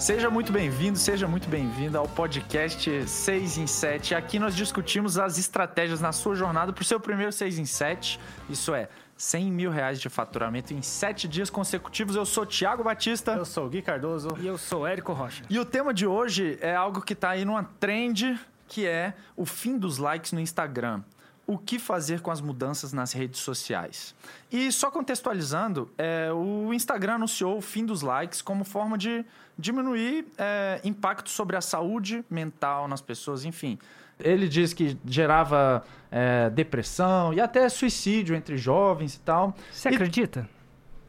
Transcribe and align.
Seja 0.00 0.30
muito 0.30 0.50
bem-vindo, 0.50 0.98
seja 0.98 1.28
muito 1.28 1.46
bem-vinda 1.46 1.98
ao 1.98 2.08
podcast 2.08 3.06
6 3.06 3.58
em 3.58 3.66
7. 3.66 4.14
Aqui 4.14 4.38
nós 4.38 4.56
discutimos 4.56 5.18
as 5.18 5.36
estratégias 5.36 6.00
na 6.00 6.10
sua 6.10 6.34
jornada 6.34 6.72
para 6.72 6.80
o 6.80 6.84
seu 6.86 6.98
primeiro 6.98 7.30
6 7.30 7.58
em 7.58 7.66
7. 7.66 8.18
Isso 8.48 8.74
é, 8.74 8.88
100 9.14 9.52
mil 9.52 9.70
reais 9.70 10.00
de 10.00 10.08
faturamento 10.08 10.72
em 10.72 10.80
7 10.80 11.28
dias 11.28 11.50
consecutivos. 11.50 12.16
Eu 12.16 12.24
sou 12.24 12.46
Thiago 12.46 12.82
Batista. 12.82 13.32
Eu 13.32 13.44
sou 13.44 13.66
o 13.66 13.68
Gui 13.68 13.82
Cardoso. 13.82 14.30
E 14.40 14.46
eu 14.46 14.56
sou 14.56 14.86
Érico 14.86 15.12
Rocha. 15.12 15.44
E 15.50 15.58
o 15.58 15.66
tema 15.66 15.92
de 15.92 16.06
hoje 16.06 16.56
é 16.62 16.74
algo 16.74 17.02
que 17.02 17.12
está 17.12 17.28
aí 17.30 17.44
numa 17.44 17.64
trend, 17.78 18.40
que 18.66 18.86
é 18.86 19.12
o 19.36 19.44
fim 19.44 19.76
dos 19.76 19.98
likes 19.98 20.32
no 20.32 20.40
Instagram 20.40 21.02
o 21.50 21.58
que 21.58 21.80
fazer 21.80 22.20
com 22.20 22.30
as 22.30 22.40
mudanças 22.40 22.92
nas 22.92 23.12
redes 23.12 23.40
sociais. 23.40 24.14
E 24.52 24.70
só 24.70 24.88
contextualizando, 24.88 25.90
é, 25.98 26.32
o 26.32 26.72
Instagram 26.72 27.14
anunciou 27.14 27.58
o 27.58 27.60
fim 27.60 27.84
dos 27.84 28.02
likes 28.02 28.40
como 28.40 28.62
forma 28.64 28.96
de 28.96 29.24
diminuir 29.58 30.26
é, 30.38 30.80
impacto 30.84 31.28
sobre 31.28 31.56
a 31.56 31.60
saúde 31.60 32.24
mental 32.30 32.86
nas 32.86 33.00
pessoas, 33.00 33.44
enfim. 33.44 33.80
Ele 34.20 34.48
diz 34.48 34.72
que 34.72 34.96
gerava 35.04 35.82
é, 36.08 36.48
depressão 36.50 37.34
e 37.34 37.40
até 37.40 37.68
suicídio 37.68 38.36
entre 38.36 38.56
jovens 38.56 39.16
e 39.16 39.20
tal. 39.20 39.52
Você 39.72 39.88
e, 39.88 39.94
acredita? 39.94 40.48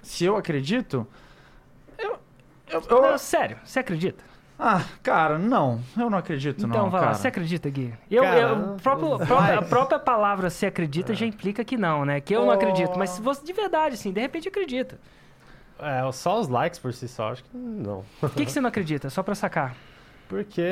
Se 0.01 0.25
eu 0.25 0.35
acredito? 0.35 1.05
Eu, 1.99 2.17
eu, 2.67 2.81
eu... 2.89 3.01
Não, 3.03 3.17
sério, 3.19 3.59
você 3.63 3.77
acredita? 3.77 4.23
Ah, 4.63 4.83
cara, 5.01 5.39
não. 5.39 5.81
Eu 5.97 6.07
não 6.07 6.19
acredito, 6.19 6.59
então, 6.59 6.69
não. 6.69 6.75
Então, 6.75 6.89
vai 6.91 7.01
lá. 7.01 7.13
Você 7.15 7.27
acredita, 7.27 7.67
Gui? 7.67 7.91
Eu, 8.11 8.21
cara, 8.21 8.39
eu, 8.39 8.75
próprio, 8.75 9.17
própria, 9.17 9.57
a 9.57 9.61
própria 9.63 9.97
palavra 9.97 10.51
se 10.51 10.67
acredita 10.67 11.13
é. 11.13 11.15
já 11.15 11.25
implica 11.25 11.63
que 11.65 11.75
não, 11.75 12.05
né? 12.05 12.21
Que 12.21 12.35
eu 12.35 12.43
oh. 12.43 12.45
não 12.45 12.51
acredito. 12.51 12.91
Mas 12.95 13.09
se 13.09 13.21
você 13.23 13.43
de 13.43 13.53
verdade, 13.53 13.95
assim, 13.95 14.11
de 14.11 14.21
repente 14.21 14.47
acredita. 14.47 14.99
É, 15.79 16.11
só 16.11 16.39
os 16.39 16.47
likes 16.47 16.77
por 16.77 16.93
si 16.93 17.07
só, 17.07 17.31
acho 17.31 17.43
que 17.43 17.57
não. 17.57 18.05
Por 18.19 18.29
que, 18.29 18.45
que 18.45 18.51
você 18.51 18.61
não 18.61 18.69
acredita? 18.69 19.09
Só 19.09 19.23
pra 19.23 19.33
sacar. 19.33 19.75
Porque 20.31 20.63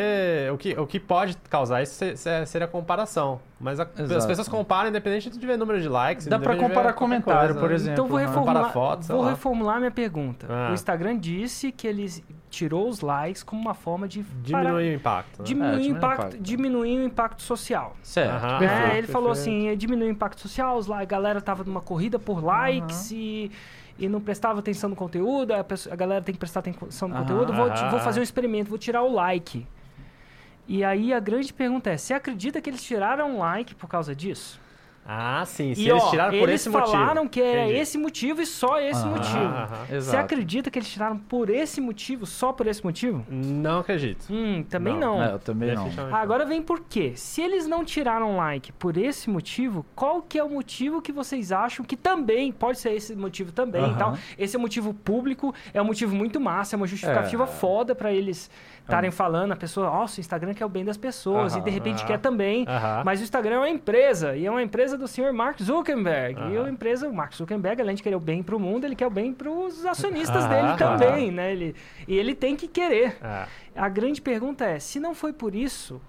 o 0.54 0.58
que, 0.58 0.80
o 0.80 0.88
que 0.88 1.00
pode 1.02 1.36
causar 1.50 1.82
isso 1.82 2.02
seria 2.16 2.66
a 2.66 2.68
comparação. 2.68 3.42
Mas 3.60 3.78
a, 3.78 3.84
as 4.16 4.26
pessoas 4.26 4.48
comparam 4.48 4.88
independente 4.88 5.30
de 5.30 5.46
ver 5.46 5.58
número 5.58 5.82
de 5.82 5.90
likes. 5.90 6.28
Dá 6.28 6.40
para 6.40 6.56
comparar 6.56 6.94
comentário, 6.94 7.56
por 7.56 7.70
exemplo. 7.72 7.94
Então 7.94 8.08
vou 8.08 8.20
né? 8.20 8.28
reformular, 8.28 8.72
fotos, 8.72 9.08
vou 9.10 9.26
reformular 9.26 9.80
minha 9.80 9.92
pergunta. 9.92 10.48
Ah. 10.50 10.70
O 10.72 10.74
Instagram 10.74 11.18
disse 11.18 11.74
que 11.74 11.86
ele 11.88 12.08
tirou 12.50 12.90
os 12.90 13.02
likes 13.02 13.44
como 13.44 13.62
uma 13.62 13.74
forma 13.74 14.08
de 14.08 14.24
diminuir 14.24 14.64
para... 14.64 14.74
o 14.74 14.82
impacto. 14.82 15.40
Né? 15.40 15.46
Diminuir, 15.46 15.74
é, 15.74 15.78
o 15.78 15.98
impacto, 15.98 16.20
impacto. 16.22 16.42
diminuir 16.42 17.00
o 17.00 17.04
impacto 17.04 17.42
social. 17.42 17.96
Certo. 18.02 18.44
Uhum. 18.44 18.50
É, 18.50 18.54
ele 18.54 18.68
perfeito. 18.68 19.12
falou 19.12 19.32
assim, 19.32 19.78
diminuir 19.78 20.08
o 20.08 20.12
impacto 20.12 20.42
social, 20.42 20.80
a 20.94 21.06
galera 21.06 21.40
tava 21.42 21.64
numa 21.64 21.82
corrida 21.82 22.18
por 22.18 22.44
likes 22.44 23.12
uhum. 23.12 23.18
e 23.18 23.52
e 24.00 24.08
não 24.08 24.22
prestava 24.22 24.60
atenção 24.60 24.90
no 24.90 24.96
conteúdo, 24.96 25.54
a, 25.54 25.62
pessoa, 25.62 25.94
a 25.94 25.96
galera 25.96 26.24
tem 26.24 26.34
que 26.34 26.40
prestar 26.40 26.62
atenção 26.62 27.10
no 27.10 27.16
aham, 27.16 27.24
conteúdo, 27.24 27.54
vou, 27.54 27.68
vou 27.92 28.00
fazer 28.00 28.22
um 28.22 28.24
experimento, 28.24 28.70
vou 28.70 28.78
tirar 28.78 29.04
o 29.04 29.14
like. 29.14 29.68
E 30.66 30.84
aí 30.84 31.12
a 31.12 31.20
grande 31.20 31.52
pergunta 31.52 31.90
é: 31.90 31.98
você 31.98 32.14
acredita 32.14 32.62
que 32.62 32.70
eles 32.70 32.82
tiraram 32.82 33.36
um 33.36 33.40
like 33.40 33.76
por 33.76 33.90
causa 33.90 34.16
disso? 34.16 34.60
Ah, 35.12 35.44
sim. 35.44 35.74
Se 35.74 35.82
e, 35.82 35.90
eles 35.90 36.04
ó, 36.04 36.12
tiraram 36.12 36.38
por 36.38 36.50
esse 36.50 36.70
motivo. 36.70 36.86
Eles 36.86 37.00
falaram 37.00 37.28
que 37.28 37.42
era 37.42 37.64
Entendi. 37.64 37.80
esse 37.80 37.98
motivo 37.98 38.42
e 38.44 38.46
só 38.46 38.80
esse 38.80 39.04
motivo. 39.04 39.54
Você 39.90 40.16
acredita 40.16 40.70
que 40.70 40.78
eles 40.78 40.88
tiraram 40.88 41.18
por 41.18 41.50
esse 41.50 41.82
motivo, 41.82 42.28
só 42.28 42.54
por 42.54 42.68
esse 42.68 42.84
motivo? 42.84 43.26
Não 43.28 43.80
acredito. 43.80 44.28
Hum, 44.30 44.64
também 44.70 44.94
não. 44.94 45.18
não. 45.18 45.24
É, 45.24 45.34
eu 45.34 45.40
também 45.40 45.74
não. 45.74 45.90
Agora 46.14 46.46
vem 46.46 46.62
por 46.62 46.82
quê? 46.82 47.14
Se 47.16 47.42
eles 47.42 47.66
não 47.66 47.84
tiraram 47.84 48.38
like 48.38 48.72
por 48.74 48.98
esse 48.98 49.32
motivo, 49.32 49.84
qual 49.96 50.22
que 50.22 50.38
é 50.38 50.44
o 50.44 50.50
motivo 50.50 51.02
que 51.02 51.12
vocês 51.12 51.52
acham 51.52 51.84
que 51.84 51.98
também 51.98 52.52
pode 52.52 52.78
ser 52.78 52.92
esse 52.92 53.16
motivo 53.16 53.52
também? 53.52 53.90
Então, 53.90 54.16
esse 54.38 54.56
é 54.56 54.60
um 54.60 54.62
motivo 54.62 54.94
público, 54.94 55.56
é 55.74 55.82
um 55.82 55.86
motivo 55.86 56.16
muito 56.16 56.40
massa, 56.40 56.76
é 56.76 56.78
uma 56.78 56.86
justificativa 56.86 57.46
é. 57.46 57.48
foda 57.48 57.96
para 57.96 58.14
eles 58.14 58.48
estarem 58.90 59.12
falando, 59.12 59.52
a 59.52 59.56
pessoa, 59.56 59.88
nossa, 59.88 60.20
o 60.20 60.22
Instagram 60.22 60.54
quer 60.54 60.66
o 60.66 60.70
bem 60.70 60.84
das 60.84 60.98
pessoas, 60.98 61.56
e 61.56 61.62
de 61.62 61.70
repente 61.70 62.06
quer 62.06 62.20
também. 62.20 62.66
Mas 63.06 63.20
o 63.20 63.24
Instagram 63.24 63.56
é 63.56 63.60
uma 63.60 63.70
empresa, 63.70 64.36
e 64.36 64.46
é 64.46 64.52
uma 64.52 64.62
empresa 64.62 64.98
do 64.98 65.08
senhor 65.08 65.32
Mark 65.32 65.62
Zuckerberg. 65.62 66.40
E 66.52 66.58
a 66.58 66.70
empresa, 66.70 67.08
o 67.08 67.14
Mark 67.14 67.34
Zuckerberg, 67.34 67.82
além 67.82 67.96
de 67.96 68.04
querer 68.04 68.16
o 68.16 68.20
bem 68.20 68.44
para 68.44 68.56
o 68.56 68.60
mundo, 68.60 68.86
ele 68.86 68.96
quer 68.96 69.08
o 69.08 69.12
bem 69.12 69.34
para 69.34 69.50
os 69.50 69.86
acionistas 69.86 70.46
dele 70.46 70.76
também, 70.78 71.32
né? 71.32 71.52
Ele, 71.52 71.76
e 72.08 72.18
ele 72.18 72.34
tem 72.36 72.56
que 72.56 72.68
querer. 72.68 73.18
É. 73.22 73.46
A 73.76 73.88
grande 73.88 74.22
pergunta 74.22 74.66
é, 74.66 74.80
se 74.80 75.00
não 75.00 75.14
foi 75.14 75.32
por 75.32 75.56
isso, 75.56 76.02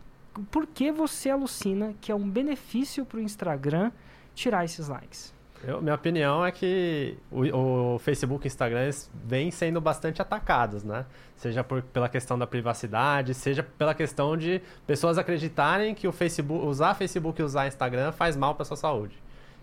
por 0.50 0.66
que 0.66 0.90
você 0.90 1.30
alucina 1.30 1.94
que 2.00 2.10
é 2.10 2.14
um 2.14 2.28
benefício 2.28 3.04
para 3.04 3.18
o 3.18 3.20
Instagram 3.20 3.90
tirar 4.34 4.64
esses 4.64 4.88
likes? 4.88 5.34
Eu, 5.62 5.82
minha 5.82 5.94
opinião 5.94 6.44
é 6.44 6.50
que 6.50 7.18
o, 7.30 7.94
o 7.94 7.98
Facebook 7.98 8.46
e 8.46 8.46
o 8.46 8.48
Instagram 8.48 8.90
vêm 9.24 9.50
sendo 9.50 9.80
bastante 9.80 10.22
atacados, 10.22 10.82
né? 10.82 11.04
Seja 11.36 11.62
por, 11.62 11.82
pela 11.82 12.08
questão 12.08 12.38
da 12.38 12.46
privacidade, 12.46 13.34
seja 13.34 13.62
pela 13.62 13.94
questão 13.94 14.36
de 14.36 14.62
pessoas 14.86 15.18
acreditarem 15.18 15.94
que 15.94 16.08
o 16.08 16.12
Facebook, 16.12 16.64
usar 16.64 16.94
Facebook 16.94 17.40
e 17.40 17.44
usar 17.44 17.66
Instagram 17.66 18.10
faz 18.12 18.36
mal 18.36 18.54
para 18.54 18.64
sua 18.64 18.76
saúde. 18.76 19.16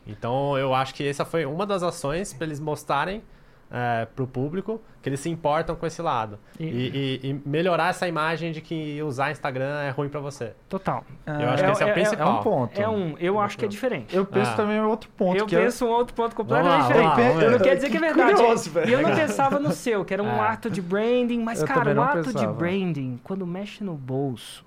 Então 0.05 0.57
eu 0.57 0.73
acho 0.73 0.93
que 0.93 1.05
essa 1.05 1.25
foi 1.25 1.45
uma 1.45 1.65
das 1.65 1.81
ações 1.81 2.31
para 2.31 2.45
eles 2.45 2.59
mostrarem 2.59 3.23
é, 3.71 4.05
para 4.05 4.23
o 4.23 4.27
público 4.27 4.81
que 5.01 5.09
eles 5.09 5.19
se 5.19 5.29
importam 5.29 5.75
com 5.75 5.85
esse 5.85 6.01
lado. 6.01 6.37
E, 6.59 6.65
e, 6.65 7.29
e, 7.29 7.41
melhorar 7.45 7.89
essa 7.89 8.07
imagem 8.07 8.51
de 8.51 8.59
que 8.59 9.01
usar 9.01 9.31
Instagram 9.31 9.81
é 9.81 9.89
ruim 9.89 10.09
para 10.09 10.19
você. 10.19 10.53
Total. 10.67 11.05
eu 11.25 11.49
acho 11.49 11.63
é, 11.63 11.65
que 11.67 11.71
esse 11.71 11.83
é, 11.83 11.87
é 11.87 11.91
o 11.91 11.93
principal. 11.93 12.27
É 12.27 12.31
um 12.31 12.43
ponto. 12.43 12.81
É 12.81 12.89
um, 12.89 13.15
eu 13.17 13.39
acho 13.39 13.57
que 13.57 13.65
é 13.65 13.67
diferente. 13.67 14.15
Eu 14.15 14.25
penso 14.25 14.51
ah. 14.51 14.55
também 14.55 14.77
em 14.77 14.81
outro 14.81 15.09
ponto. 15.15 15.37
Eu 15.37 15.47
penso 15.47 15.85
um 15.85 15.89
outro 15.89 16.13
ponto 16.13 16.35
completamente 16.35 16.87
diferente. 16.87 17.43
eu 17.43 17.51
não 17.51 17.59
quero 17.59 17.75
dizer 17.75 17.89
que 17.89 17.97
é 17.97 17.99
verdade. 17.99 18.33
Curioso, 18.33 18.71
e 18.85 18.91
eu 18.91 19.01
não 19.01 19.15
pensava 19.15 19.59
no 19.59 19.71
seu, 19.71 20.03
que 20.03 20.13
era 20.13 20.23
um 20.23 20.41
ato 20.41 20.69
de 20.69 20.81
branding, 20.81 21.41
mas, 21.41 21.61
eu 21.61 21.67
cara, 21.67 21.93
o 21.93 22.01
ato 22.01 22.23
pensava. 22.23 22.39
de 22.39 22.53
branding, 22.53 23.19
quando 23.23 23.47
mexe 23.47 23.83
no 23.83 23.93
bolso, 23.93 24.65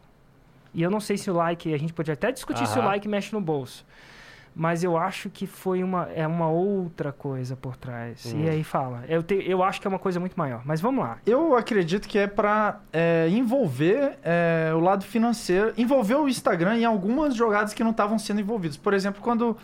e 0.73 0.83
eu 0.83 0.91
não 0.91 1.01
sei 1.01 1.19
se 1.19 1.31
o 1.31 1.35
like, 1.35 1.75
a 1.75 1.79
gente 1.79 1.93
pode 1.93 2.11
até 2.11 2.33
discutir 2.33 2.67
se 2.67 2.79
o 2.79 2.83
like 2.83 3.07
mexe 3.07 3.33
no 3.33 3.41
bolso 3.41 3.85
mas 4.55 4.83
eu 4.83 4.97
acho 4.97 5.31
que 5.31 5.47
foi 5.47 5.83
uma, 5.83 6.09
é 6.15 6.27
uma 6.27 6.49
outra 6.49 7.13
coisa 7.13 7.57
por 7.57 7.77
trás. 7.77 8.33
Hum. 8.35 8.45
E 8.45 8.49
aí 8.49 8.65
fala. 8.65 9.05
Eu, 9.09 9.23
te, 9.23 9.35
eu 9.49 9.63
acho 9.63 9.81
que 9.81 9.87
é 9.87 9.91
uma 9.91 9.99
coisa 9.99 10.19
muito 10.19 10.37
maior. 10.37 10.63
Mas 10.65 10.81
vamos 10.81 11.05
lá. 11.05 11.19
Eu 11.27 11.57
acredito 11.57 12.09
que 12.09 12.19
é 12.19 12.27
para 12.27 12.81
é, 12.93 13.29
envolver 13.31 14.19
é, 14.23 14.73
o 14.75 14.81
lado 14.81 15.05
financeiro, 15.05 15.73
envolver 15.77 16.17
o 16.17 16.29
Instagram 16.29 16.79
em 16.79 16.85
algumas 16.85 17.35
jogadas 17.35 17.73
que 17.73 17.85
não 17.85 17.91
estavam 17.93 18.19
sendo 18.19 18.41
envolvidas. 18.41 18.77
Por 18.77 18.93
exemplo, 18.93 19.23
quando 19.23 19.57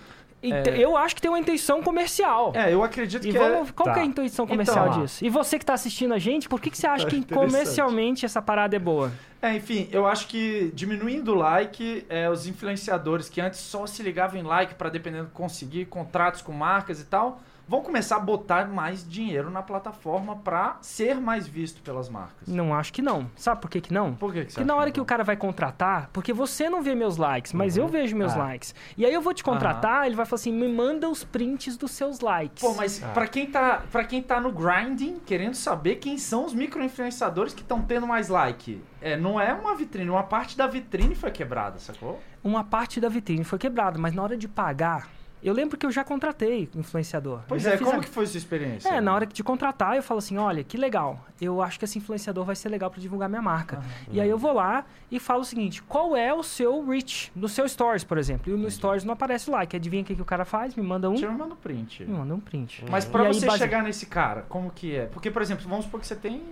é... 0.43 0.79
Eu 0.79 0.97
acho 0.97 1.15
que 1.15 1.23
tem 1.23 1.31
uma 1.31 1.39
intenção 1.39 1.83
comercial. 1.83 2.53
É, 2.55 2.73
eu 2.73 2.83
acredito 2.83 3.27
e 3.27 3.33
que 3.33 3.39
vamos, 3.39 3.69
é... 3.69 3.73
Qual 3.73 3.87
tá. 3.87 3.95
que 3.95 3.99
é 4.01 4.03
a 4.03 4.07
intenção 4.07 4.45
então, 4.45 4.55
comercial 4.55 4.89
então, 4.89 5.03
disso? 5.03 5.25
E 5.25 5.31
você 5.31 5.59
que 5.59 5.65
está 5.65 5.75
assistindo 5.75 6.15
a 6.15 6.19
gente, 6.19 6.49
por 6.49 6.61
que, 6.61 6.71
que 6.71 6.79
você 6.79 6.87
acha 6.89 7.07
que 7.07 7.25
comercialmente 7.25 8.25
essa 8.25 8.43
parada 8.43 8.77
é 8.77 8.79
boa? 8.79 9.13
É, 9.41 9.55
enfim, 9.55 9.89
eu 9.93 10.07
acho 10.07 10.27
que 10.29 10.71
diminuindo 10.75 11.33
o 11.33 11.35
like, 11.35 12.05
é, 12.09 12.29
os 12.29 12.47
influenciadores 12.47 13.29
que 13.29 13.41
antes 13.41 13.61
só 13.61 13.87
se 13.87 14.03
ligavam 14.03 14.41
em 14.41 14.43
like 14.43 14.75
para 14.75 14.89
dependendo 14.89 15.31
conseguir 15.33 15.87
contratos 15.87 16.43
com 16.43 16.53
marcas 16.53 17.01
e 17.01 17.05
tal, 17.05 17.41
vão 17.69 17.82
começar 17.82 18.16
a 18.16 18.21
botar 18.21 18.69
mais 18.69 19.09
dinheiro 19.09 19.50
na 19.50 19.62
plataforma 19.62 20.37
para 20.37 20.78
ser 20.81 21.16
mais 21.16 21.47
visto 21.47 21.82
pelas 21.82 22.09
marcas. 22.09 22.47
Não 22.47 22.75
acho 22.75 22.93
que 22.93 23.03
não. 23.03 23.31
Sabe 23.37 23.60
por 23.60 23.71
que, 23.71 23.81
que 23.81 23.93
não? 23.93 24.15
Por 24.15 24.32
que, 24.32 24.44
que 24.44 24.53
Porque 24.53 24.65
na 24.65 24.75
hora 24.75 24.91
que, 24.91 24.94
que 24.94 25.00
o 25.00 25.04
cara 25.04 25.25
vai 25.25 25.37
contratar, 25.37 26.09
porque 26.12 26.32
você 26.32 26.71
não 26.71 26.82
vê 26.82 26.94
meus 26.94 27.16
likes, 27.16 27.53
mas 27.53 27.76
uhum. 27.76 27.84
eu 27.84 27.88
vejo 27.88 28.16
meus 28.16 28.32
ah. 28.34 28.38
likes. 28.38 28.75
E 28.97 29.05
aí 29.05 29.12
eu 29.12 29.21
vou 29.21 29.34
te 29.34 29.43
contratar, 29.43 30.00
uhum. 30.00 30.06
ele 30.06 30.16
vai 30.16 30.26
falar 30.26 30.41
assim: 30.41 30.53
me 30.53 30.69
manda 30.69 31.09
os 31.09 31.25
prints 31.25 31.76
dos 31.76 31.91
seus 31.91 32.21
likes. 32.21 32.62
Pô, 32.62 32.75
mas 32.75 33.03
ah. 33.03 33.09
para 33.09 33.26
quem 33.26 33.47
tá 33.47 33.82
para 33.91 34.05
quem 34.05 34.22
tá 34.22 34.41
no 34.41 34.53
grinding, 34.53 35.19
querendo 35.25 35.55
saber 35.55 35.97
quem 35.97 36.19
são 36.19 36.44
os 36.44 36.55
micro-influenciadores 36.55 37.53
que 37.53 37.62
estão 37.62 37.82
tendo 37.82 38.06
mais 38.06 38.28
like. 38.28 38.82
É, 39.00 39.16
não 39.16 39.41
é 39.41 39.53
uma 39.53 39.75
vitrine, 39.76 40.09
uma 40.10 40.22
parte 40.22 40.56
da 40.56 40.66
vitrine 40.66 41.15
foi 41.15 41.31
quebrada, 41.31 41.78
sacou? 41.78 42.21
Uma 42.43 42.65
parte 42.65 43.00
da 43.00 43.09
vitrine 43.09 43.44
foi 43.44 43.59
quebrada, 43.59 43.99
mas 43.99 44.15
na 44.15 44.22
hora 44.22 44.37
de 44.37 44.49
pagar, 44.49 45.09
eu 45.49 45.55
lembro 45.55 45.77
que 45.79 45.87
eu 45.87 45.91
já 45.91 46.03
contratei 46.03 46.69
influenciador. 46.75 47.41
Pois 47.47 47.65
é, 47.67 47.77
como 47.77 47.99
a... 47.99 48.01
que 48.01 48.09
foi 48.09 48.27
sua 48.27 48.39
experiência? 48.39 48.89
É, 48.89 49.01
na 49.01 49.15
hora 49.15 49.27
de 49.27 49.43
contratar, 49.45 49.97
eu 49.97 50.03
falo 50.03 50.19
assim, 50.19 50.37
olha, 50.37 50.65
que 50.65 50.76
legal. 50.76 51.25
Eu 51.41 51.62
acho 51.62 51.79
que 51.79 51.85
esse 51.85 51.99
influenciador 51.99 52.44
vai 52.44 52.56
ser 52.56 52.69
legal 52.69 52.91
para 52.91 53.00
divulgar 53.00 53.29
minha 53.29 53.43
marca. 53.43 53.76
Uhum. 53.76 53.82
E 54.12 54.20
aí 54.20 54.29
eu 54.29 54.38
vou 54.38 54.53
lá 54.53 54.85
e 55.11 55.20
falo 55.20 55.43
o 55.43 55.44
seguinte, 55.44 55.82
qual 55.82 56.17
é 56.17 56.32
o 56.32 56.43
seu 56.43 56.85
reach 56.85 57.31
no 57.35 57.49
seu 57.49 57.69
stories, 57.69 58.03
por 58.03 58.19
exemplo? 58.19 58.53
E 58.53 58.56
no 58.56 58.70
stories 58.70 59.05
não 59.05 59.12
aparece 59.12 59.49
o 59.49 59.53
like. 59.53 59.76
Adivinha 59.76 60.03
o 60.03 60.06
que, 60.06 60.15
que 60.15 60.23
o 60.23 60.25
cara 60.25 60.44
faz? 60.44 60.75
Me 60.75 60.82
manda 60.82 61.09
um... 61.09 61.15
Te 61.15 61.26
manda 61.26 61.55
um 61.55 61.56
print. 61.56 62.05
Me 62.05 62.12
manda 62.12 62.35
um 62.35 62.41
print. 62.41 62.85
Mas 62.91 63.05
para 63.05 63.25
você 63.25 63.49
aí, 63.49 63.59
chegar 63.59 63.82
nesse 63.82 64.06
cara, 64.06 64.43
como 64.49 64.70
que 64.70 64.97
é? 64.97 65.06
Porque, 65.06 65.31
por 65.31 65.43
exemplo, 65.43 65.69
vamos 65.69 65.85
supor 65.85 66.00
que 66.00 66.06
você 66.06 66.17
tem 66.17 66.43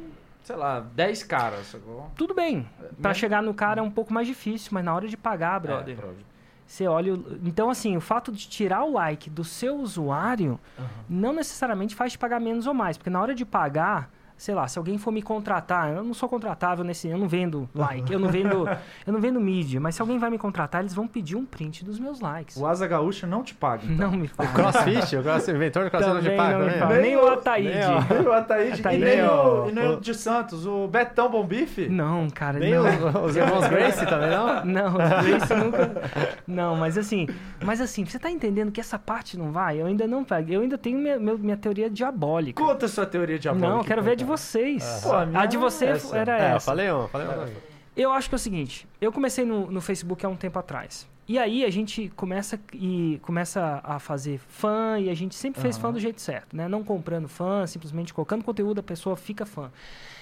sei 0.44 0.56
lá, 0.56 0.80
10 0.80 1.22
caras. 1.24 1.74
Tudo 2.14 2.34
bem. 2.34 2.68
Para 3.00 3.14
chegar 3.14 3.42
no 3.42 3.54
cara 3.54 3.80
é 3.80 3.82
um 3.82 3.90
pouco 3.90 4.12
mais 4.12 4.26
difícil, 4.26 4.68
mas 4.72 4.84
na 4.84 4.94
hora 4.94 5.08
de 5.08 5.16
pagar, 5.16 5.58
brother. 5.58 5.96
É, 5.98 6.33
você 6.66 6.86
olha. 6.86 7.12
Então, 7.44 7.70
assim, 7.70 7.96
o 7.96 8.00
fato 8.00 8.32
de 8.32 8.48
tirar 8.48 8.84
o 8.84 8.92
like 8.92 9.28
do 9.28 9.44
seu 9.44 9.76
usuário 9.76 10.58
uhum. 10.78 10.86
não 11.08 11.32
necessariamente 11.32 11.94
faz 11.94 12.12
te 12.12 12.18
pagar 12.18 12.40
menos 12.40 12.66
ou 12.66 12.74
mais. 12.74 12.96
Porque 12.96 13.10
na 13.10 13.20
hora 13.20 13.34
de 13.34 13.44
pagar, 13.44 14.10
sei 14.44 14.54
lá, 14.54 14.68
se 14.68 14.78
alguém 14.78 14.98
for 14.98 15.10
me 15.10 15.22
contratar, 15.22 15.90
eu 15.94 16.04
não 16.04 16.12
sou 16.12 16.28
contratável 16.28 16.84
nesse, 16.84 17.08
eu 17.08 17.16
não 17.16 17.26
vendo 17.26 17.66
like, 17.74 18.12
eu 18.12 18.18
não 18.18 18.28
vendo, 18.28 18.68
eu 19.06 19.12
não 19.12 19.18
vendo 19.18 19.40
mídia, 19.40 19.80
mas 19.80 19.94
se 19.94 20.02
alguém 20.02 20.18
vai 20.18 20.28
me 20.28 20.36
contratar, 20.36 20.82
eles 20.82 20.92
vão 20.92 21.08
pedir 21.08 21.34
um 21.34 21.46
print 21.46 21.82
dos 21.82 21.98
meus 21.98 22.20
likes. 22.20 22.54
O 22.58 22.66
Asa 22.66 22.86
Gaúcha 22.86 23.26
não 23.26 23.42
te 23.42 23.54
paga. 23.54 23.84
Então. 23.86 24.10
Não 24.10 24.18
me 24.18 24.26
O 24.26 24.30
paga. 24.30 24.52
crossfit, 24.52 25.16
o 25.16 25.22
crossfit, 25.22 25.52
o 25.52 25.56
inventor 25.56 25.84
do 25.84 25.90
crossfit 25.90 26.14
não 26.14 26.20
te 26.22 26.30
paga, 26.36 26.58
não 26.58 26.66
me 26.66 26.72
né? 26.72 26.78
paga. 26.78 27.00
Nem 27.00 27.16
o 27.16 27.26
Ataíde. 27.26 27.68
nem 27.70 27.84
o- 27.86 28.14
Nem 28.18 28.26
o 28.28 28.32
Ataíde, 28.32 28.80
Ataíde. 28.80 29.02
e 29.02 29.04
nem 29.06 29.22
o, 29.22 29.60
Nem 29.62 29.70
e 29.70 29.72
nem 29.72 29.88
o 29.94 30.00
de 30.00 30.14
Santos, 30.14 30.66
o 30.66 30.86
Betão 30.88 31.30
Bom 31.30 31.46
Bife. 31.46 31.88
Não, 31.88 32.28
cara, 32.28 32.58
Nem 32.58 32.74
não. 32.74 32.82
os, 32.84 33.30
os 33.32 33.36
irmãos 33.36 33.66
Grace 33.68 34.04
também, 34.06 34.28
não? 34.30 34.62
Não, 34.66 34.88
os 34.88 35.26
Grace 35.26 35.54
nunca. 35.54 36.02
Não, 36.46 36.76
mas 36.76 36.98
assim, 36.98 37.26
mas 37.64 37.80
assim, 37.80 38.04
você 38.04 38.18
tá 38.18 38.30
entendendo 38.30 38.70
que 38.70 38.80
essa 38.80 38.98
parte 38.98 39.38
não 39.38 39.50
vai? 39.52 39.80
Eu 39.80 39.86
ainda 39.86 40.06
não. 40.06 40.26
Eu 40.48 40.60
ainda 40.60 40.76
tenho 40.76 40.98
minha, 40.98 41.18
minha 41.18 41.56
teoria 41.56 41.88
diabólica. 41.88 42.62
Conta 42.62 42.84
a 42.86 42.88
sua 42.88 43.06
teoria 43.06 43.38
diabólica. 43.38 43.68
Não, 43.70 43.78
eu 43.78 43.84
quero 43.84 44.00
então, 44.00 44.04
ver 44.04 44.10
a 44.10 44.14
de 44.14 44.24
cara. 44.24 44.33
Vocês. 44.36 45.00
Pô, 45.02 45.12
a 45.12 45.26
minha 45.26 45.40
a 45.40 45.46
de 45.46 45.56
você 45.56 45.86
é 45.86 45.90
essa. 45.90 46.16
era 46.16 46.38
É, 46.38 46.52
eu 46.52 46.56
essa. 46.56 46.66
falei 46.66 46.90
um, 46.92 47.08
falei 47.08 47.26
um. 47.26 47.54
Eu 47.96 48.10
acho 48.12 48.28
que 48.28 48.34
é 48.34 48.36
o 48.36 48.38
seguinte, 48.38 48.88
eu 49.00 49.12
comecei 49.12 49.44
no, 49.44 49.70
no 49.70 49.80
Facebook 49.80 50.24
há 50.26 50.28
um 50.28 50.36
tempo 50.36 50.58
atrás. 50.58 51.06
E 51.26 51.38
aí 51.38 51.64
a 51.64 51.70
gente 51.70 52.10
começa 52.16 52.60
e 52.72 53.18
começa 53.22 53.80
a 53.82 53.98
fazer 53.98 54.38
fã 54.38 54.98
e 54.98 55.08
a 55.08 55.14
gente 55.14 55.34
sempre 55.34 55.60
fez 55.62 55.78
fã 55.78 55.90
do 55.90 55.98
jeito 55.98 56.20
certo, 56.20 56.54
né? 56.54 56.68
Não 56.68 56.84
comprando 56.84 57.28
fã, 57.28 57.66
simplesmente 57.66 58.12
colocando 58.12 58.44
conteúdo, 58.44 58.80
a 58.80 58.82
pessoa 58.82 59.16
fica 59.16 59.46
fã. 59.46 59.70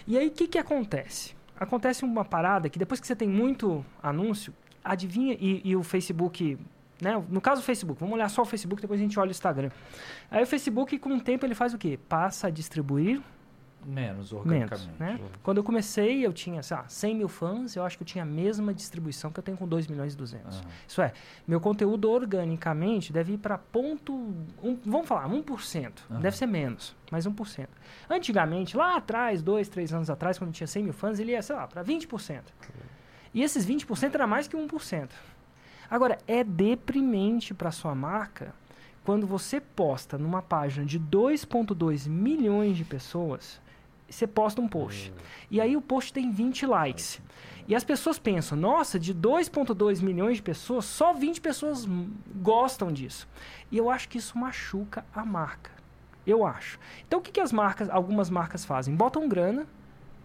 E 0.06 0.17
aí 0.17 0.29
o 0.29 0.31
que 0.31 0.47
que 0.47 0.58
acontece? 0.58 1.35
Acontece 1.58 2.05
uma 2.05 2.25
parada 2.25 2.69
que 2.69 2.79
depois 2.79 3.00
que 3.00 3.06
você 3.06 3.17
tem 3.17 3.29
muito 3.29 3.85
anúncio, 4.00 4.55
adivinha 4.85 5.37
e, 5.41 5.61
e 5.65 5.75
o 5.75 5.82
Facebook, 5.82 6.56
né? 7.00 7.20
No 7.29 7.41
caso 7.41 7.62
o 7.62 7.65
Facebook, 7.65 7.99
vamos 7.99 8.15
olhar 8.15 8.29
só 8.29 8.43
o 8.43 8.44
Facebook, 8.44 8.81
depois 8.81 9.00
a 9.00 9.03
gente 9.03 9.19
olha 9.19 9.29
o 9.29 9.32
Instagram. 9.32 9.70
Aí 10.31 10.44
o 10.44 10.47
Facebook 10.47 10.99
com 11.00 11.11
o 11.17 11.20
tempo 11.20 11.44
ele 11.44 11.55
faz 11.56 11.75
o 11.75 11.79
quê? 11.79 11.99
Passa 12.08 12.47
a 12.47 12.50
distribuir 12.50 13.20
Menos, 13.84 14.32
menos, 14.32 14.32
organicamente. 14.32 14.90
né? 14.99 15.20
Quando 15.43 15.58
eu 15.58 15.64
comecei, 15.64 16.25
eu 16.25 16.32
tinha, 16.32 16.62
sei 16.62 16.76
lá, 16.76 16.84
100 16.88 17.17
mil 17.17 17.29
fãs, 17.29 17.75
eu 17.76 17.84
acho 17.84 17.96
que 17.96 18.02
eu 18.02 18.06
tinha 18.06 18.23
a 18.23 18.26
mesma 18.26 18.73
distribuição 18.73 19.31
que 19.31 19.38
eu 19.38 19.43
tenho 19.43 19.56
com 19.56 19.67
2 19.67 19.87
milhões 19.87 20.14
e 20.14 20.17
200. 20.17 20.56
Aham. 20.56 20.64
Isso 20.87 21.02
é, 21.02 21.12
meu 21.46 21.61
conteúdo 21.61 22.11
organicamente 22.11 23.12
deve 23.12 23.34
ir 23.34 23.38
para 23.38 23.58
ponto, 23.58 24.12
um, 24.62 24.79
vamos 24.84 25.06
falar, 25.08 25.29
1%. 25.29 25.93
Aham. 26.11 26.20
Deve 26.20 26.37
ser 26.37 26.46
menos, 26.46 26.94
mas 27.11 27.26
1%. 27.26 27.69
Antigamente, 28.08 28.76
lá 28.76 28.96
atrás, 28.96 29.43
dois, 29.43 29.69
três 29.69 29.93
anos 29.93 30.08
atrás, 30.11 30.38
quando 30.38 30.49
eu 30.49 30.55
tinha 30.55 30.67
100 30.67 30.84
mil 30.84 30.93
fãs, 30.93 31.19
ele 31.19 31.32
ia, 31.32 31.43
sei 31.43 31.56
lá, 31.56 31.67
para 31.67 31.82
20%. 31.84 32.43
E 33.34 33.43
esses 33.43 33.67
20% 33.67 34.14
era 34.14 34.26
mais 34.26 34.46
que 34.46 34.56
1%. 34.56 35.08
Agora, 35.90 36.19
é 36.26 36.43
deprimente 36.44 37.52
para 37.52 37.70
sua 37.70 37.94
marca 37.94 38.55
quando 39.05 39.26
você 39.26 39.61
posta 39.61 40.17
numa 40.17 40.40
página 40.40 40.87
de 40.87 40.99
2,2 40.99 42.08
milhões 42.08 42.76
de 42.76 42.84
pessoas, 42.84 43.61
você 44.12 44.26
posta 44.26 44.61
um 44.61 44.69
post. 44.69 45.12
E 45.50 45.61
aí 45.61 45.76
o 45.76 45.81
post 45.81 46.12
tem 46.12 46.31
20 46.31 46.67
likes. 46.67 47.20
E 47.67 47.75
as 47.75 47.85
pessoas 47.85 48.19
pensam, 48.19 48.59
nossa, 48.59 48.99
de 48.99 49.14
2,2 49.14 50.03
milhões 50.03 50.37
de 50.37 50.43
pessoas, 50.43 50.85
só 50.85 51.12
20 51.12 51.41
pessoas 51.41 51.87
hum, 51.87 52.11
gostam 52.37 52.93
disso. 52.93 53.29
E 53.70 53.79
eu 53.79 53.88
acho 53.88 54.09
que 54.09 54.19
isso 54.19 54.37
machuca 54.37 55.05
a 55.14 55.25
marca. 55.25 55.70
Eu 56.26 56.44
acho. 56.44 56.79
Então 57.06 57.19
o 57.19 57.23
que, 57.23 57.32
que 57.32 57.41
as 57.41 57.53
marcas, 57.53 57.88
algumas 57.88 58.31
marcas 58.31 58.64
fazem? 58.64 58.94
Botam 58.94 59.29
grana 59.29 59.67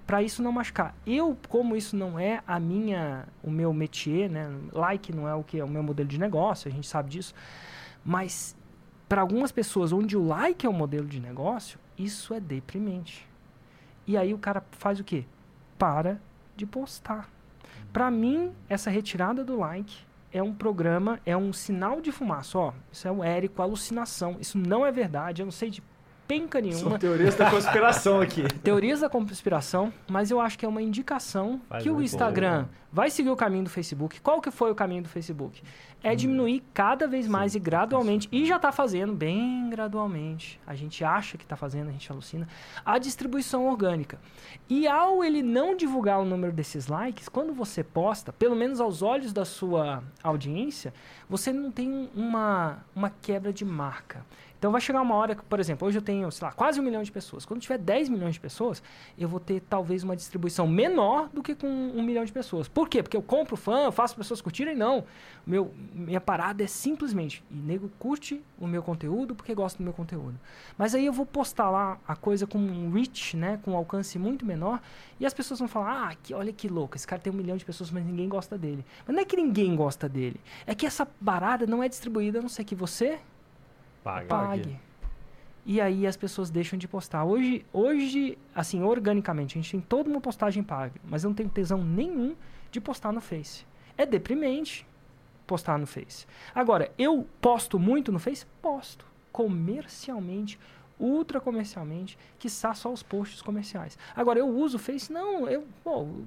para 0.06 0.24
isso 0.24 0.42
não 0.42 0.52
machucar. 0.52 0.96
Eu, 1.06 1.38
como 1.50 1.76
isso 1.76 1.96
não 1.96 2.18
é 2.18 2.42
a 2.48 2.60
minha, 2.60 3.28
o 3.44 3.52
meu 3.52 3.74
métier, 3.74 4.30
né? 4.30 4.50
Like 4.72 5.14
não 5.14 5.28
é 5.28 5.36
o 5.36 5.44
que 5.44 5.60
é 5.60 5.64
o 5.64 5.70
meu 5.70 5.84
modelo 5.84 6.08
de 6.08 6.18
negócio, 6.18 6.70
a 6.70 6.72
gente 6.72 6.88
sabe 6.88 7.10
disso. 7.10 7.34
Mas 8.06 8.56
para 9.08 9.22
algumas 9.22 9.52
pessoas 9.52 9.92
onde 9.92 10.16
o 10.16 10.26
like 10.26 10.66
é 10.66 10.70
o 10.70 10.74
modelo 10.74 11.08
de 11.08 11.20
negócio, 11.20 11.78
isso 11.98 12.34
é 12.34 12.40
deprimente. 12.40 13.27
E 14.08 14.16
aí 14.16 14.34
o 14.34 14.38
cara 14.38 14.64
faz 14.72 15.00
o 15.00 15.04
quê? 15.04 15.26
Para 15.78 16.20
de 16.56 16.66
postar. 16.66 17.30
Para 17.92 18.10
mim, 18.10 18.52
essa 18.70 18.90
retirada 18.90 19.44
do 19.44 19.60
like 19.60 20.08
é 20.32 20.42
um 20.42 20.54
programa, 20.54 21.20
é 21.26 21.36
um 21.36 21.52
sinal 21.52 22.02
de 22.02 22.12
fumaça. 22.12 22.58
Ó, 22.58 22.74
isso 22.92 23.08
é 23.08 23.12
o 23.12 23.24
Érico, 23.24 23.62
alucinação. 23.62 24.38
Isso 24.40 24.58
não 24.58 24.86
é 24.86 24.92
verdade, 24.92 25.42
eu 25.42 25.46
não 25.46 25.52
sei 25.52 25.70
de 25.70 25.84
penca 26.28 26.60
nenhuma. 26.60 26.90
São 26.90 27.00
teorias 27.00 27.36
da 27.36 27.50
conspiração 27.50 28.22
aqui. 28.22 28.44
Teorias 28.62 29.00
da 29.00 29.10
conspiração, 29.10 29.94
mas 30.10 30.30
eu 30.30 30.42
acho 30.42 30.60
que 30.60 30.66
é 30.66 30.70
uma 30.70 30.82
indicação 30.82 31.62
Faz 31.70 31.84
que 31.84 31.90
o 31.90 32.02
Instagram 32.02 32.64
bom. 32.64 32.70
Vai 32.98 33.12
seguir 33.12 33.30
o 33.30 33.36
caminho 33.36 33.66
do 33.66 33.70
Facebook. 33.70 34.20
Qual 34.22 34.42
que 34.42 34.50
foi 34.50 34.72
o 34.72 34.76
caminho 34.76 35.04
do 35.04 35.08
Facebook? 35.08 35.62
É 36.02 36.16
diminuir 36.16 36.64
cada 36.74 37.08
vez 37.08 37.28
mais 37.28 37.54
e 37.54 37.60
gradualmente, 37.60 38.28
e 38.32 38.44
já 38.44 38.56
está 38.56 38.72
fazendo 38.72 39.14
bem 39.14 39.70
gradualmente. 39.70 40.60
A 40.66 40.74
gente 40.74 41.04
acha 41.04 41.38
que 41.38 41.44
está 41.44 41.56
fazendo, 41.56 41.90
a 41.90 41.92
gente 41.92 42.12
alucina, 42.12 42.48
a 42.84 42.98
distribuição 42.98 43.68
orgânica. 43.68 44.20
E 44.68 44.88
ao 44.88 45.24
ele 45.24 45.44
não 45.44 45.76
divulgar 45.76 46.20
o 46.20 46.26
número 46.26 46.52
desses 46.52 46.88
likes, 46.88 47.30
quando 47.30 47.54
você 47.54 47.84
posta, 47.84 48.34
pelo 48.34 48.56
menos 48.56 48.82
aos 48.82 49.04
olhos 49.04 49.32
da 49.32 49.46
sua 49.46 50.04
audiência, 50.24 50.92
você 51.30 51.54
não 51.54 51.70
tem 51.70 52.10
uma, 52.16 52.84
uma 52.96 53.12
quebra 53.12 53.54
de 53.54 53.64
marca. 53.64 54.26
Então 54.58 54.72
vai 54.72 54.82
chegar 54.82 55.02
uma 55.02 55.16
hora 55.16 55.36
que, 55.36 55.44
por 55.44 55.60
exemplo, 55.60 55.88
hoje 55.88 56.00
eu 56.00 56.02
tenho, 56.02 56.32
sei 56.32 56.48
lá, 56.48 56.52
quase 56.52 56.80
um 56.80 56.84
milhão 56.84 57.04
de 57.04 57.12
pessoas. 57.12 57.46
Quando 57.46 57.62
tiver 57.62 57.78
10 57.78 58.10
milhões 58.10 58.34
de 58.34 58.40
pessoas, 58.40 58.82
eu 59.18 59.30
vou 59.30 59.40
ter 59.40 59.62
talvez 59.62 60.04
uma 60.04 60.16
distribuição 60.16 60.68
menor 60.68 61.30
do 61.30 61.44
que 61.44 61.54
com 61.54 61.68
um 61.68 62.02
milhão 62.02 62.26
de 62.26 62.32
pessoas. 62.32 62.68
Por 62.68 62.87
quê? 62.88 63.04
Porque 63.04 63.16
eu 63.18 63.22
compro 63.22 63.56
fã, 63.56 63.86
eu 63.86 63.92
faço 63.92 64.16
pessoas 64.16 64.42
curtirem? 64.42 64.76
Não. 64.76 65.04
Meu, 65.46 65.74
minha 65.94 66.20
parada 66.20 66.64
é 66.64 66.68
simplesmente, 66.68 67.44
e 67.50 67.56
nego 67.56 67.90
curte 67.98 68.42
o 68.60 68.68
meu 68.68 68.84
conteúdo 68.84 69.34
porque 69.34 69.56
gosta 69.56 69.78
do 69.78 69.84
meu 69.84 69.94
conteúdo. 69.94 70.38
Mas 70.78 70.94
aí 70.94 71.06
eu 71.06 71.14
vou 71.14 71.26
postar 71.26 71.70
lá 71.70 71.98
a 72.08 72.16
coisa 72.16 72.46
com 72.46 72.58
um 72.58 72.92
reach, 72.92 73.38
né, 73.38 73.60
com 73.64 73.72
um 73.72 73.76
alcance 73.78 74.20
muito 74.20 74.46
menor, 74.46 74.82
e 75.20 75.26
as 75.26 75.34
pessoas 75.34 75.60
vão 75.60 75.68
falar, 75.68 76.10
ah, 76.10 76.16
que, 76.16 76.34
olha 76.34 76.52
que 76.52 76.68
louco, 76.68 76.98
esse 76.98 77.08
cara 77.08 77.22
tem 77.22 77.32
um 77.32 77.36
milhão 77.36 77.56
de 77.56 77.64
pessoas, 77.64 77.90
mas 77.92 78.06
ninguém 78.06 78.28
gosta 78.28 78.58
dele. 78.58 78.86
Mas 79.06 79.16
não 79.16 79.22
é 79.22 79.26
que 79.26 79.38
ninguém 79.38 79.76
gosta 79.76 80.10
dele, 80.10 80.40
é 80.66 80.76
que 80.76 80.86
essa 80.86 81.06
parada 81.06 81.66
não 81.66 81.82
é 81.82 81.88
distribuída, 81.88 82.40
a 82.40 82.42
não 82.42 82.50
ser 82.50 82.64
que 82.66 82.76
você 82.76 83.20
Paga. 84.04 84.28
pague. 84.28 84.80
E 85.66 85.82
aí 85.82 86.08
as 86.08 86.16
pessoas 86.16 86.50
deixam 86.50 86.80
de 86.80 86.88
postar. 86.88 87.26
Hoje, 87.26 87.66
hoje, 87.74 88.38
assim, 88.56 88.82
organicamente, 88.84 89.58
a 89.58 89.62
gente 89.62 89.72
tem 89.72 89.82
toda 89.82 90.10
uma 90.10 90.22
postagem 90.22 90.64
paga, 90.64 90.94
mas 91.04 91.26
eu 91.26 91.30
não 91.30 91.36
tenho 91.36 91.50
tesão 91.50 91.84
nenhum 91.84 92.36
de 92.72 92.80
postar 92.82 93.12
no 93.12 93.22
Face. 93.22 93.66
É 93.98 94.06
deprimente 94.06 94.86
postar 95.46 95.78
no 95.78 95.88
Face. 95.88 96.26
Agora, 96.54 96.92
eu 96.98 97.28
posto 97.42 97.80
muito 97.80 98.12
no 98.12 98.20
Face? 98.20 98.46
Posto. 98.62 99.06
Comercialmente, 99.32 100.60
ultra 101.00 101.40
comercialmente, 101.40 102.18
que 102.40 102.50
só 102.50 102.72
os 102.92 103.04
posts 103.04 103.42
comerciais. 103.42 103.98
Agora, 104.16 104.40
eu 104.40 104.48
uso 104.48 104.78
o 104.78 104.80
Face? 104.80 105.12
Não, 105.12 105.48
eu, 105.48 105.66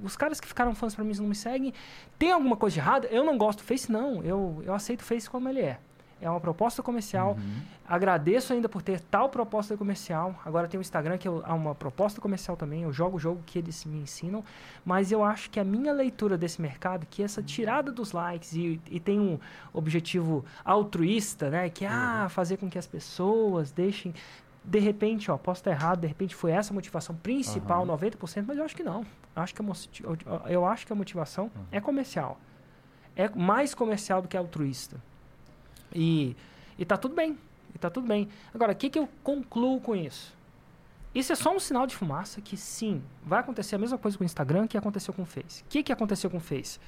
os 0.03 0.17
caras 0.17 0.41
que 0.41 0.49
ficaram 0.49 0.75
fãs 0.75 0.95
pra 0.95 1.05
mim 1.05 1.13
não 1.19 1.27
me 1.27 1.35
seguem. 1.35 1.75
Tem 2.19 2.33
alguma 2.33 2.57
coisa 2.57 2.79
errada? 2.79 3.07
Eu 3.09 3.25
não 3.25 3.37
gosto 3.37 3.59
do 3.59 3.65
Face? 3.65 3.91
Não, 3.91 4.23
eu, 4.23 4.63
eu 4.65 4.75
aceito 4.75 5.01
o 5.01 5.05
Face 5.05 5.29
como 5.29 5.49
ele 5.49 5.61
é. 5.61 5.79
É 6.20 6.28
uma 6.28 6.40
proposta 6.40 6.82
comercial. 6.82 7.37
Agradeço 7.88 8.52
ainda 8.52 8.69
por 8.69 8.82
ter 8.82 9.00
tal 9.00 9.28
proposta 9.28 9.76
comercial. 9.76 10.34
Agora 10.44 10.69
tem 10.69 10.78
o 10.78 10.81
Instagram, 10.81 11.19
que 11.19 11.26
é 11.26 11.31
uma 11.31 11.75
proposta 11.75 12.20
comercial 12.20 12.56
também. 12.56 12.82
Eu 12.82 12.93
jogo 12.93 13.17
o 13.17 13.20
jogo 13.20 13.43
que 13.44 13.58
eles 13.58 13.84
me 13.84 14.00
ensinam. 14.00 14.44
Mas 14.84 15.10
eu 15.10 15.24
acho 15.24 15.50
que 15.50 15.58
a 15.58 15.65
minha 15.65 15.93
leitura 15.93 16.36
desse 16.36 16.60
mercado, 16.60 17.06
que 17.08 17.22
essa 17.22 17.43
tirada 17.43 17.91
dos 17.91 18.12
likes 18.12 18.53
e, 18.53 18.81
e 18.91 19.00
tem 19.00 19.19
um 19.19 19.39
objetivo 19.72 20.44
altruísta, 20.65 21.50
né? 21.50 21.69
Que 21.70 21.84
é 21.84 21.89
ah, 21.89 22.29
fazer 22.29 22.58
com 22.58 22.69
que 22.69 22.79
as 22.79 22.86
pessoas 22.86 23.72
deixem. 23.72 24.15
De 24.62 24.79
repente, 24.79 25.31
ó, 25.31 25.39
posso 25.39 25.60
estar 25.60 25.70
errado, 25.70 26.00
de 26.00 26.06
repente 26.06 26.34
foi 26.34 26.53
essa 26.53 26.72
a 26.72 26.74
motivação 26.74 27.17
principal, 27.17 27.86
90%, 27.86 28.44
mas 28.46 28.58
eu 28.58 28.65
acho 28.65 28.77
que 28.77 28.82
não. 28.82 29.06
Eu 29.34 29.43
acho 29.43 29.55
que 29.55 29.62
a, 29.62 30.50
eu 30.50 30.67
acho 30.67 30.86
que 30.86 30.93
a 30.93 30.96
motivação 30.96 31.50
é 31.72 31.81
comercial. 31.81 32.39
É 33.17 33.29
mais 33.29 33.74
comercial 33.74 34.20
do 34.22 34.29
que 34.29 34.36
altruísta. 34.36 35.00
E, 35.94 36.37
e 36.79 36.85
tá 36.85 36.97
tudo 36.97 37.15
bem. 37.15 37.39
E 37.75 37.79
tá 37.79 37.91
tudo 37.91 38.06
bem. 38.06 38.29
Agora, 38.55 38.73
o 38.73 38.77
que, 38.77 38.91
que 38.91 38.99
eu 38.99 39.09
concluo 39.23 39.81
com 39.81 39.94
isso? 39.94 40.35
Isso 41.15 41.32
é 41.32 41.37
só 41.37 41.55
um 41.55 41.59
sinal 41.59 41.87
de 41.87 41.97
fumaça 41.97 42.41
que 42.41 42.56
sim, 42.56 43.03
vai 43.25 43.41
acontecer 43.41 43.75
a 43.75 43.79
mesma 43.79 43.99
coisa 43.99 44.17
com 44.17 44.23
o 44.23 44.25
Instagram 44.25 44.67
que 44.67 44.79
aconteceu 44.79 45.13
com 45.13 45.23
o 45.23 45.27
Face. 45.27 45.63
O 45.63 45.67
que, 45.69 45.82
que 45.82 45.93
aconteceu 45.93 46.31
com 46.31 46.37
o 46.37 46.41
Face? 46.41 46.79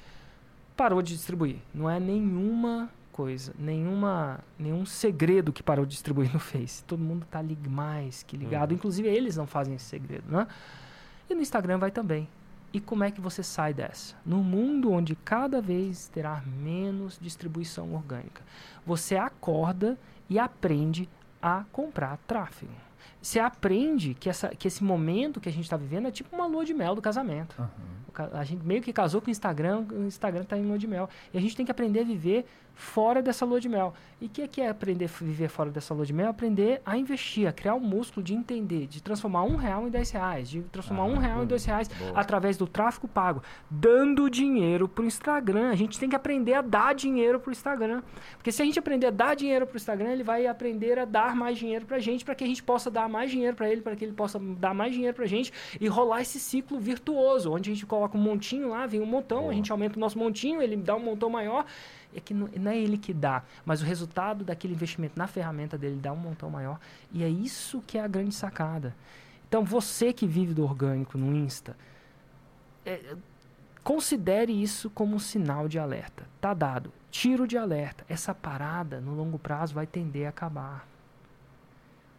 Parou 0.77 1.01
de 1.01 1.13
distribuir. 1.13 1.57
Não 1.73 1.89
é 1.89 1.99
nenhuma 1.99 2.89
coisa, 3.11 3.53
nenhuma, 3.59 4.39
nenhum 4.57 4.85
segredo 4.85 5.51
que 5.51 5.61
parou 5.61 5.85
de 5.85 5.91
distribuir 5.91 6.31
no 6.33 6.39
Face. 6.39 6.83
Todo 6.85 7.03
mundo 7.03 7.27
tá 7.29 7.41
lig 7.41 7.67
mais 7.69 8.23
que 8.23 8.37
ligado. 8.37 8.73
Inclusive 8.73 9.07
eles 9.09 9.35
não 9.35 9.45
fazem 9.45 9.75
esse 9.75 9.85
segredo, 9.85 10.23
né? 10.31 10.47
E 11.29 11.35
no 11.35 11.41
Instagram 11.41 11.77
vai 11.77 11.91
também. 11.91 12.27
E 12.73 12.79
como 12.79 13.03
é 13.03 13.11
que 13.11 13.21
você 13.21 13.43
sai 13.43 13.73
dessa? 13.73 14.15
No 14.25 14.37
mundo 14.37 14.91
onde 14.91 15.15
cada 15.15 15.61
vez 15.61 16.07
terá 16.07 16.41
menos 16.59 17.19
distribuição 17.21 17.93
orgânica, 17.93 18.41
você 18.85 19.15
acorda 19.15 19.97
e 20.29 20.39
aprende 20.39 21.07
a 21.41 21.63
comprar 21.71 22.17
tráfego. 22.27 22.71
Você 23.21 23.39
aprende 23.39 24.13
que, 24.15 24.29
essa, 24.29 24.49
que 24.49 24.67
esse 24.67 24.83
momento 24.83 25.39
que 25.39 25.47
a 25.47 25.51
gente 25.51 25.63
está 25.65 25.77
vivendo 25.77 26.07
é 26.07 26.11
tipo 26.11 26.35
uma 26.35 26.45
lua 26.47 26.65
de 26.65 26.73
mel 26.73 26.95
do 26.95 27.01
casamento. 27.01 27.55
Ca- 28.11 28.29
A 28.33 28.43
gente 28.43 28.65
meio 28.65 28.81
que 28.81 28.91
casou 28.91 29.21
com 29.21 29.27
o 29.27 29.31
Instagram, 29.31 29.85
o 29.91 30.03
Instagram 30.05 30.41
está 30.43 30.57
em 30.57 30.65
lua 30.65 30.77
de 30.77 30.87
mel. 30.87 31.07
E 31.33 31.37
a 31.37 31.41
gente 31.41 31.55
tem 31.55 31.65
que 31.65 31.71
aprender 31.71 32.01
a 32.01 32.03
viver 32.03 32.45
fora 32.73 33.21
dessa 33.21 33.45
lua 33.45 33.59
de 33.59 33.69
mel. 33.69 33.93
E 34.19 34.25
o 34.25 34.29
que, 34.29 34.41
é 34.41 34.47
que 34.47 34.61
é 34.61 34.69
aprender 34.69 35.05
a 35.05 35.23
viver 35.23 35.49
fora 35.49 35.69
dessa 35.69 35.93
lua 35.93 36.05
de 36.05 36.13
mel? 36.13 36.29
Aprender 36.29 36.81
a 36.85 36.97
investir, 36.97 37.47
a 37.47 37.51
criar 37.51 37.73
o 37.73 37.77
um 37.77 37.81
músculo 37.81 38.23
de 38.23 38.33
entender, 38.33 38.87
de 38.87 39.01
transformar 39.01 39.43
um 39.43 39.55
real 39.55 39.87
em 39.87 39.89
dez 39.89 40.11
reais, 40.11 40.49
de 40.49 40.61
transformar 40.61 41.03
ah, 41.03 41.07
um 41.07 41.17
real 41.17 41.43
em 41.43 41.45
dois 41.45 41.65
reais 41.65 41.87
boa. 41.87 42.11
através 42.15 42.55
do 42.55 42.65
tráfego 42.65 43.07
pago, 43.07 43.43
dando 43.69 44.29
dinheiro 44.29 44.87
para 44.87 45.03
o 45.03 45.05
Instagram. 45.05 45.69
A 45.69 45.75
gente 45.75 45.99
tem 45.99 46.09
que 46.09 46.15
aprender 46.15 46.53
a 46.53 46.61
dar 46.61 46.95
dinheiro 46.95 47.39
para 47.39 47.49
o 47.49 47.51
Instagram. 47.51 48.01
Porque 48.37 48.51
se 48.51 48.61
a 48.61 48.65
gente 48.65 48.79
aprender 48.79 49.07
a 49.07 49.11
dar 49.11 49.35
dinheiro 49.35 49.67
para 49.67 49.75
o 49.75 49.77
Instagram, 49.77 50.11
ele 50.11 50.23
vai 50.23 50.47
aprender 50.47 50.97
a 50.99 51.05
dar 51.05 51.35
mais 51.35 51.57
dinheiro 51.57 51.85
para 51.85 51.97
a 51.97 51.99
gente, 51.99 52.23
para 52.23 52.33
que 52.33 52.43
a 52.43 52.47
gente 52.47 52.63
possa 52.63 52.89
dar 52.89 53.09
mais 53.09 53.29
dinheiro 53.29 53.55
para 53.55 53.69
ele, 53.69 53.81
para 53.81 53.95
que 53.95 54.05
ele 54.05 54.13
possa 54.13 54.39
dar 54.39 54.73
mais 54.73 54.93
dinheiro 54.93 55.15
para 55.15 55.25
a 55.25 55.27
gente 55.27 55.51
e 55.79 55.87
rolar 55.87 56.21
esse 56.21 56.39
ciclo 56.39 56.79
virtuoso, 56.79 57.51
onde 57.51 57.69
a 57.69 57.73
gente 57.73 57.85
coloca 57.85 58.17
um 58.17 58.21
montinho 58.21 58.69
lá, 58.69 58.85
vem 58.85 59.01
um 59.01 59.05
montão, 59.05 59.41
boa. 59.41 59.51
a 59.51 59.55
gente 59.55 59.71
aumenta 59.71 59.97
o 59.97 59.99
nosso 59.99 60.17
montinho, 60.17 60.61
ele 60.61 60.77
dá 60.77 60.95
um 60.95 60.99
montão 60.99 61.29
maior 61.29 61.65
é 62.15 62.19
que 62.19 62.33
não, 62.33 62.47
não, 62.59 62.71
é 62.71 62.77
ele 62.77 62.97
que 62.97 63.13
dá, 63.13 63.43
mas 63.65 63.81
o 63.81 63.85
resultado 63.85 64.43
daquele 64.43 64.73
investimento 64.73 65.17
na 65.17 65.27
ferramenta 65.27 65.77
dele 65.77 65.99
dá 66.01 66.11
um 66.11 66.17
montão 66.17 66.49
maior. 66.49 66.79
E 67.11 67.23
é 67.23 67.29
isso 67.29 67.81
que 67.85 67.97
é 67.97 68.01
a 68.03 68.07
grande 68.07 68.33
sacada. 68.33 68.95
Então, 69.47 69.63
você 69.63 70.11
que 70.11 70.25
vive 70.25 70.53
do 70.53 70.63
orgânico 70.63 71.17
no 71.17 71.35
Insta, 71.35 71.77
é, 72.85 73.15
considere 73.83 74.51
isso 74.51 74.89
como 74.89 75.15
um 75.15 75.19
sinal 75.19 75.67
de 75.67 75.77
alerta. 75.77 76.25
Tá 76.41 76.53
dado. 76.53 76.91
Tiro 77.11 77.47
de 77.47 77.57
alerta. 77.57 78.03
Essa 78.09 78.33
parada, 78.33 78.99
no 78.99 79.13
longo 79.13 79.37
prazo, 79.37 79.75
vai 79.75 79.85
tender 79.85 80.25
a 80.25 80.29
acabar. 80.29 80.87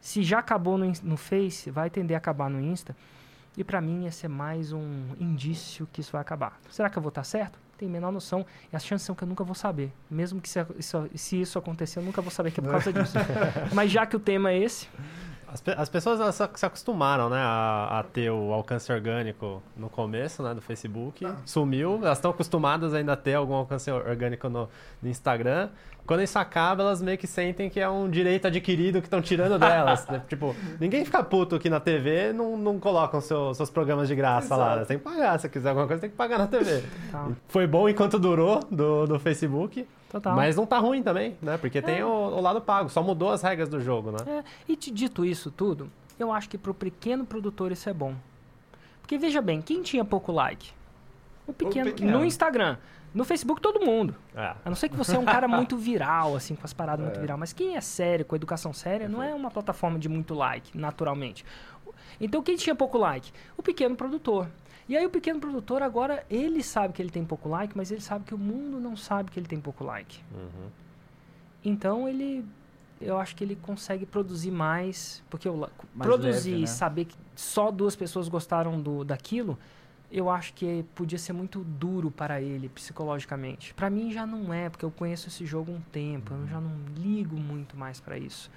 Se 0.01 0.23
já 0.23 0.39
acabou 0.39 0.79
no, 0.79 0.93
no 1.03 1.17
Face, 1.17 1.71
vai 1.71 1.91
tender 1.91 2.15
a 2.15 2.19
acabar 2.19 2.49
no 2.49 2.61
Insta. 2.61 2.95
E 3.57 3.65
para 3.65 3.81
mim, 3.81 4.07
esse 4.07 4.27
é 4.27 4.29
mais 4.29 4.73
um 4.73 5.09
indício 5.19 5.89
que 5.93 6.01
isso 6.01 6.13
vai 6.13 6.21
acabar. 6.21 6.61
Será 6.71 6.91
que 6.91 6.99
eu 6.99 7.03
vou 7.03 7.09
estar 7.09 7.25
certo? 7.25 7.59
Tem 7.77 7.89
menor 7.89 8.13
noção. 8.13 8.45
E 8.73 8.77
as 8.77 8.85
chances 8.85 9.07
são 9.07 9.15
que 9.15 9.25
eu 9.25 9.29
nunca 9.29 9.45
vou 9.45 9.55
saber. 9.55 9.93
Mesmo 10.11 10.41
que 10.41 10.49
se 10.49 10.65
isso, 10.79 11.09
se 11.15 11.41
isso 11.41 11.59
acontecer, 11.59 11.99
eu 11.99 12.03
nunca 12.03 12.23
vou 12.23 12.31
saber 12.31 12.51
que 12.51 12.61
é 12.61 12.63
por 12.63 12.71
causa 12.71 12.93
disso. 12.93 13.17
Mas 13.73 13.91
já 13.91 14.07
que 14.07 14.17
o 14.17 14.21
tema 14.21 14.51
é 14.51 14.59
esse. 14.59 14.89
As, 15.55 15.63
as 15.79 15.89
pessoas 15.89 16.21
elas 16.21 16.35
se 16.35 16.67
acostumaram 16.67 17.31
né, 17.31 17.39
a, 17.39 18.01
a, 18.01 18.03
ter 18.03 18.29
o 18.29 18.53
alcance 18.53 18.93
orgânico 18.93 19.63
no 19.77 19.89
começo 19.89 20.43
né, 20.43 20.53
do 20.53 20.61
Facebook. 20.61 21.25
Ah. 21.25 21.37
Sumiu. 21.47 22.01
Elas 22.03 22.19
estão 22.19 22.33
acostumadas 22.33 22.93
ainda 22.93 23.13
a 23.13 23.17
ter 23.17 23.35
algum 23.35 23.55
alcance 23.55 23.91
orgânico 23.91 24.49
no, 24.49 24.69
no 25.01 25.09
Instagram 25.09 25.71
quando 26.07 26.23
isso 26.23 26.39
acaba, 26.39 26.83
elas 26.83 27.01
meio 27.01 27.17
que 27.17 27.27
sentem 27.27 27.71
que 27.71 27.81
é 27.81 27.89
um 27.89 28.11
direito 28.11 28.47
adquirido 28.47 29.01
que 29.01 29.07
estão 29.07 29.23
tirando 29.23 29.59
delas. 29.59 30.07
né? 30.09 30.23
Tipo, 30.29 30.55
ninguém 30.79 31.05
fica 31.05 31.23
puto 31.23 31.57
aqui 31.57 31.71
na 31.71 31.81
TV 31.81 32.33
não, 32.33 32.57
não 32.57 32.79
colocam 32.79 33.21
seu, 33.21 33.55
seus 33.55 33.71
programas 33.71 34.07
de 34.09 34.15
graça 34.15 34.55
Exato. 34.55 34.61
lá. 34.81 34.85
Tem 34.85 34.99
que 34.99 35.05
pagar. 35.05 35.39
Se 35.41 35.49
quiser 35.49 35.71
alguma 35.71 35.87
coisa, 35.87 36.03
tem 36.03 36.11
que 36.11 36.17
pagar 36.17 36.39
na 36.39 36.47
TV. 36.47 36.83
Tá. 37.11 37.29
Foi 37.49 37.67
bom 37.67 37.89
enquanto 37.89 38.19
durou 38.19 38.61
do, 38.71 39.07
do 39.07 39.19
Facebook. 39.19 39.87
Total. 40.15 40.37
Mas 40.37 40.55
não 40.55 40.65
tá 40.65 40.79
ruim 40.79 41.03
também, 41.03 41.37
né? 41.43 41.59
Porque 41.59 41.79
é. 41.79 41.83
tem 41.83 42.05
o, 42.05 42.09
o, 42.09 42.41
lado 42.41 42.61
pago. 42.61 42.89
Só 42.89 43.03
mudou 43.03 43.33
as 43.33 43.43
regras 43.43 43.69
do 43.69 43.81
jogo, 43.81 44.13
né? 44.13 44.19
É. 44.25 44.45
E 44.69 44.77
dito 44.77 45.25
isso 45.25 45.51
tudo, 45.51 45.91
eu 46.17 46.31
acho 46.31 46.49
que 46.49 46.57
pro 46.57 46.73
pequeno 46.73 47.27
produtor 47.27 47.73
isso 47.73 47.89
é 47.89 47.93
bom. 47.93 48.15
Porque 49.01 49.19
veja 49.19 49.43
bem, 49.43 49.61
quem 49.61 49.83
tinha 49.83 50.05
pouco 50.05 50.31
like? 50.31 50.71
O 51.49 51.53
pequeno, 51.53 51.91
o 51.91 51.93
pequeno. 51.93 52.19
no 52.21 52.25
Instagram. 52.25 52.77
No 53.13 53.25
Facebook, 53.25 53.61
todo 53.61 53.85
mundo. 53.85 54.15
É. 54.37 54.55
A 54.65 54.69
não 54.71 54.77
ser 54.77 54.89
que 54.89 54.97
você 54.97 55.17
é 55.17 55.19
um 55.19 55.25
cara 55.25 55.49
muito 55.49 55.77
viral, 55.77 56.37
assim, 56.37 56.55
com 56.55 56.65
as 56.65 56.73
paradas 56.73 57.05
é. 57.05 57.09
muito 57.09 57.21
viral. 57.21 57.37
Mas 57.37 57.53
quem 57.53 57.77
é 57.77 57.81
sério, 57.81 58.25
com 58.25 58.37
educação 58.37 58.73
séria, 58.73 59.09
não 59.09 59.21
é 59.21 59.35
uma 59.35 59.51
plataforma 59.51 59.99
de 59.99 60.09
muito 60.09 60.33
like, 60.33 60.79
naturalmente. 60.79 61.45
Então, 62.21 62.41
quem 62.41 62.55
tinha 62.55 62.77
pouco 62.77 62.99
like? 62.99 63.33
O 63.57 63.63
pequeno 63.65 63.97
produtor. 63.97 64.47
E 64.89 64.97
aí, 64.97 65.05
o 65.07 65.11
pequeno 65.11 65.41
produtor, 65.41 65.83
agora, 65.83 66.25
ele 66.29 66.63
sabe 66.63 66.93
que 66.93 67.01
ele 67.01 67.11
tem 67.11 67.25
pouco 67.25 67.49
like, 67.49 67.77
mas 67.77 67.91
ele 67.91 68.01
sabe 68.01 68.25
que 68.25 68.35
o 68.35 68.39
mundo 68.39 68.79
não 68.79 68.97
sabe 68.97 69.31
que 69.31 69.39
ele 69.39 69.47
tem 69.47 69.61
pouco 69.61 69.85
like. 69.85 70.23
Uhum. 70.33 70.69
Então, 71.65 72.09
ele... 72.09 72.45
Eu 73.01 73.19
acho 73.19 73.35
que 73.35 73.43
ele 73.43 73.57
consegue 73.57 74.07
produzir 74.07 74.51
mais, 74.51 75.23
porque 75.29 75.49
eu, 75.49 75.57
mais 75.57 75.71
produzir 75.99 76.57
e 76.57 76.61
né? 76.61 76.67
saber 76.67 77.07
que 77.07 77.17
só 77.35 77.71
duas 77.71 77.97
pessoas 77.97 78.29
gostaram 78.29 78.81
do, 78.81 79.05
daquilo 79.05 79.59
eu 80.15 80.31
acho 80.31 80.55
que 80.55 80.85
podia 80.95 81.19
ser 81.19 81.33
muito 81.33 81.65
duro 81.65 82.09
para 82.09 82.41
ele 82.41 82.69
psicologicamente. 82.69 83.75
Para 83.75 83.91
mim 83.91 84.13
já 84.13 84.25
não 84.25 84.55
é, 84.55 84.71
porque 84.71 84.85
eu 84.85 84.91
conheço 84.91 85.27
esse 85.27 85.45
jogo 85.45 85.73
há 85.73 85.75
um 85.75 85.81
tempo, 85.81 86.33
eu 86.33 86.47
já 86.47 86.61
não 86.61 86.73
ligo 86.97 87.37
muito 87.37 87.77
mais 87.77 88.01
para 88.01 88.17
isso. 88.17 88.49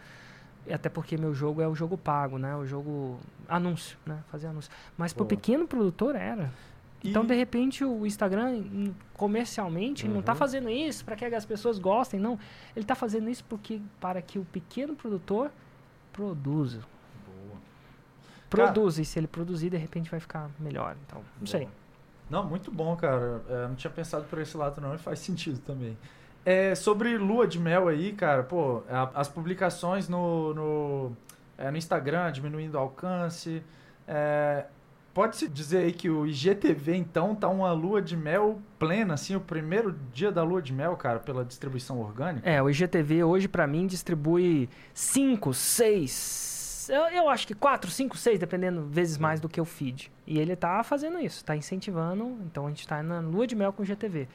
Até 0.71 0.89
porque 0.89 1.17
meu 1.17 1.33
jogo 1.33 1.61
é 1.61 1.67
o 1.67 1.75
jogo 1.75 1.97
pago, 1.97 2.37
né? 2.37 2.55
O 2.55 2.65
jogo 2.65 3.19
anúncio, 3.47 3.97
né? 4.05 4.19
Fazer 4.31 4.47
anúncio. 4.47 4.71
Mas 4.97 5.13
para 5.13 5.23
o 5.23 5.25
pequeno 5.25 5.67
produtor 5.67 6.15
era. 6.15 6.51
E... 7.03 7.09
Então, 7.09 7.25
de 7.25 7.35
repente, 7.35 7.85
o 7.85 8.05
Instagram, 8.05 8.91
comercialmente, 9.13 10.05
uhum. 10.05 10.13
não 10.13 10.19
está 10.19 10.33
fazendo 10.33 10.69
isso 10.69 11.05
para 11.05 11.15
que 11.15 11.25
as 11.25 11.45
pessoas 11.45 11.77
gostem, 11.79 12.19
não. 12.19 12.33
Ele 12.75 12.83
está 12.83 12.95
fazendo 12.95 13.29
isso 13.29 13.43
porque, 13.45 13.79
para 13.99 14.21
que 14.21 14.39
o 14.39 14.45
pequeno 14.45 14.95
produtor 14.95 15.51
produza 16.11 16.81
produz. 18.49 18.97
E 18.97 19.05
se 19.05 19.19
ele 19.19 19.27
produzir, 19.27 19.69
de 19.69 19.77
repente 19.77 20.09
vai 20.09 20.19
ficar 20.19 20.49
melhor. 20.59 20.95
Então, 21.05 21.19
não 21.19 21.39
bom. 21.39 21.45
sei. 21.45 21.67
Não, 22.29 22.43
muito 22.43 22.71
bom, 22.71 22.95
cara. 22.95 23.41
É, 23.47 23.67
não 23.67 23.75
tinha 23.75 23.91
pensado 23.91 24.25
por 24.25 24.39
esse 24.39 24.55
lado, 24.57 24.81
não, 24.81 24.93
e 24.95 24.97
faz 24.97 25.19
sentido 25.19 25.59
também. 25.59 25.97
É, 26.49 26.73
sobre 26.75 27.17
lua 27.17 27.45
de 27.45 27.59
mel 27.59 27.89
aí, 27.89 28.13
cara, 28.13 28.41
pô, 28.41 28.81
a, 28.89 29.11
as 29.15 29.27
publicações 29.27 30.07
no, 30.07 30.53
no, 30.53 31.11
é, 31.57 31.69
no 31.69 31.75
Instagram 31.75 32.31
diminuindo 32.31 32.75
o 32.75 32.79
alcance. 32.79 33.61
É, 34.07 34.63
Pode-se 35.13 35.49
dizer 35.49 35.79
aí 35.79 35.91
que 35.91 36.09
o 36.09 36.25
IGTV, 36.25 36.95
então, 36.95 37.35
tá 37.35 37.49
uma 37.49 37.73
lua 37.73 38.01
de 38.01 38.15
mel 38.15 38.61
plena, 38.79 39.15
assim, 39.15 39.35
o 39.35 39.41
primeiro 39.41 39.93
dia 40.13 40.31
da 40.31 40.41
lua 40.41 40.61
de 40.61 40.71
mel, 40.71 40.95
cara, 40.95 41.19
pela 41.19 41.43
distribuição 41.43 41.99
orgânica? 41.99 42.47
É, 42.47 42.61
o 42.61 42.69
IGTV 42.69 43.23
hoje, 43.23 43.47
para 43.47 43.67
mim, 43.67 43.85
distribui 43.85 44.69
5, 44.93 45.53
6, 45.53 46.87
eu, 46.89 47.01
eu 47.07 47.29
acho 47.29 47.45
que 47.45 47.53
4, 47.53 47.91
5, 47.91 48.15
6, 48.15 48.39
dependendo, 48.39 48.83
vezes 48.85 49.17
mais 49.17 49.41
do 49.41 49.49
que 49.49 49.59
o 49.59 49.65
feed. 49.65 50.09
E 50.25 50.39
ele 50.39 50.55
tá 50.55 50.81
fazendo 50.83 51.19
isso, 51.19 51.43
tá 51.43 51.55
incentivando. 51.55 52.37
Então 52.45 52.65
a 52.65 52.69
gente 52.69 52.81
está 52.81 53.03
na 53.03 53.19
lua 53.19 53.45
de 53.45 53.55
mel 53.55 53.73
com 53.73 53.81
o 53.81 53.85
GTV. 53.85 54.29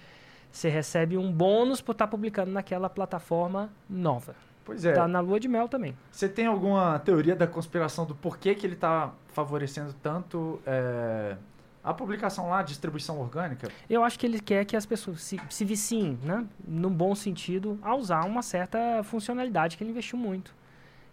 Você 0.52 0.68
recebe 0.68 1.16
um 1.16 1.32
bônus 1.32 1.80
por 1.80 1.92
estar 1.92 2.06
tá 2.06 2.10
publicando 2.10 2.52
naquela 2.52 2.90
plataforma 2.90 3.72
nova. 3.88 4.36
Pois 4.64 4.84
é. 4.84 4.92
Tá 4.92 5.08
na 5.08 5.18
lua 5.18 5.40
de 5.40 5.48
mel 5.48 5.68
também. 5.68 5.96
Você 6.10 6.28
tem 6.28 6.46
alguma 6.46 6.98
teoria 7.00 7.34
da 7.34 7.46
conspiração 7.46 8.04
do 8.06 8.14
porquê 8.14 8.54
que 8.54 8.64
ele 8.64 8.74
está 8.74 9.12
favorecendo 9.32 9.92
tanto 10.00 10.60
é, 10.64 11.36
a 11.82 11.92
publicação 11.92 12.50
lá, 12.50 12.60
a 12.60 12.62
distribuição 12.62 13.18
orgânica? 13.18 13.68
Eu 13.90 14.04
acho 14.04 14.18
que 14.18 14.26
ele 14.26 14.38
quer 14.38 14.64
que 14.64 14.76
as 14.76 14.86
pessoas 14.86 15.22
se, 15.22 15.40
se 15.50 15.64
viciem, 15.64 16.16
né? 16.22 16.46
No 16.64 16.90
bom 16.90 17.14
sentido, 17.14 17.76
a 17.82 17.96
usar 17.96 18.24
uma 18.24 18.42
certa 18.42 19.02
funcionalidade 19.02 19.76
que 19.76 19.82
ele 19.82 19.90
investiu 19.90 20.18
muito 20.18 20.54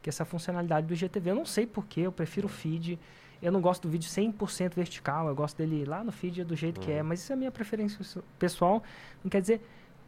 que 0.02 0.10
essa 0.10 0.26
funcionalidade 0.26 0.88
do 0.88 0.94
IGTV. 0.94 1.32
Eu 1.32 1.36
não 1.36 1.46
sei 1.46 1.66
porquê, 1.66 2.02
eu 2.02 2.12
prefiro 2.12 2.48
o 2.48 2.50
feed. 2.50 3.00
Eu 3.42 3.52
não 3.52 3.62
gosto 3.62 3.84
do 3.84 3.90
vídeo 3.90 4.10
100% 4.10 4.76
vertical, 4.76 5.28
eu 5.28 5.36
gosto 5.36 5.58
dele 5.58 5.86
lá 5.86 6.04
no 6.04 6.12
feed 6.12 6.44
do 6.44 6.56
jeito 6.56 6.78
uhum. 6.78 6.84
que 6.84 6.92
é, 6.92 7.02
uhum. 7.02 7.08
mas 7.08 7.22
isso 7.22 7.32
é 7.32 7.36
a 7.36 7.38
minha 7.38 7.52
preferência 7.52 8.24
pessoal, 8.38 8.84
não 9.24 9.30
quer 9.30 9.42
dizer 9.42 9.62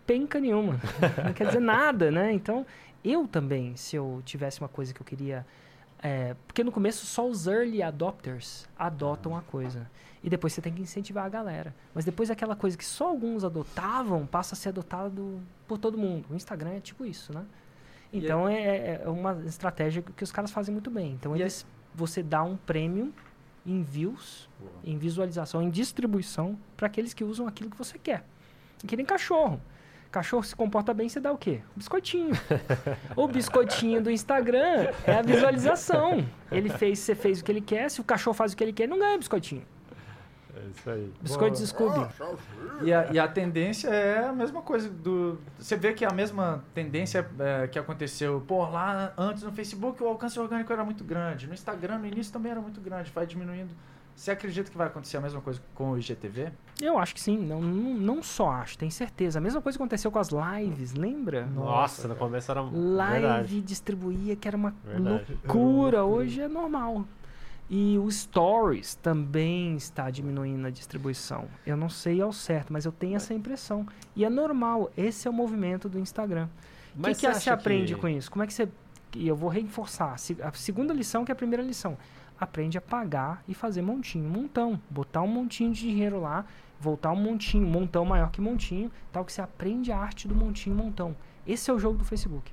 penca 0.05 0.39
nenhuma, 0.39 0.79
não 1.23 1.33
quer 1.33 1.47
dizer 1.47 1.61
nada, 1.61 2.11
né? 2.11 2.33
Então, 2.33 2.65
eu 3.03 3.27
também, 3.27 3.75
se 3.77 3.95
eu 3.95 4.21
tivesse 4.25 4.59
uma 4.59 4.67
coisa 4.67 4.93
que 4.93 5.01
eu 5.01 5.05
queria... 5.05 5.45
É, 6.03 6.35
porque 6.47 6.63
no 6.63 6.71
começo 6.71 7.05
só 7.05 7.27
os 7.27 7.45
early 7.45 7.83
adopters 7.83 8.67
adotam 8.77 9.37
a 9.37 9.41
coisa. 9.41 9.87
E 10.23 10.29
depois 10.29 10.53
você 10.53 10.61
tem 10.61 10.73
que 10.73 10.81
incentivar 10.81 11.25
a 11.25 11.29
galera. 11.29 11.73
Mas 11.93 12.05
depois 12.05 12.29
aquela 12.29 12.55
coisa 12.55 12.77
que 12.77 12.85
só 12.85 13.07
alguns 13.07 13.43
adotavam 13.43 14.25
passa 14.25 14.55
a 14.55 14.57
ser 14.57 14.69
adotado 14.69 15.39
por 15.67 15.77
todo 15.77 15.97
mundo. 15.97 16.27
O 16.31 16.35
Instagram 16.35 16.71
é 16.71 16.79
tipo 16.79 17.05
isso, 17.05 17.33
né? 17.33 17.45
Então 18.13 18.47
é, 18.47 18.61
é, 18.61 19.01
é, 19.03 19.09
uma 19.09 19.33
estratégia 19.45 20.01
que 20.01 20.23
os 20.23 20.31
caras 20.31 20.51
fazem 20.51 20.73
muito 20.73 20.91
bem. 20.91 21.13
Então 21.13 21.35
eles, 21.35 21.65
você 21.93 22.23
dá 22.23 22.43
um 22.43 22.57
prêmio 22.57 23.13
em 23.65 23.83
views, 23.83 24.49
Boa. 24.59 24.71
em 24.83 24.97
visualização, 24.97 25.61
em 25.61 25.69
distribuição 25.69 26.57
para 26.75 26.87
aqueles 26.87 27.13
que 27.13 27.23
usam 27.23 27.47
aquilo 27.47 27.69
que 27.69 27.77
você 27.77 27.97
quer. 27.97 28.23
Que 28.85 28.97
nem 28.97 29.05
cachorro. 29.05 29.61
Cachorro 30.11 30.43
se 30.43 30.55
comporta 30.55 30.93
bem, 30.93 31.07
você 31.07 31.19
dá 31.21 31.31
o 31.31 31.37
quê? 31.37 31.61
biscoitinho. 31.75 32.31
o 33.15 33.27
biscoitinho 33.27 34.01
do 34.01 34.11
Instagram 34.11 34.91
é 35.05 35.13
a 35.13 35.21
visualização. 35.21 36.27
Ele 36.51 36.69
fez, 36.69 36.99
você 36.99 37.15
fez 37.15 37.39
o 37.39 37.43
que 37.45 37.51
ele 37.51 37.61
quer. 37.61 37.89
Se 37.89 38.01
o 38.01 38.03
cachorro 38.03 38.33
faz 38.33 38.51
o 38.51 38.57
que 38.57 38.63
ele 38.63 38.73
quer, 38.73 38.83
ele 38.83 38.91
não 38.91 38.99
ganha 38.99 39.17
biscoitinho. 39.17 39.63
É 40.55 40.69
isso 40.75 40.89
aí. 40.89 41.13
Biscoitos 41.21 41.61
Scooby. 41.61 42.07
E 42.83 42.93
a, 42.93 43.11
e 43.11 43.19
a 43.19 43.27
tendência 43.27 43.89
é 43.89 44.27
a 44.27 44.33
mesma 44.33 44.61
coisa 44.61 44.89
do. 44.89 45.39
Você 45.57 45.75
vê 45.75 45.93
que 45.93 46.03
é 46.03 46.07
a 46.09 46.13
mesma 46.13 46.63
tendência 46.73 47.27
é, 47.39 47.67
que 47.67 47.79
aconteceu. 47.79 48.43
Pô, 48.47 48.67
lá 48.67 49.13
antes 49.17 49.43
no 49.43 49.51
Facebook 49.51 50.01
o 50.03 50.07
alcance 50.07 50.39
orgânico 50.39 50.71
era 50.71 50.83
muito 50.83 51.03
grande. 51.03 51.47
No 51.47 51.53
Instagram, 51.53 51.99
no 51.99 52.05
início 52.07 52.33
também 52.33 52.51
era 52.51 52.61
muito 52.61 52.81
grande. 52.81 53.11
Vai 53.11 53.25
diminuindo. 53.25 53.73
Você 54.15 54.29
acredita 54.31 54.69
que 54.69 54.77
vai 54.77 54.87
acontecer 54.87 55.17
a 55.17 55.21
mesma 55.21 55.41
coisa 55.41 55.61
com 55.73 55.91
o 55.91 55.97
IGTV? 55.97 56.51
Eu 56.81 56.99
acho 56.99 57.15
que 57.15 57.21
sim. 57.21 57.37
Não, 57.37 57.61
não, 57.61 57.93
não 57.93 58.23
só 58.23 58.51
acho, 58.51 58.77
tenho 58.77 58.91
certeza. 58.91 59.39
A 59.39 59.41
mesma 59.41 59.61
coisa 59.61 59.77
aconteceu 59.77 60.11
com 60.11 60.19
as 60.19 60.29
lives, 60.29 60.93
lembra? 60.93 61.45
Nossa, 61.45 62.07
no 62.07 62.15
começo 62.15 62.51
era. 62.51 62.61
Live 62.61 63.21
Verdade. 63.21 63.61
distribuía, 63.61 64.35
que 64.35 64.47
era 64.47 64.57
uma 64.57 64.75
Verdade. 64.83 65.39
loucura. 65.43 66.03
Hoje 66.05 66.41
é 66.41 66.47
normal. 66.47 67.05
E 67.73 67.97
o 67.97 68.11
Stories 68.11 68.95
também 68.95 69.77
está 69.77 70.09
diminuindo 70.09 70.67
a 70.67 70.69
distribuição. 70.69 71.47
Eu 71.65 71.77
não 71.77 71.87
sei 71.87 72.21
ao 72.21 72.33
certo, 72.33 72.73
mas 72.73 72.83
eu 72.83 72.91
tenho 72.91 73.15
essa 73.15 73.33
impressão. 73.33 73.87
E 74.13 74.25
é 74.25 74.29
normal, 74.29 74.91
esse 74.97 75.25
é 75.25 75.31
o 75.31 75.33
movimento 75.33 75.87
do 75.87 75.97
Instagram. 75.97 76.49
O 76.93 77.03
que, 77.03 77.15
que 77.15 77.33
você 77.33 77.49
aprende 77.49 77.95
com 77.95 78.09
isso? 78.09 78.29
Como 78.29 78.43
é 78.43 78.47
que 78.47 78.53
você. 78.53 78.67
E 79.15 79.25
eu 79.25 79.37
vou 79.37 79.49
reforçar. 79.49 80.15
A 80.43 80.51
segunda 80.51 80.93
lição, 80.93 81.23
que 81.23 81.31
é 81.31 81.33
a 81.33 81.35
primeira 81.35 81.63
lição. 81.63 81.97
Aprende 82.37 82.77
a 82.77 82.81
pagar 82.81 83.41
e 83.47 83.53
fazer 83.53 83.81
montinho, 83.81 84.29
montão. 84.29 84.77
Botar 84.89 85.21
um 85.21 85.27
montinho 85.27 85.71
de 85.71 85.79
dinheiro 85.79 86.19
lá, 86.19 86.45
voltar 86.77 87.13
um 87.13 87.15
montinho, 87.15 87.65
montão 87.65 88.03
maior 88.03 88.31
que 88.31 88.41
montinho, 88.41 88.91
tal 89.13 89.23
que 89.23 89.31
você 89.31 89.41
aprende 89.41 89.93
a 89.93 89.97
arte 89.97 90.27
do 90.27 90.35
montinho, 90.35 90.75
montão. 90.75 91.15
Esse 91.47 91.71
é 91.71 91.73
o 91.73 91.79
jogo 91.79 91.97
do 91.99 92.03
Facebook. 92.03 92.51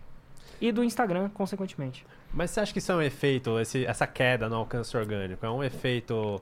E 0.61 0.73
do 0.73 0.83
Instagram, 0.83 1.29
consequentemente. 1.31 2.05
Mas 2.33 2.51
você 2.51 2.61
acha 2.61 2.73
que 2.73 2.79
isso 2.79 2.93
é 2.93 2.97
um 2.97 3.03
efeito, 3.03 3.59
esse, 3.59 3.87
essa 3.87 4.07
queda 4.07 4.49
no 4.49 4.57
alcance 4.57 4.97
orgânico? 4.97 5.45
É 5.45 5.51
um 5.51 5.63
efeito 5.63 6.41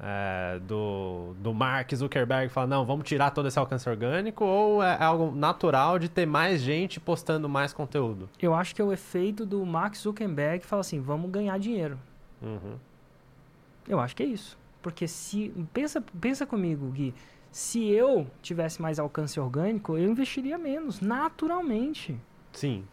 é, 0.00 0.58
do, 0.60 1.34
do 1.38 1.52
Mark 1.52 1.92
Zuckerberg 1.94 2.48
falar, 2.48 2.66
não, 2.66 2.84
vamos 2.84 3.06
tirar 3.06 3.30
todo 3.30 3.48
esse 3.48 3.58
alcance 3.58 3.88
orgânico? 3.88 4.44
Ou 4.44 4.82
é 4.82 5.02
algo 5.02 5.34
natural 5.34 5.98
de 5.98 6.08
ter 6.08 6.26
mais 6.26 6.60
gente 6.60 6.98
postando 6.98 7.48
mais 7.48 7.72
conteúdo? 7.72 8.28
Eu 8.40 8.54
acho 8.54 8.74
que 8.74 8.80
é 8.80 8.84
o 8.84 8.92
efeito 8.92 9.44
do 9.44 9.64
Mark 9.66 9.94
Zuckerberg 9.94 10.64
falar 10.64 10.80
assim, 10.80 11.00
vamos 11.00 11.30
ganhar 11.30 11.58
dinheiro. 11.58 11.98
Uhum. 12.40 12.76
Eu 13.88 14.00
acho 14.00 14.14
que 14.14 14.22
é 14.22 14.26
isso. 14.26 14.56
Porque 14.82 15.08
se. 15.08 15.52
Pensa, 15.72 16.02
pensa 16.20 16.46
comigo, 16.46 16.86
Gui. 16.90 17.14
Se 17.50 17.88
eu 17.88 18.26
tivesse 18.42 18.80
mais 18.80 18.98
alcance 18.98 19.40
orgânico, 19.40 19.96
eu 19.96 20.10
investiria 20.10 20.58
menos, 20.58 21.00
naturalmente. 21.00 22.16
Sim. 22.52 22.84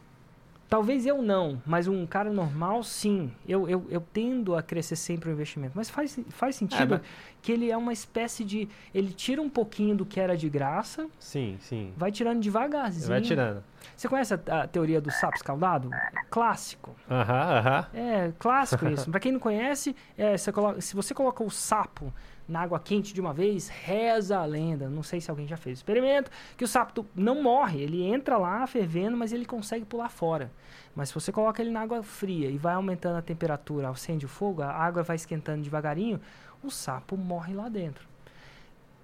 Talvez 0.68 1.06
eu 1.06 1.22
não, 1.22 1.62
mas 1.66 1.88
um 1.88 2.06
cara 2.06 2.32
normal, 2.32 2.84
sim. 2.84 3.32
Eu, 3.48 3.70
eu, 3.70 3.86
eu 3.90 4.02
tendo 4.02 4.56
a 4.56 4.64
crescer 4.64 4.96
sempre 4.96 5.30
o 5.30 5.32
investimento. 5.32 5.74
Mas 5.76 5.90
faz, 5.90 6.20
faz 6.30 6.56
sentido 6.56 6.96
é, 6.96 7.02
que 7.42 7.52
ele 7.52 7.70
é 7.70 7.78
uma 7.78 7.94
espécie 7.94 8.44
de. 8.44 8.68
Ele 8.94 9.14
tira 9.14 9.42
um 9.42 9.50
pouquinho 9.50 9.96
do 9.96 10.06
que 10.06 10.20
era 10.20 10.36
de 10.36 10.50
graça. 10.50 11.08
Sim, 11.20 11.58
sim. 11.62 11.94
Vai 11.96 12.12
tirando 12.12 12.42
devagarzinho. 12.42 13.08
Vai 13.08 13.22
tirando. 13.22 13.64
Você 13.96 14.08
conhece 14.08 14.34
a, 14.34 14.64
a 14.64 14.68
teoria 14.68 15.00
do 15.00 15.12
sapo 15.12 15.36
escaldado? 15.36 15.92
Clássico. 16.32 16.96
Aham, 17.10 17.58
aham. 17.58 17.88
É, 17.94 18.34
clássico 18.40 18.88
isso. 18.88 19.10
pra 19.12 19.20
quem 19.20 19.32
não 19.32 19.40
conhece, 19.40 19.96
é, 20.18 20.36
você 20.36 20.52
coloca, 20.52 20.82
se 20.82 20.96
você 20.96 21.14
coloca 21.14 21.44
o 21.44 21.50
sapo 21.52 22.12
na 22.48 22.62
água 22.62 22.80
quente 22.80 23.14
de 23.14 23.22
uma 23.22 23.34
vez, 23.34 23.68
reza 23.68 24.38
a 24.38 24.46
lenda. 24.46 24.90
Não 24.90 25.04
sei 25.04 25.20
se 25.20 25.30
alguém 25.30 25.48
já 25.48 25.58
fez 25.58 25.78
o 25.78 25.80
experimento, 25.80 26.32
que 26.56 26.64
o 26.64 26.68
sapo 26.68 27.06
não 27.16 27.42
morre, 27.42 27.82
ele 27.82 28.04
entra 28.04 28.38
lá 28.38 28.66
fervendo, 28.68 29.18
mas 29.18 29.34
ele 29.34 29.46
consegue 29.46 29.86
pular 29.86 30.10
fora. 30.10 30.52
Mas 30.96 31.10
se 31.10 31.16
você 31.16 31.32
coloca 31.32 31.62
ele 31.62 31.72
na 31.72 31.82
água 31.82 32.02
fria 32.04 32.50
e 32.50 32.58
vai 32.58 32.76
aumentando 32.76 33.18
a 33.18 33.22
temperatura, 33.22 33.90
acende 33.90 34.26
o 34.26 34.30
fogo, 34.30 34.62
a 34.62 34.72
água 34.72 35.04
vai 35.04 35.16
esquentando 35.16 35.64
devagarinho, 35.64 36.20
o 36.64 36.70
sapo 36.70 37.18
morre 37.18 37.54
lá 37.54 37.70
dentro 37.70 38.15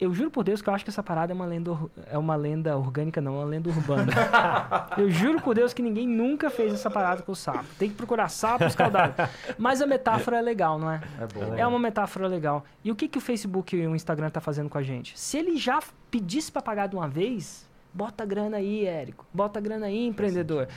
eu 0.01 0.11
juro 0.15 0.31
por 0.31 0.43
Deus 0.43 0.63
que 0.63 0.67
eu 0.67 0.73
acho 0.73 0.83
que 0.83 0.89
essa 0.89 1.03
parada 1.03 1.31
é 1.31 1.35
uma 1.35 1.45
lenda, 1.45 1.77
é 2.07 2.17
uma 2.17 2.35
lenda 2.35 2.75
orgânica, 2.75 3.21
não, 3.21 3.35
é 3.35 3.37
uma 3.37 3.45
lenda 3.45 3.69
urbana. 3.69 4.11
eu 4.97 5.11
juro 5.11 5.39
por 5.39 5.53
Deus 5.53 5.73
que 5.73 5.81
ninguém 5.83 6.07
nunca 6.07 6.49
fez 6.49 6.73
essa 6.73 6.89
parada 6.89 7.21
com 7.21 7.31
o 7.31 7.35
sapo. 7.35 7.65
Tem 7.77 7.87
que 7.87 7.95
procurar 7.95 8.27
sapo 8.27 8.63
escaldado. 8.63 9.13
Mas 9.59 9.79
a 9.79 9.85
metáfora 9.85 10.39
é 10.39 10.41
legal, 10.41 10.79
não 10.79 10.89
é? 10.89 11.01
É, 11.19 11.27
bom. 11.27 11.55
é 11.55 11.67
uma 11.67 11.77
metáfora 11.77 12.27
legal. 12.27 12.65
E 12.83 12.91
o 12.91 12.95
que, 12.95 13.07
que 13.07 13.19
o 13.19 13.21
Facebook 13.21 13.75
e 13.75 13.85
o 13.85 13.95
Instagram 13.95 14.31
tá 14.31 14.41
fazendo 14.41 14.69
com 14.71 14.77
a 14.79 14.81
gente? 14.81 15.17
Se 15.19 15.37
ele 15.37 15.55
já 15.55 15.79
pedisse 16.09 16.51
para 16.51 16.63
pagar 16.63 16.87
de 16.87 16.95
uma 16.95 17.07
vez, 17.07 17.69
bota 17.93 18.25
grana 18.25 18.57
aí, 18.57 18.87
Érico. 18.87 19.27
Bota 19.31 19.61
grana 19.61 19.85
aí, 19.85 20.07
empreendedor. 20.07 20.67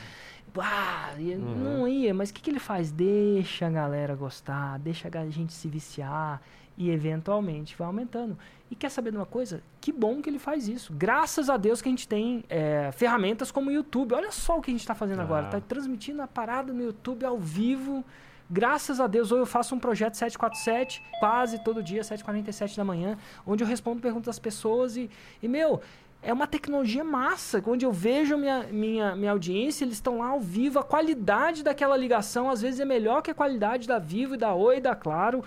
Ah, 0.59 1.15
uhum. 1.19 1.57
não 1.57 1.89
ia, 1.89 2.13
mas 2.13 2.29
o 2.29 2.35
que, 2.35 2.43
que 2.43 2.51
ele 2.51 2.61
faz? 2.61 2.93
Deixa 2.93 3.67
a 3.67 3.71
galera 3.71 4.15
gostar, 4.15 4.79
deixa 4.79 5.09
a 5.13 5.31
gente 5.31 5.53
se 5.55 5.67
viciar 5.67 6.41
e 6.77 6.91
eventualmente 6.91 7.77
vai 7.77 7.87
aumentando. 7.87 8.37
E 8.71 8.75
quer 8.75 8.89
saber 8.89 9.11
de 9.11 9.17
uma 9.17 9.27
coisa? 9.27 9.63
Que 9.81 9.93
bom 9.93 10.21
que 10.21 10.29
ele 10.29 10.39
faz 10.39 10.69
isso. 10.69 10.93
Graças 10.93 11.49
a 11.49 11.57
Deus 11.57 11.81
que 11.81 11.89
a 11.89 11.93
gente 11.93 12.09
tem 12.09 12.45
é, 12.49 12.91
ferramentas 12.93 13.51
como 13.51 13.71
o 13.71 13.73
YouTube. 13.73 14.15
Olha 14.15 14.33
só 14.33 14.59
o 14.59 14.61
que 14.61 14.71
a 14.71 14.75
gente 14.75 14.81
está 14.81 14.95
fazendo 14.95 15.21
ah. 15.21 15.23
agora. 15.23 15.47
Está 15.47 15.61
transmitindo 15.61 16.23
a 16.23 16.27
parada 16.27 16.73
no 16.73 16.83
YouTube 16.83 17.25
ao 17.25 17.39
vivo. 17.39 18.05
Graças 18.51 19.01
a 19.01 19.07
Deus, 19.07 19.33
hoje 19.33 19.43
eu 19.43 19.47
faço 19.47 19.75
um 19.75 19.79
projeto 19.79 20.15
747, 20.15 21.03
quase 21.19 21.65
todo 21.65 21.83
dia, 21.83 22.03
7h47 22.03 22.77
da 22.77 22.85
manhã, 22.85 23.17
onde 23.47 23.65
eu 23.65 23.67
respondo 23.67 24.03
perguntas 24.03 24.27
das 24.27 24.39
pessoas 24.39 24.99
e, 24.99 25.11
e 25.43 25.49
meu, 25.49 25.81
é 26.23 26.31
uma 26.31 26.47
tecnologia 26.47 27.03
massa, 27.03 27.63
onde 27.67 27.87
eu 27.87 27.93
vejo 27.93 28.37
minha, 28.37 28.65
minha, 28.65 29.17
minha 29.17 29.31
audiência, 29.31 29.85
eles 29.85 29.95
estão 29.95 30.19
lá 30.19 30.29
ao 30.29 30.41
vivo, 30.41 30.79
a 30.79 30.85
qualidade 30.85 31.63
daquela 31.63 31.97
ligação 31.97 32.51
às 32.51 32.61
vezes 32.61 32.81
é 32.81 32.85
melhor 32.85 33.23
que 33.23 33.31
a 33.31 33.35
qualidade 33.35 33.89
da 33.89 33.99
Vivo 33.99 34.35
e 34.35 34.39
da 34.39 34.55
Oi 34.55 34.79
da 34.79 34.95
Claro 34.95 35.43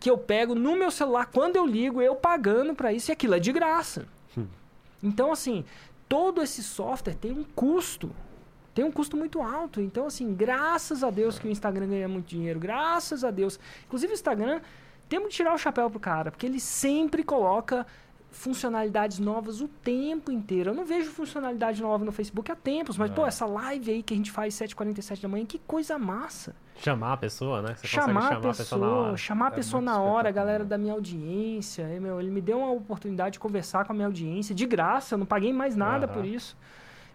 que 0.00 0.10
eu 0.10 0.18
pego 0.18 0.54
no 0.54 0.76
meu 0.76 0.90
celular 0.90 1.26
quando 1.26 1.56
eu 1.56 1.66
ligo, 1.66 2.00
eu 2.02 2.14
pagando 2.14 2.74
para 2.74 2.92
isso 2.92 3.10
e 3.10 3.12
aquilo 3.12 3.34
é 3.34 3.38
de 3.38 3.52
graça. 3.52 4.06
Hum. 4.36 4.46
Então, 5.02 5.32
assim, 5.32 5.64
todo 6.08 6.42
esse 6.42 6.62
software 6.62 7.14
tem 7.14 7.32
um 7.32 7.44
custo. 7.44 8.10
Tem 8.74 8.84
um 8.84 8.90
custo 8.90 9.16
muito 9.16 9.40
alto. 9.40 9.80
Então, 9.80 10.06
assim, 10.06 10.34
graças 10.34 11.04
a 11.04 11.10
Deus 11.10 11.38
que 11.38 11.46
o 11.46 11.50
Instagram 11.50 11.88
ganha 11.88 12.08
muito 12.08 12.26
dinheiro. 12.26 12.58
Graças 12.58 13.22
a 13.22 13.30
Deus. 13.30 13.58
Inclusive, 13.86 14.12
o 14.12 14.14
Instagram, 14.14 14.60
temos 15.08 15.28
que 15.28 15.34
tirar 15.34 15.54
o 15.54 15.58
chapéu 15.58 15.88
pro 15.88 16.00
cara, 16.00 16.30
porque 16.30 16.46
ele 16.46 16.58
sempre 16.58 17.22
coloca 17.22 17.86
funcionalidades 18.32 19.20
novas 19.20 19.60
o 19.60 19.68
tempo 19.68 20.32
inteiro. 20.32 20.70
Eu 20.70 20.74
não 20.74 20.84
vejo 20.84 21.10
funcionalidade 21.10 21.80
nova 21.80 22.04
no 22.04 22.10
Facebook 22.10 22.50
há 22.50 22.56
tempos, 22.56 22.98
mas, 22.98 23.10
é. 23.10 23.14
pô, 23.14 23.24
essa 23.24 23.46
live 23.46 23.92
aí 23.92 24.02
que 24.02 24.12
a 24.12 24.16
gente 24.16 24.32
faz 24.32 24.54
7h47 24.54 25.20
da 25.20 25.28
manhã, 25.28 25.46
que 25.46 25.60
coisa 25.60 25.96
massa. 25.98 26.56
Chamar 26.76 27.12
a 27.12 27.16
pessoa, 27.16 27.62
né? 27.62 27.74
Você 27.76 27.86
chamar, 27.86 28.06
chamar 28.06 28.26
a 28.26 28.36
pessoa, 28.36 28.54
pessoa 28.54 28.80
na 28.80 28.94
hora. 28.94 29.16
chamar 29.16 29.44
a 29.44 29.48
é 29.48 29.50
pessoa 29.52 29.82
na 29.82 30.00
hora, 30.00 30.28
a 30.28 30.32
galera 30.32 30.64
da 30.64 30.76
minha 30.76 30.92
audiência. 30.92 31.86
meu, 32.00 32.20
ele 32.20 32.30
me 32.30 32.40
deu 32.40 32.58
uma 32.58 32.72
oportunidade 32.72 33.34
de 33.34 33.38
conversar 33.38 33.84
com 33.84 33.92
a 33.92 33.94
minha 33.94 34.06
audiência 34.06 34.54
de 34.54 34.66
graça, 34.66 35.14
eu 35.14 35.18
não 35.18 35.26
paguei 35.26 35.52
mais 35.52 35.76
nada 35.76 36.06
uhum. 36.06 36.12
por 36.12 36.24
isso. 36.24 36.56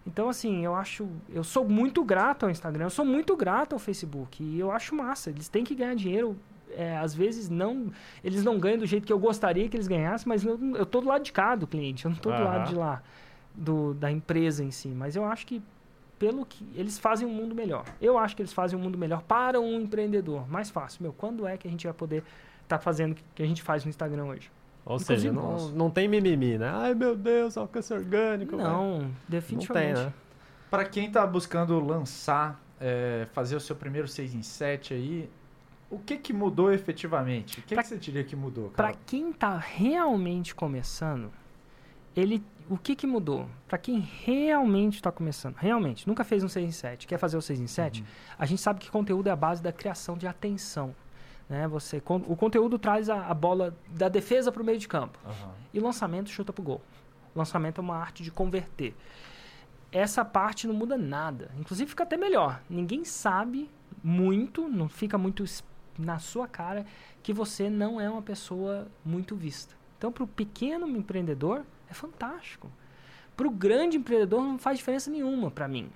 Então, 0.06 0.28
assim, 0.28 0.64
eu 0.64 0.74
acho. 0.74 1.08
Eu 1.28 1.44
sou 1.44 1.68
muito 1.68 2.02
grato 2.02 2.44
ao 2.44 2.50
Instagram, 2.50 2.86
eu 2.86 2.90
sou 2.90 3.04
muito 3.04 3.36
grato 3.36 3.74
ao 3.74 3.78
Facebook. 3.78 4.42
E 4.42 4.58
eu 4.58 4.72
acho 4.72 4.94
massa. 4.94 5.30
Eles 5.30 5.48
têm 5.48 5.62
que 5.62 5.74
ganhar 5.74 5.94
dinheiro 5.94 6.36
é, 6.76 6.96
às 6.96 7.14
vezes 7.14 7.48
não 7.48 7.90
eles 8.22 8.44
não 8.44 8.58
ganham 8.58 8.78
do 8.78 8.86
jeito 8.86 9.06
que 9.06 9.12
eu 9.12 9.18
gostaria 9.18 9.68
que 9.68 9.76
eles 9.76 9.88
ganhassem, 9.88 10.28
mas 10.28 10.44
eu, 10.44 10.58
eu 10.76 10.86
tô 10.86 11.00
do 11.00 11.08
lado 11.08 11.24
de 11.24 11.32
cá 11.32 11.54
do 11.54 11.66
cliente, 11.66 12.04
eu 12.04 12.10
não 12.10 12.18
tô 12.18 12.30
do 12.30 12.42
lado 12.42 12.68
de 12.68 12.74
lá 12.74 13.02
do, 13.54 13.94
da 13.94 14.10
empresa 14.10 14.64
em 14.64 14.70
si. 14.70 14.88
Mas 14.88 15.16
eu 15.16 15.24
acho 15.24 15.46
que 15.46 15.62
pelo 16.20 16.44
que 16.44 16.64
eles 16.74 16.98
fazem 16.98 17.26
um 17.26 17.32
mundo 17.32 17.54
melhor. 17.54 17.82
Eu 17.98 18.18
acho 18.18 18.36
que 18.36 18.42
eles 18.42 18.52
fazem 18.52 18.78
um 18.78 18.82
mundo 18.82 18.98
melhor 18.98 19.22
para 19.22 19.58
um 19.58 19.80
empreendedor. 19.80 20.46
Mais 20.50 20.68
fácil. 20.68 21.02
Meu, 21.02 21.14
quando 21.14 21.48
é 21.48 21.56
que 21.56 21.66
a 21.66 21.70
gente 21.70 21.86
vai 21.86 21.94
poder 21.94 22.22
estar 22.62 22.76
tá 22.76 22.78
fazendo 22.78 23.12
o 23.12 23.16
que 23.34 23.42
a 23.42 23.46
gente 23.46 23.62
faz 23.62 23.84
no 23.84 23.88
Instagram 23.88 24.26
hoje? 24.26 24.52
Ou 24.84 24.96
Inclusive 24.96 25.20
seja, 25.20 25.32
não, 25.32 25.68
não 25.70 25.90
tem 25.90 26.06
mimimi, 26.06 26.58
né? 26.58 26.70
Ai, 26.74 26.94
meu 26.94 27.16
Deus, 27.16 27.56
alcance 27.56 27.92
orgânico. 27.94 28.54
Não, 28.54 29.10
definitivamente. 29.26 29.94
Não 29.94 29.94
tem, 29.94 30.04
né? 30.04 30.12
Para 30.70 30.84
quem 30.84 31.06
está 31.06 31.26
buscando 31.26 31.80
lançar, 31.80 32.62
é, 32.78 33.26
fazer 33.32 33.56
o 33.56 33.60
seu 33.60 33.74
primeiro 33.74 34.06
6 34.06 34.34
em 34.34 34.42
7 34.42 34.92
aí, 34.92 35.30
o 35.90 35.98
que, 35.98 36.18
que 36.18 36.34
mudou 36.34 36.70
efetivamente? 36.70 37.60
O 37.60 37.62
que, 37.62 37.74
pra, 37.74 37.82
que 37.82 37.88
você 37.88 37.96
diria 37.96 38.22
que 38.22 38.36
mudou? 38.36 38.68
Para 38.76 38.92
quem 39.06 39.30
está 39.30 39.56
realmente 39.56 40.54
começando, 40.54 41.30
ele, 42.14 42.44
o 42.70 42.78
que, 42.78 42.94
que 42.94 43.04
mudou? 43.04 43.48
Para 43.66 43.76
quem 43.76 43.98
realmente 43.98 44.94
está 44.94 45.10
começando, 45.10 45.56
realmente, 45.56 46.06
nunca 46.06 46.22
fez 46.22 46.44
um 46.44 46.48
6 46.48 46.68
em 46.68 46.70
7, 46.70 47.06
quer 47.08 47.18
fazer 47.18 47.36
o 47.36 47.42
6 47.42 47.60
em 47.60 47.66
7, 47.66 48.00
uhum. 48.00 48.06
a 48.38 48.46
gente 48.46 48.62
sabe 48.62 48.78
que 48.78 48.88
conteúdo 48.88 49.26
é 49.26 49.32
a 49.32 49.36
base 49.36 49.60
da 49.60 49.72
criação 49.72 50.16
de 50.16 50.28
atenção. 50.28 50.94
Né? 51.48 51.66
Você, 51.66 52.00
o 52.06 52.36
conteúdo 52.36 52.78
traz 52.78 53.10
a, 53.10 53.26
a 53.26 53.34
bola 53.34 53.76
da 53.88 54.08
defesa 54.08 54.52
para 54.52 54.62
o 54.62 54.64
meio 54.64 54.78
de 54.78 54.86
campo. 54.86 55.18
Uhum. 55.26 55.50
E 55.74 55.80
o 55.80 55.82
lançamento 55.82 56.30
chuta 56.30 56.52
para 56.52 56.62
o 56.62 56.64
gol. 56.64 56.80
Lançamento 57.34 57.78
é 57.78 57.82
uma 57.82 57.96
arte 57.96 58.22
de 58.22 58.30
converter. 58.30 58.94
Essa 59.90 60.24
parte 60.24 60.68
não 60.68 60.74
muda 60.74 60.96
nada. 60.96 61.50
Inclusive 61.58 61.90
fica 61.90 62.04
até 62.04 62.16
melhor. 62.16 62.62
Ninguém 62.70 63.04
sabe 63.04 63.68
muito, 64.00 64.68
não 64.68 64.88
fica 64.88 65.18
muito 65.18 65.44
na 65.98 66.20
sua 66.20 66.46
cara 66.46 66.86
que 67.20 67.32
você 67.32 67.68
não 67.68 68.00
é 68.00 68.08
uma 68.08 68.22
pessoa 68.22 68.86
muito 69.04 69.34
vista. 69.34 69.74
Então, 69.98 70.12
para 70.12 70.22
o 70.22 70.28
pequeno 70.28 70.88
empreendedor, 70.88 71.64
é 71.90 71.94
fantástico. 71.94 72.70
Para 73.36 73.46
o 73.46 73.50
grande 73.50 73.96
empreendedor, 73.96 74.42
não 74.42 74.58
faz 74.58 74.78
diferença 74.78 75.10
nenhuma 75.10 75.50
para 75.50 75.66
mim. 75.66 75.90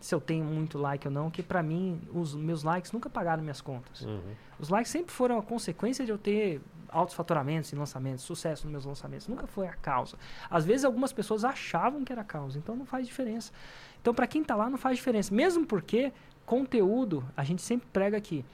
Se 0.00 0.14
eu 0.14 0.20
tenho 0.20 0.44
muito 0.44 0.78
like 0.78 1.06
ou 1.06 1.12
não, 1.12 1.30
que 1.30 1.42
para 1.42 1.62
mim, 1.62 2.00
os 2.12 2.34
meus 2.34 2.62
likes 2.62 2.92
nunca 2.92 3.10
pagaram 3.10 3.42
minhas 3.42 3.60
contas. 3.60 4.02
Uhum. 4.02 4.20
Os 4.58 4.68
likes 4.68 4.90
sempre 4.90 5.12
foram 5.12 5.38
a 5.38 5.42
consequência 5.42 6.04
de 6.04 6.12
eu 6.12 6.18
ter 6.18 6.60
altos 6.88 7.14
faturamentos 7.14 7.72
em 7.72 7.76
lançamentos, 7.76 8.22
sucesso 8.24 8.64
nos 8.64 8.72
meus 8.72 8.84
lançamentos. 8.84 9.26
Nunca 9.26 9.46
foi 9.46 9.66
a 9.66 9.72
causa. 9.72 10.16
Às 10.48 10.64
vezes, 10.64 10.84
algumas 10.84 11.12
pessoas 11.12 11.44
achavam 11.44 12.04
que 12.04 12.12
era 12.12 12.22
a 12.22 12.24
causa, 12.24 12.58
então 12.58 12.76
não 12.76 12.86
faz 12.86 13.06
diferença. 13.06 13.52
Então, 14.00 14.14
para 14.14 14.26
quem 14.26 14.42
está 14.42 14.54
lá, 14.54 14.70
não 14.70 14.78
faz 14.78 14.96
diferença. 14.96 15.34
Mesmo 15.34 15.66
porque 15.66 16.12
conteúdo, 16.44 17.24
a 17.36 17.42
gente 17.42 17.62
sempre 17.62 17.88
prega 17.92 18.16
aqui 18.16 18.44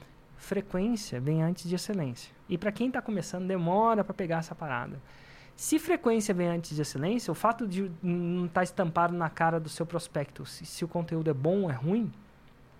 frequência 0.43 1.19
vem 1.19 1.41
antes 1.41 1.67
de 1.67 1.73
excelência. 1.73 2.33
E 2.47 2.57
para 2.57 2.71
quem 2.71 2.87
está 2.87 3.01
começando, 3.01 3.47
demora 3.47 4.03
para 4.03 4.13
pegar 4.13 4.39
essa 4.39 4.53
parada. 4.53 5.01
Se 5.55 5.77
frequência 5.77 6.33
vem 6.33 6.47
antes 6.47 6.75
de 6.75 6.81
excelência, 6.81 7.31
o 7.31 7.35
fato 7.35 7.67
de 7.67 7.91
não 8.01 8.45
estar 8.45 8.61
tá 8.61 8.63
estampado 8.63 9.13
na 9.13 9.29
cara 9.29 9.59
do 9.59 9.69
seu 9.69 9.85
prospecto, 9.85 10.45
se, 10.45 10.65
se, 10.65 10.83
o 10.83 10.87
conteúdo 10.87 11.29
é 11.29 11.33
bom 11.33 11.63
ou 11.63 11.69
é 11.69 11.73
ruim, 11.73 12.11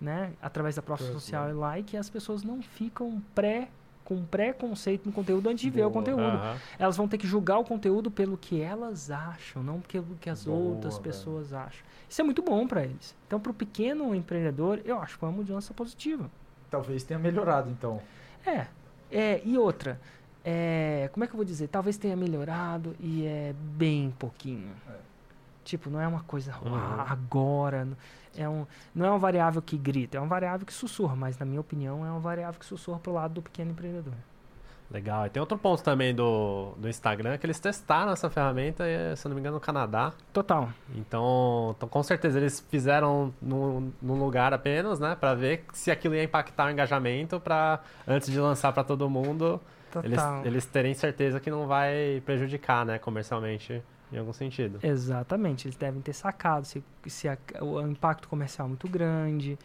né, 0.01 0.33
através 0.41 0.75
da 0.75 0.81
prova 0.81 1.03
social 1.03 1.49
e 1.49 1.53
like, 1.53 1.95
as 1.95 2.09
pessoas 2.09 2.43
não 2.43 2.61
ficam 2.61 3.21
pré 3.33 3.69
com 4.03 4.23
preconceito 4.25 5.05
no 5.05 5.11
conteúdo 5.11 5.47
antes 5.49 5.61
de 5.61 5.69
ver 5.69 5.85
o 5.85 5.89
Boa. 5.89 5.93
conteúdo. 5.93 6.21
Aham. 6.21 6.57
Elas 6.77 6.97
vão 6.97 7.07
ter 7.07 7.17
que 7.17 7.25
julgar 7.25 7.57
o 7.57 7.63
conteúdo 7.63 8.11
pelo 8.11 8.37
que 8.37 8.59
elas 8.61 9.09
acham, 9.09 9.63
não 9.63 9.79
pelo 9.79 10.15
que 10.19 10.29
as 10.29 10.45
Boa, 10.45 10.57
outras 10.57 10.95
velho. 10.95 11.03
pessoas 11.03 11.53
acham. 11.53 11.85
Isso 12.09 12.21
é 12.21 12.23
muito 12.23 12.41
bom 12.41 12.67
para 12.67 12.83
eles. 12.83 13.15
Então, 13.25 13.39
para 13.39 13.51
o 13.51 13.53
pequeno 13.53 14.13
empreendedor, 14.13 14.81
eu 14.85 14.99
acho 14.99 15.13
que 15.13 15.19
foi 15.19 15.29
uma 15.29 15.37
mudança 15.37 15.73
positiva. 15.73 16.29
Talvez 16.69 17.03
tenha 17.03 17.19
melhorado, 17.19 17.69
então. 17.69 18.01
É, 18.45 18.67
é 19.11 19.41
e 19.45 19.57
outra, 19.57 19.99
é, 20.43 21.09
como 21.13 21.23
é 21.23 21.27
que 21.27 21.33
eu 21.33 21.37
vou 21.37 21.45
dizer? 21.45 21.67
Talvez 21.67 21.97
tenha 21.97 22.15
melhorado 22.15 22.95
e 22.99 23.25
é 23.25 23.53
bem 23.57 24.13
pouquinho. 24.17 24.69
É. 24.89 24.93
Tipo, 25.63 25.89
não 25.89 25.99
é 26.01 26.07
uma 26.07 26.21
coisa 26.23 26.53
Uhum. 26.63 26.75
"Ah, 26.75 27.05
agora. 27.09 27.87
É 28.35 28.49
um, 28.49 28.65
não 28.93 29.05
é 29.05 29.09
uma 29.09 29.19
variável 29.19 29.61
que 29.61 29.77
grita, 29.77 30.17
é 30.17 30.19
uma 30.19 30.27
variável 30.27 30.65
que 30.65 30.73
sussurra, 30.73 31.15
mas 31.15 31.37
na 31.37 31.45
minha 31.45 31.61
opinião 31.61 32.05
é 32.05 32.09
uma 32.09 32.19
variável 32.19 32.59
que 32.59 32.65
sussurra 32.65 32.97
pro 32.99 33.13
lado 33.13 33.35
do 33.35 33.41
pequeno 33.41 33.71
empreendedor. 33.71 34.13
Legal. 34.91 35.25
E 35.25 35.29
tem 35.29 35.39
outro 35.39 35.57
ponto 35.57 35.81
também 35.81 36.13
do, 36.13 36.73
do 36.77 36.87
Instagram, 36.89 37.37
que 37.37 37.45
eles 37.45 37.59
testaram 37.59 38.11
essa 38.11 38.29
ferramenta, 38.29 38.85
eh, 38.85 39.15
se 39.15 39.25
eu 39.25 39.29
não 39.29 39.35
me 39.35 39.39
engano, 39.39 39.55
no 39.55 39.61
Canadá. 39.61 40.13
Total. 40.31 40.69
Então, 40.95 41.73
então, 41.77 41.87
com 41.89 42.03
certeza, 42.03 42.37
eles 42.37 42.59
fizeram 42.69 43.33
num, 43.41 43.91
num 44.01 44.19
lugar 44.19 44.53
apenas, 44.53 44.99
né? 44.99 45.15
Pra 45.19 45.33
ver 45.33 45.63
se 45.73 45.89
aquilo 45.89 46.13
ia 46.13 46.23
impactar 46.23 46.67
o 46.67 46.69
engajamento, 46.71 47.39
pra, 47.39 47.79
antes 48.07 48.29
de 48.29 48.39
lançar 48.39 48.71
pra 48.73 48.83
todo 48.83 49.09
mundo, 49.09 49.59
eles, 50.03 50.19
eles 50.45 50.65
terem 50.65 50.93
certeza 50.93 51.39
que 51.39 51.49
não 51.51 51.67
vai 51.67 52.21
prejudicar, 52.25 52.85
né? 52.85 52.97
Comercialmente, 52.97 53.81
em 54.11 54.17
algum 54.17 54.33
sentido. 54.33 54.79
Exatamente, 54.81 55.67
eles 55.67 55.75
devem 55.75 56.01
ter 56.01 56.13
sacado 56.13 56.65
se, 56.65 56.83
se 57.07 57.27
a- 57.27 57.37
o 57.61 57.81
impacto 57.81 58.27
comercial 58.27 58.65
é 58.65 58.69
muito 58.69 58.87
grande. 58.87 59.57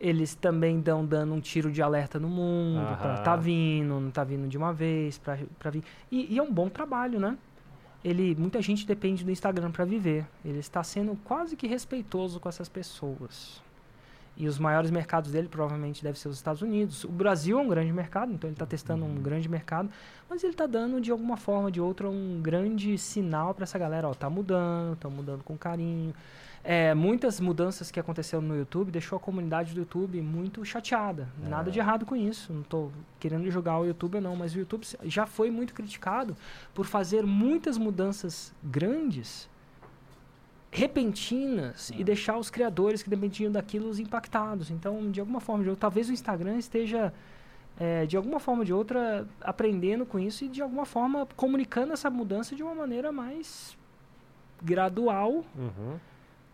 Eles 0.00 0.34
também 0.34 0.80
dão 0.80 1.04
dando 1.06 1.32
um 1.34 1.40
tiro 1.40 1.70
de 1.70 1.80
alerta 1.80 2.18
no 2.18 2.28
mundo, 2.28 2.96
pra 2.98 3.14
Aham. 3.14 3.22
tá 3.22 3.36
vindo, 3.36 4.00
não 4.00 4.10
tá 4.10 4.24
vindo 4.24 4.46
de 4.48 4.58
uma 4.58 4.72
vez, 4.72 5.18
pra, 5.18 5.38
pra 5.58 5.70
vir. 5.70 5.82
E, 6.10 6.34
e 6.34 6.38
é 6.38 6.42
um 6.42 6.52
bom 6.52 6.68
trabalho, 6.68 7.18
né? 7.20 7.38
Ele, 8.04 8.34
muita 8.38 8.60
gente 8.60 8.86
depende 8.86 9.24
do 9.24 9.30
Instagram 9.30 9.70
para 9.70 9.84
viver. 9.86 10.26
Ele 10.44 10.58
está 10.58 10.82
sendo 10.84 11.16
quase 11.24 11.56
que 11.56 11.66
respeitoso 11.66 12.38
com 12.38 12.48
essas 12.50 12.68
pessoas. 12.68 13.62
E 14.36 14.48
os 14.48 14.58
maiores 14.58 14.90
mercados 14.90 15.30
dele 15.30 15.48
provavelmente 15.48 16.02
devem 16.02 16.18
ser 16.20 16.28
os 16.28 16.36
Estados 16.36 16.60
Unidos. 16.60 17.04
O 17.04 17.08
Brasil 17.08 17.58
é 17.58 17.62
um 17.62 17.68
grande 17.68 17.92
mercado, 17.92 18.32
então 18.32 18.48
ele 18.48 18.54
está 18.54 18.66
testando 18.66 19.04
um 19.04 19.14
grande 19.14 19.48
mercado, 19.48 19.88
mas 20.28 20.42
ele 20.42 20.52
está 20.52 20.66
dando 20.66 21.00
de 21.00 21.10
alguma 21.10 21.36
forma 21.36 21.64
ou 21.64 21.70
de 21.70 21.80
outra 21.80 22.08
um 22.08 22.40
grande 22.42 22.98
sinal 22.98 23.54
para 23.54 23.62
essa 23.62 23.78
galera, 23.78 24.08
ó, 24.08 24.14
tá 24.14 24.28
mudando, 24.28 24.96
tá 24.96 25.08
mudando 25.08 25.42
com 25.44 25.56
carinho. 25.56 26.12
É, 26.66 26.94
muitas 26.94 27.38
mudanças 27.40 27.90
que 27.90 28.00
aconteceram 28.00 28.42
no 28.42 28.56
YouTube 28.56 28.90
deixou 28.90 29.16
a 29.16 29.20
comunidade 29.20 29.74
do 29.74 29.80
YouTube 29.80 30.18
muito 30.22 30.64
chateada. 30.64 31.28
Nada 31.38 31.70
de 31.70 31.78
errado 31.78 32.06
com 32.06 32.16
isso. 32.16 32.54
Não 32.54 32.62
estou 32.62 32.90
querendo 33.20 33.50
jogar 33.50 33.78
o 33.78 33.84
YouTube 33.84 34.18
não, 34.18 34.34
mas 34.34 34.54
o 34.54 34.58
YouTube 34.58 34.86
já 35.04 35.26
foi 35.26 35.50
muito 35.50 35.74
criticado 35.74 36.34
por 36.72 36.86
fazer 36.86 37.26
muitas 37.26 37.76
mudanças 37.76 38.50
grandes 38.62 39.46
repentinas 40.74 41.90
e 41.96 42.02
deixar 42.02 42.36
os 42.36 42.50
criadores 42.50 43.00
que 43.00 43.08
dependiam 43.08 43.50
daquilo 43.52 43.96
impactados. 44.00 44.70
Então, 44.72 45.08
de 45.10 45.20
alguma 45.20 45.40
forma 45.40 45.60
ou 45.60 45.64
de 45.64 45.70
outra, 45.70 45.82
talvez 45.82 46.08
o 46.08 46.12
Instagram 46.12 46.56
esteja, 46.58 47.14
é, 47.78 48.04
de 48.06 48.16
alguma 48.16 48.40
forma 48.40 48.62
ou 48.62 48.64
de 48.64 48.72
outra, 48.72 49.26
aprendendo 49.40 50.04
com 50.04 50.18
isso 50.18 50.44
e, 50.44 50.48
de 50.48 50.60
alguma 50.60 50.84
forma, 50.84 51.26
comunicando 51.36 51.92
essa 51.92 52.10
mudança 52.10 52.56
de 52.56 52.62
uma 52.62 52.74
maneira 52.74 53.12
mais 53.12 53.76
gradual 54.60 55.44
Uhum. 55.56 55.96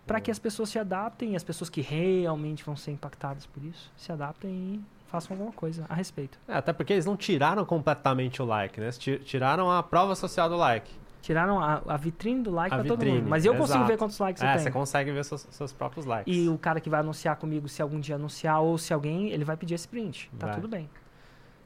para 0.07 0.21
que 0.21 0.31
as 0.31 0.39
pessoas 0.39 0.69
se 0.69 0.79
adaptem, 0.79 1.35
as 1.35 1.45
pessoas 1.45 1.71
que 1.71 1.81
realmente 1.81 2.63
vão 2.65 2.77
ser 2.77 2.91
impactadas 2.91 3.47
por 3.47 3.63
isso, 3.65 3.91
se 3.97 4.13
adaptem 4.13 4.51
e 4.51 4.81
façam 5.09 5.35
alguma 5.35 5.53
coisa 5.53 5.87
a 5.89 5.95
respeito. 5.95 6.39
É, 6.47 6.55
até 6.55 6.73
porque 6.73 6.93
eles 6.93 7.07
não 7.07 7.17
tiraram 7.17 7.65
completamente 7.65 8.43
o 8.43 8.45
like, 8.45 8.79
né? 8.81 8.91
Tiraram 9.25 9.71
a 9.71 9.83
prova 9.83 10.15
social 10.15 10.49
do 10.49 10.57
like. 10.57 10.91
Tiraram 11.23 11.61
a, 11.61 11.83
a 11.87 11.97
vitrine 11.97 12.43
do 12.43 12.51
like 12.51 12.75
A 12.75 12.79
para 12.79 12.89
todo 12.89 12.99
vitrine, 13.01 13.19
mundo. 13.21 13.29
Mas 13.31 13.45
eu 13.45 13.53
consigo 13.55 13.79
exato. 13.79 13.91
ver 13.91 13.99
quantos 13.99 14.19
likes 14.19 14.43
é, 14.43 14.47
eu 14.47 14.59
você 14.59 14.65
tenho. 14.65 14.73
consegue 14.75 15.13
ver 15.13 15.25
seus, 15.25 15.47
seus 15.51 15.73
próprios 15.73 16.07
likes. 16.07 16.35
E 16.35 16.49
o 16.49 16.57
cara 16.57 16.81
que 16.81 16.89
vai 16.89 17.01
anunciar 17.01 17.37
comigo, 17.37 17.69
se 17.69 17.83
algum 17.83 18.01
dia 18.01 18.15
anunciar, 18.17 18.61
ou 18.61 18.79
se 18.79 18.93
alguém, 18.95 19.29
ele 19.31 19.45
vai 19.45 19.57
pedir 19.57 19.75
esse 19.75 19.87
print. 19.87 20.31
Tá 20.39 20.47
Vai. 20.47 20.55
tudo 20.57 20.69
bem. 20.69 20.89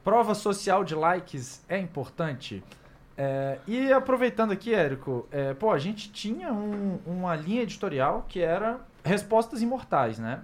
Prova 0.03 0.35
social 0.35 0.83
de 0.85 0.95
likes 0.95 1.65
é 1.69 1.79
importante. 1.79 2.63
É, 3.17 3.59
e 3.67 3.93
aproveitando 3.93 4.51
aqui, 4.53 4.75
Érico, 4.75 5.27
é, 5.31 5.55
pô, 5.55 5.71
a 5.71 5.79
gente 5.79 6.11
tinha 6.11 6.53
um- 6.53 6.99
uma 7.07 7.37
linha 7.37 7.63
editorial 7.63 8.27
que 8.29 8.41
era 8.41 8.81
Respostas 9.05 9.63
Imortais, 9.63 10.19
né? 10.19 10.41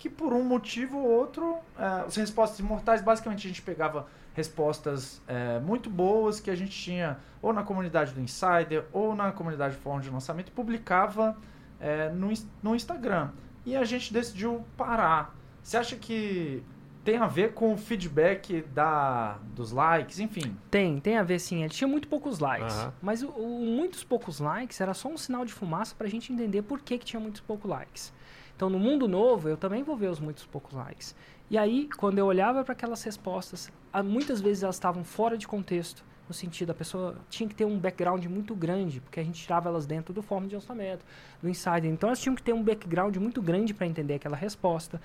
Que 0.00 0.10
por 0.10 0.32
um 0.32 0.42
motivo 0.42 0.98
ou 0.98 1.06
outro, 1.08 1.56
é, 1.78 1.84
as 2.06 2.16
respostas 2.16 2.58
imortais, 2.58 3.00
basicamente 3.00 3.46
a 3.46 3.48
gente 3.48 3.62
pegava 3.62 4.08
respostas 4.34 5.20
é, 5.26 5.60
muito 5.60 5.90
boas 5.90 6.40
que 6.40 6.50
a 6.50 6.54
gente 6.54 6.72
tinha 6.72 7.18
ou 7.40 7.52
na 7.52 7.62
comunidade 7.62 8.12
do 8.12 8.20
Insider 8.20 8.84
ou 8.92 9.14
na 9.14 9.32
comunidade 9.32 9.74
de 9.74 9.80
fórum 9.80 10.00
de 10.00 10.10
lançamento 10.10 10.52
publicava 10.52 11.36
é, 11.80 12.08
no, 12.10 12.32
no 12.62 12.74
Instagram. 12.74 13.30
E 13.64 13.76
a 13.76 13.84
gente 13.84 14.12
decidiu 14.12 14.64
parar. 14.76 15.34
Você 15.62 15.76
acha 15.76 15.96
que 15.96 16.62
tem 17.04 17.16
a 17.16 17.26
ver 17.26 17.52
com 17.52 17.74
o 17.74 17.76
feedback 17.76 18.62
da, 18.72 19.38
dos 19.54 19.72
likes, 19.72 20.20
enfim? 20.20 20.56
Tem, 20.70 21.00
tem 21.00 21.18
a 21.18 21.22
ver 21.22 21.38
sim. 21.38 21.62
Ele 21.62 21.72
tinha 21.72 21.88
muito 21.88 22.08
poucos 22.08 22.38
likes. 22.38 22.74
Aham. 22.74 22.92
Mas 23.02 23.22
o, 23.22 23.28
o 23.28 23.64
muitos 23.64 24.04
poucos 24.04 24.38
likes 24.38 24.80
era 24.80 24.94
só 24.94 25.08
um 25.08 25.16
sinal 25.16 25.44
de 25.44 25.52
fumaça 25.52 25.94
pra 25.96 26.08
gente 26.08 26.32
entender 26.32 26.62
por 26.62 26.80
que, 26.80 26.98
que 26.98 27.04
tinha 27.04 27.20
muitos 27.20 27.40
poucos 27.40 27.68
likes. 27.68 28.12
Então, 28.56 28.68
no 28.70 28.78
mundo 28.78 29.08
novo, 29.08 29.48
eu 29.48 29.56
também 29.56 29.82
vou 29.82 29.96
ver 29.96 30.08
os 30.08 30.20
muitos 30.20 30.44
poucos 30.46 30.72
likes. 30.74 31.14
E 31.50 31.58
aí, 31.58 31.88
quando 31.98 32.18
eu 32.18 32.26
olhava 32.26 32.62
para 32.64 32.72
aquelas 32.72 33.02
respostas, 33.02 33.70
muitas 34.04 34.40
vezes 34.40 34.62
elas 34.62 34.76
estavam 34.76 35.04
fora 35.04 35.36
de 35.36 35.46
contexto. 35.46 36.04
No 36.28 36.34
sentido, 36.34 36.70
a 36.70 36.74
pessoa 36.74 37.16
tinha 37.28 37.48
que 37.48 37.54
ter 37.54 37.64
um 37.64 37.76
background 37.78 38.24
muito 38.26 38.54
grande, 38.54 39.00
porque 39.00 39.18
a 39.20 39.24
gente 39.24 39.42
tirava 39.42 39.68
elas 39.68 39.84
dentro 39.84 40.14
do 40.14 40.22
forma 40.22 40.46
de 40.46 40.54
lançamento, 40.54 41.04
do 41.42 41.48
insider. 41.48 41.86
Então, 41.86 42.08
elas 42.08 42.20
tinham 42.20 42.34
que 42.36 42.42
ter 42.42 42.52
um 42.54 42.62
background 42.62 43.16
muito 43.16 43.42
grande 43.42 43.74
para 43.74 43.86
entender 43.86 44.14
aquela 44.14 44.36
resposta. 44.36 45.00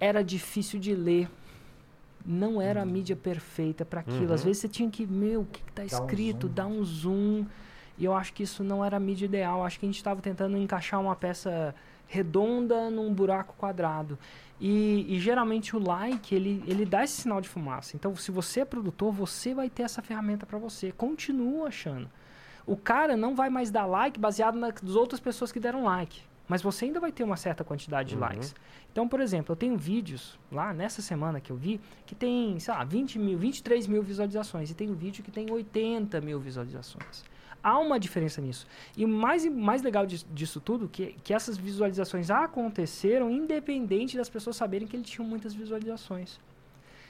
Era 0.00 0.22
difícil 0.22 0.78
de 0.78 0.94
ler. 0.94 1.28
Não 2.24 2.62
era 2.62 2.80
a 2.80 2.86
mídia 2.86 3.16
perfeita 3.16 3.84
para 3.84 4.00
aquilo. 4.00 4.32
Às 4.32 4.40
Uhum. 4.40 4.46
vezes 4.46 4.62
você 4.62 4.68
tinha 4.68 4.88
que, 4.88 5.06
meu, 5.06 5.42
o 5.42 5.44
que 5.46 5.60
está 5.68 5.82
um 5.82 5.86
escrito? 5.86 6.46
zoom. 6.46 6.54
Dar 6.54 6.66
um 6.66 6.84
zoom. 6.84 7.46
E 7.98 8.04
eu 8.04 8.14
acho 8.14 8.32
que 8.32 8.42
isso 8.44 8.64
não 8.64 8.82
era 8.82 8.96
a 8.96 9.00
mídia 9.00 9.26
ideal. 9.26 9.62
Acho 9.64 9.78
que 9.78 9.84
a 9.84 9.88
gente 9.88 9.96
estava 9.98 10.22
tentando 10.22 10.56
encaixar 10.56 10.98
uma 11.00 11.14
peça 11.14 11.74
redonda 12.06 12.90
num 12.90 13.12
buraco 13.12 13.54
quadrado. 13.56 14.18
E, 14.60 15.04
e 15.08 15.18
geralmente 15.18 15.74
o 15.76 15.78
like, 15.78 16.34
ele, 16.34 16.62
ele 16.66 16.84
dá 16.86 17.02
esse 17.04 17.22
sinal 17.22 17.40
de 17.40 17.48
fumaça. 17.48 17.96
Então, 17.96 18.14
se 18.16 18.30
você 18.30 18.60
é 18.60 18.64
produtor, 18.64 19.12
você 19.12 19.52
vai 19.54 19.68
ter 19.68 19.82
essa 19.82 20.00
ferramenta 20.00 20.46
para 20.46 20.58
você. 20.58 20.92
Continua 20.92 21.68
achando. 21.68 22.08
O 22.66 22.76
cara 22.76 23.16
não 23.16 23.34
vai 23.34 23.50
mais 23.50 23.70
dar 23.70 23.84
like 23.84 24.18
baseado 24.18 24.56
nas 24.58 24.94
outras 24.94 25.20
pessoas 25.20 25.50
que 25.52 25.60
deram 25.60 25.84
like. 25.84 26.22
Mas 26.48 26.62
você 26.62 26.84
ainda 26.84 27.00
vai 27.00 27.10
ter 27.10 27.24
uma 27.24 27.36
certa 27.36 27.64
quantidade 27.64 28.10
de 28.10 28.14
Uhum. 28.14 28.20
likes. 28.20 28.54
Então, 28.92 29.08
por 29.08 29.18
exemplo, 29.20 29.52
eu 29.52 29.56
tenho 29.56 29.76
vídeos 29.76 30.38
lá 30.52 30.72
nessa 30.72 31.02
semana 31.02 31.40
que 31.40 31.50
eu 31.50 31.56
vi 31.56 31.80
que 32.06 32.14
tem, 32.14 32.58
sei 32.60 32.72
lá, 32.72 32.84
20 32.84 33.18
mil, 33.18 33.36
23 33.38 33.86
mil 33.86 34.02
visualizações. 34.02 34.70
E 34.70 34.74
tem 34.74 34.88
um 34.90 34.94
vídeo 34.94 35.24
que 35.24 35.30
tem 35.30 35.50
80 35.50 36.20
mil 36.20 36.38
visualizações. 36.38 37.24
Há 37.64 37.78
uma 37.78 37.98
diferença 37.98 38.42
nisso. 38.42 38.66
E 38.94 39.06
o 39.06 39.08
mais, 39.08 39.46
mais 39.46 39.80
legal 39.80 40.04
disso, 40.04 40.26
disso 40.30 40.60
tudo 40.60 40.86
que, 40.86 41.16
que 41.24 41.32
essas 41.32 41.56
visualizações 41.56 42.30
aconteceram 42.30 43.30
independente 43.30 44.18
das 44.18 44.28
pessoas 44.28 44.56
saberem 44.56 44.86
que 44.86 44.94
ele 44.94 45.02
tinha 45.02 45.26
muitas 45.26 45.54
visualizações. 45.54 46.38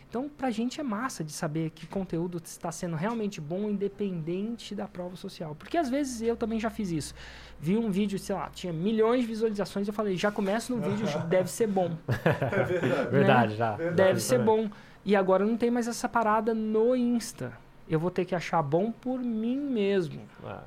Então, 0.09 0.29
pra 0.29 0.49
gente 0.53 0.81
é 0.81 0.85
massa 0.85 1.25
de 1.25 1.33
saber 1.33 1.71
que 1.71 1.89
conteúdo 1.89 2.41
está 2.45 2.71
sendo 2.71 2.95
realmente 2.95 3.41
bom, 3.41 3.69
independente 3.69 4.73
da 4.73 4.87
prova 4.87 5.17
social. 5.17 5.57
Porque 5.57 5.77
às 5.77 5.91
vezes 5.91 6.23
eu 6.23 6.37
também 6.37 6.61
já 6.61 6.71
fiz 6.71 6.93
isso. 6.93 7.15
Vi 7.59 7.77
um 7.77 7.91
vídeo, 7.91 8.17
sei 8.17 8.37
lá, 8.37 8.49
tinha 8.49 8.73
milhões 8.73 9.23
de 9.23 9.27
visualizações, 9.27 9.89
eu 9.89 9.93
falei, 9.93 10.17
já 10.17 10.31
começa 10.31 10.73
no 10.73 10.81
vídeo, 10.81 11.05
deve 11.27 11.51
ser 11.51 11.67
bom. 11.67 11.99
Verdade, 13.11 13.57
já. 13.57 13.77
Deve 13.77 14.21
ser 14.21 14.39
bom. 14.39 14.71
E 15.05 15.17
agora 15.17 15.45
não 15.45 15.57
tem 15.57 15.69
mais 15.69 15.89
essa 15.89 16.09
parada 16.09 16.55
no 16.55 16.95
Insta. 16.95 17.64
Eu 17.89 18.01
vou 18.01 18.11
ter 18.11 18.25
que 18.25 18.35
achar 18.35 18.63
bom 18.63 18.91
por 18.91 19.19
mim 19.19 19.57
mesmo. 19.57 20.23
É. 20.45 20.59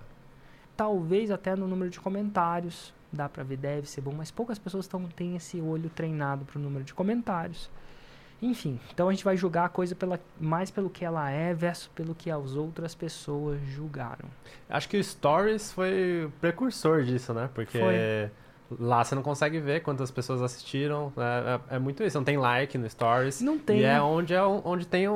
Talvez 0.76 1.32
até 1.32 1.56
no 1.56 1.68
número 1.68 1.90
de 1.90 2.00
comentários. 2.00 2.94
Dá 3.12 3.30
pra 3.30 3.44
ver, 3.44 3.58
deve 3.58 3.90
ser 3.90 4.02
bom, 4.02 4.12
mas 4.12 4.30
poucas 4.30 4.60
pessoas 4.60 4.86
tão, 4.86 5.06
têm 5.08 5.36
esse 5.36 5.62
olho 5.62 5.90
treinado 5.90 6.46
pro 6.46 6.60
número 6.60 6.84
de 6.84 6.94
comentários. 6.94 7.70
Enfim, 8.42 8.80
então 8.94 9.10
a 9.10 9.12
gente 9.12 9.24
vai 9.24 9.36
julgar 9.36 9.66
a 9.66 9.70
coisa 9.70 9.96
pela, 9.96 10.20
mais 10.40 10.70
pelo 10.70 10.90
que 10.90 11.04
ela 11.04 11.30
é 11.30 11.54
versus 11.54 11.88
pelo 11.88 12.14
que 12.14 12.30
as 12.30 12.56
outras 12.56 12.94
pessoas 12.94 13.60
julgaram. 13.62 14.30
Acho 14.70 14.88
que 14.90 14.98
o 14.98 15.04
Stories 15.04 15.72
foi 15.72 16.26
o 16.26 16.32
precursor 16.40 17.04
disso, 17.04 17.34
né? 17.34 17.50
Porque 17.54 17.80
Foi. 17.80 18.30
Lá 18.80 19.04
você 19.04 19.16
não 19.16 19.22
consegue 19.24 19.60
ver 19.60 19.82
quantas 19.82 20.10
pessoas 20.12 20.42
assistiram. 20.42 21.12
É, 21.18 21.60
é- 21.72 21.76
é 21.76 21.80
muito 21.80 22.04
isso. 22.04 22.18
Não 22.18 22.24
tem 22.26 22.38
like 22.38 22.78
no 22.78 22.90
Stories. 22.90 23.42
Não 23.42 23.58
tem, 23.58 23.80
E 23.80 23.84
é 23.84 23.94
né? 23.94 24.02
onde, 24.02 24.34
é 24.34 24.44
onde 24.44 24.86
tem 24.88 25.08
o, 25.08 25.14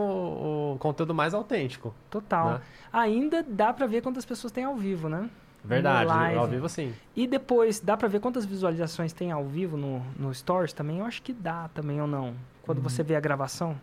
o 0.74 0.78
conteúdo 0.80 1.14
mais 1.14 1.34
autêntico. 1.34 1.94
Total. 2.10 2.54
Né? 2.54 2.62
Ainda 2.94 3.44
dá 3.48 3.72
pra 3.74 3.86
ver 3.88 4.02
quantas 4.02 4.26
pessoas 4.26 4.52
tem 4.52 4.64
ao 4.64 4.76
vivo, 4.76 5.08
né? 5.10 5.30
Verdade. 5.64 6.10
Ao 6.38 6.48
vivo, 6.48 6.68
sim. 6.68 6.94
E 7.16 7.28
depois, 7.28 7.80
dá 7.80 7.96
pra 7.96 8.08
ver 8.08 8.20
quantas 8.20 8.46
visualizações 8.46 9.14
tem 9.14 9.32
ao 9.32 9.46
vivo 9.46 9.78
no, 9.78 10.02
no 10.18 10.34
Stories 10.34 10.74
também? 10.74 11.00
Eu 11.00 11.06
acho 11.06 11.22
que 11.22 11.32
dá 11.32 11.70
também 11.74 12.02
ou 12.02 12.08
não. 12.08 12.34
Quando 12.64 12.82
você 12.82 13.04
vê 13.04 13.16
a 13.16 13.20
gravação. 13.20 13.76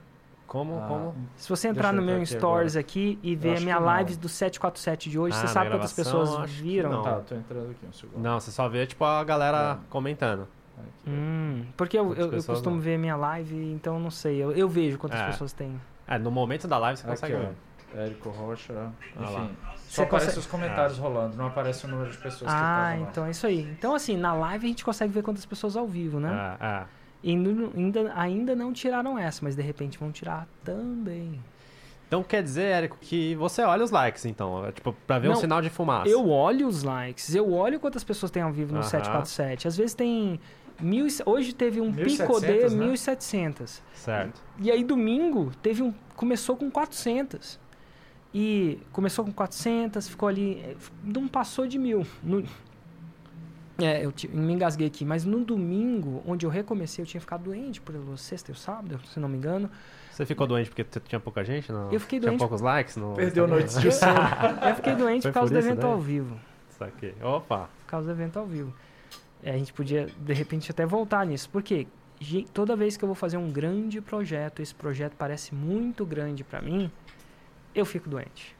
Como, 0.48 0.78
Ah, 0.82 0.86
como? 0.88 1.14
Se 1.36 1.46
você 1.48 1.68
entrar 1.68 1.92
no 1.92 2.00
meu 2.02 2.16
aqui 2.16 2.26
Stories 2.26 2.74
aqui 2.74 3.18
e 3.22 3.36
ver 3.36 3.58
a 3.58 3.60
minha 3.60 3.76
que 3.76 3.98
lives 3.98 4.16
do 4.16 4.28
747 4.30 5.10
de 5.10 5.18
hoje, 5.18 5.36
Ah, 5.36 5.40
você 5.40 5.48
sabe 5.48 5.70
quantas 5.70 5.92
pessoas 5.92 6.50
que 6.50 6.62
viram? 6.62 6.90
não. 6.90 7.02
Tá, 7.02 7.20
tô 7.20 7.34
entrando 7.34 7.70
aqui 7.70 7.86
um 7.86 7.92
segundo. 7.92 8.18
Não, 8.22 8.40
você 8.40 8.50
só 8.50 8.66
vê, 8.68 8.86
tipo, 8.86 9.04
a 9.04 9.22
galera 9.22 9.78
É. 9.78 9.90
comentando. 9.90 10.48
Aqui. 10.78 10.88
Hum, 11.10 11.66
porque 11.76 11.98
eu, 11.98 12.14
eu, 12.14 12.32
eu 12.32 12.42
costumo 12.42 12.76
não? 12.76 12.82
ver 12.82 12.96
minha 12.98 13.14
live, 13.16 13.54
então 13.74 13.94
eu 13.94 14.00
não 14.00 14.10
sei. 14.10 14.42
Eu, 14.42 14.52
eu 14.52 14.68
vejo 14.68 14.96
quantas 14.98 15.20
É. 15.20 15.26
pessoas 15.26 15.52
tem. 15.52 15.78
É, 16.06 16.18
no 16.18 16.30
momento 16.30 16.66
da 16.66 16.78
live 16.78 16.98
você 16.98 17.06
Aqui, 17.06 17.10
consegue 17.20 17.34
ver. 17.36 17.48
ó. 17.94 17.98
Érico 18.00 18.30
Rocha. 18.30 18.72
Ah 19.16 19.20
lá. 19.30 19.40
Enfim. 19.44 19.56
Você 19.86 19.94
Só 19.96 20.02
aparece 20.02 20.26
consegue- 20.26 20.38
os 20.40 20.46
comentários 20.46 20.98
rolando, 20.98 21.36
não 21.36 21.46
aparece 21.46 21.84
o 21.86 21.88
número 21.88 22.10
de 22.10 22.16
pessoas 22.18 22.50
que 22.50 22.56
Ah, 22.56 22.90
estavam 22.90 23.02
lá. 23.04 23.10
então 23.10 23.26
é 23.26 23.30
isso 23.30 23.46
aí. 23.46 23.60
Então, 23.78 23.94
assim, 23.94 24.16
na 24.16 24.32
live 24.34 24.64
a 24.66 24.68
gente 24.68 24.84
consegue 24.84 25.12
ver 25.12 25.22
quantas 25.22 25.44
pessoas 25.46 25.76
ao 25.76 25.86
vivo, 25.86 26.20
né? 26.20 26.56
É, 26.60 26.66
é. 26.66 26.84
E 27.22 27.30
ainda, 27.32 28.12
ainda 28.14 28.54
não 28.54 28.72
tiraram 28.72 29.18
essa, 29.18 29.40
mas 29.44 29.56
de 29.56 29.62
repente 29.62 29.98
vão 29.98 30.12
tirar 30.12 30.46
também. 30.64 31.40
Então 32.06 32.22
quer 32.22 32.42
dizer, 32.42 32.62
Érico, 32.62 32.96
que 33.00 33.34
você 33.34 33.60
olha 33.62 33.84
os 33.84 33.90
likes, 33.90 34.24
então. 34.24 34.64
é, 34.64 34.72
Tipo, 34.72 34.94
pra 35.06 35.18
ver 35.18 35.28
um 35.28 35.32
Não, 35.32 35.40
sinal 35.40 35.60
de 35.60 35.68
fumaça. 35.68 36.08
Eu 36.08 36.28
olho 36.30 36.66
os 36.66 36.82
likes, 36.82 37.34
eu 37.34 37.52
olho 37.52 37.78
quantas 37.80 38.02
pessoas 38.04 38.30
tem 38.30 38.42
ao 38.42 38.52
vivo 38.52 38.72
no 38.72 38.78
Aham. 38.80 38.88
747. 38.88 39.68
Às 39.68 39.76
vezes 39.76 39.94
tem. 39.94 40.40
Mil, 40.80 41.06
e- 41.08 41.10
hoje 41.26 41.52
teve 41.52 41.80
um 41.80 41.90
1.700, 41.92 42.04
pico 42.16 42.40
de 42.40 42.76
né? 42.76 42.86
1.700. 42.86 43.82
Certo. 43.94 44.40
E 44.60 44.70
aí 44.70 44.84
domingo 44.84 45.50
teve 45.60 45.82
um 45.82 45.92
começou 46.14 46.56
com 46.56 46.70
400. 46.70 47.58
E 48.32 48.78
começou 48.92 49.24
com 49.24 49.32
400, 49.32 50.08
ficou 50.08 50.28
ali, 50.28 50.60
eh, 50.64 50.76
não 51.02 51.26
passou 51.26 51.66
de 51.66 51.78
mil. 51.78 52.06
No- 52.22 52.44
é, 53.78 54.04
eu, 54.04 54.10
ti- 54.12 54.28
me 54.28 54.52
engasguei 54.52 54.86
aqui, 54.86 55.04
mas 55.04 55.24
no 55.24 55.44
domingo, 55.44 56.22
onde 56.26 56.44
eu 56.44 56.50
recomecei, 56.50 57.02
eu 57.02 57.06
tinha 57.06 57.20
ficado 57.20 57.44
doente 57.44 57.80
por 57.80 57.94
sexta 58.18 58.50
e 58.50 58.54
o 58.54 58.56
sábado, 58.56 59.00
se 59.06 59.18
não 59.20 59.28
me 59.28 59.36
engano. 59.38 59.70
Você 60.12 60.26
ficou 60.26 60.46
doente 60.46 60.68
porque 60.70 60.84
tinha 61.00 61.20
pouca 61.20 61.44
gente? 61.44 61.70
Não? 61.70 61.92
Eu 61.92 62.00
fiquei 62.00 62.18
tinha 62.18 62.30
doente- 62.30 62.40
poucos 62.40 62.60
likes? 62.60 62.96
No 62.96 63.14
Perdeu 63.14 63.46
noites 63.46 63.80
de 63.80 63.92
sono. 63.92 64.18
Eu 64.68 64.74
fiquei 64.74 64.94
doente 64.96 65.22
Foi 65.22 65.30
por 65.30 65.34
causa 65.34 65.54
por 65.54 65.60
do 65.60 65.66
evento 65.66 65.80
daí? 65.80 65.90
ao 65.90 65.98
vivo. 66.00 66.40
Isso 66.70 66.82
aqui. 66.84 67.14
Opa. 67.22 67.68
Por 67.84 67.90
causa 67.90 68.06
do 68.06 68.12
evento 68.12 68.38
ao 68.38 68.46
vivo. 68.46 68.74
É, 69.42 69.52
a 69.52 69.56
gente 69.58 69.72
podia, 69.72 70.06
de 70.18 70.32
repente, 70.32 70.70
até 70.70 70.84
voltar 70.84 71.24
nisso. 71.24 71.48
Porque 71.50 71.86
toda 72.52 72.74
vez 72.74 72.96
que 72.96 73.04
eu 73.04 73.06
vou 73.06 73.14
fazer 73.14 73.36
um 73.36 73.48
grande 73.48 74.00
projeto, 74.00 74.60
esse 74.60 74.74
projeto 74.74 75.14
parece 75.16 75.54
muito 75.54 76.04
grande 76.04 76.42
pra 76.42 76.60
mim, 76.60 76.90
eu 77.72 77.86
fico 77.86 78.08
doente. 78.08 78.56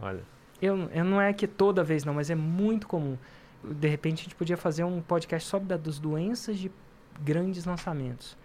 Olha. 0.00 0.20
Eu, 0.60 0.90
eu 0.92 1.04
não 1.04 1.18
é 1.20 1.32
que 1.32 1.46
toda 1.46 1.82
vez 1.82 2.04
não, 2.04 2.12
mas 2.12 2.28
é 2.28 2.34
muito 2.34 2.86
comum. 2.86 3.16
De 3.62 3.88
repente 3.88 4.20
a 4.20 4.24
gente 4.24 4.34
podia 4.34 4.56
fazer 4.56 4.84
um 4.84 5.00
podcast 5.00 5.48
só 5.48 5.58
da, 5.58 5.76
das 5.76 5.98
doenças 5.98 6.58
de 6.58 6.70
grandes 7.20 7.64
lançamentos. 7.64 8.36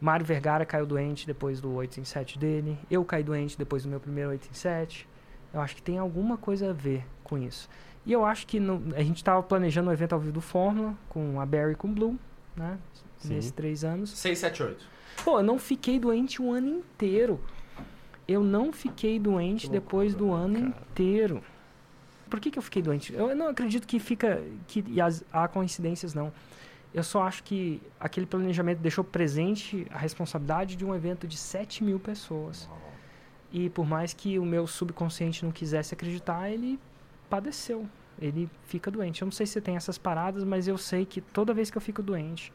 Mário 0.00 0.26
Vergara 0.26 0.64
caiu 0.66 0.84
doente 0.84 1.26
depois 1.26 1.60
do 1.60 1.72
8 1.72 2.00
em 2.00 2.04
7 2.04 2.38
dele. 2.38 2.76
Eu 2.90 3.04
caí 3.04 3.22
doente 3.22 3.56
depois 3.56 3.84
do 3.84 3.88
meu 3.88 4.00
primeiro 4.00 4.30
8 4.30 4.48
em 4.50 4.54
7. 4.54 5.08
Eu 5.54 5.60
acho 5.60 5.76
que 5.76 5.82
tem 5.82 5.96
alguma 5.98 6.36
coisa 6.36 6.70
a 6.70 6.72
ver 6.72 7.04
com 7.22 7.38
isso. 7.38 7.68
E 8.04 8.12
eu 8.12 8.24
acho 8.24 8.46
que 8.46 8.58
no- 8.58 8.82
a 8.96 9.02
gente 9.02 9.18
estava 9.18 9.40
planejando 9.42 9.88
um 9.90 9.92
evento 9.92 10.12
ao 10.14 10.18
vivo 10.20 10.32
do 10.32 10.40
Fórmula, 10.40 10.94
com 11.08 11.40
a 11.40 11.46
Barry 11.46 11.72
e 11.72 11.74
com 11.76 11.88
o 11.88 11.92
Blue, 11.92 12.18
né? 12.56 12.78
Sim. 13.18 13.34
Nesses 13.34 13.52
três 13.52 13.84
anos. 13.84 14.10
678. 14.10 14.84
Pô, 15.24 15.38
eu 15.38 15.42
não 15.44 15.58
fiquei 15.58 16.00
doente 16.00 16.42
o 16.42 16.50
ano 16.50 16.68
inteiro. 16.68 17.38
Eu 18.26 18.42
não 18.42 18.72
fiquei 18.72 19.18
doente 19.20 19.66
Que 19.66 19.72
depois 19.72 20.14
do 20.14 20.26
loucura, 20.26 20.44
ano 20.44 20.72
cara. 20.72 20.84
inteiro. 20.90 21.42
Por 22.32 22.40
que, 22.40 22.50
que 22.50 22.58
eu 22.58 22.62
fiquei 22.62 22.80
doente? 22.80 23.12
Eu 23.12 23.36
não 23.36 23.48
acredito 23.48 23.86
que 23.86 23.98
fica. 23.98 24.42
que 24.66 24.82
e 24.88 25.02
as- 25.02 25.22
há 25.30 25.46
coincidências, 25.46 26.14
não. 26.14 26.32
Eu 26.94 27.02
só 27.02 27.24
acho 27.24 27.42
que 27.44 27.78
aquele 28.00 28.24
planejamento 28.24 28.78
deixou 28.78 29.04
presente 29.04 29.86
a 29.90 29.98
responsabilidade 29.98 30.74
de 30.74 30.82
um 30.82 30.94
evento 30.94 31.26
de 31.26 31.36
7 31.36 31.84
mil 31.84 32.00
pessoas. 32.00 32.70
E 33.52 33.68
por 33.68 33.86
mais 33.86 34.14
que 34.14 34.38
o 34.38 34.46
meu 34.46 34.66
subconsciente 34.66 35.44
não 35.44 35.52
quisesse 35.52 35.92
acreditar, 35.92 36.48
ele 36.50 36.80
padeceu. 37.28 37.86
Ele 38.18 38.48
fica 38.64 38.90
doente. 38.90 39.20
Eu 39.20 39.26
não 39.26 39.32
sei 39.32 39.44
se 39.44 39.60
tem 39.60 39.76
essas 39.76 39.98
paradas, 39.98 40.42
mas 40.42 40.66
eu 40.66 40.78
sei 40.78 41.04
que 41.04 41.20
toda 41.20 41.52
vez 41.52 41.70
que 41.70 41.76
eu 41.76 41.82
fico 41.82 42.02
doente, 42.02 42.50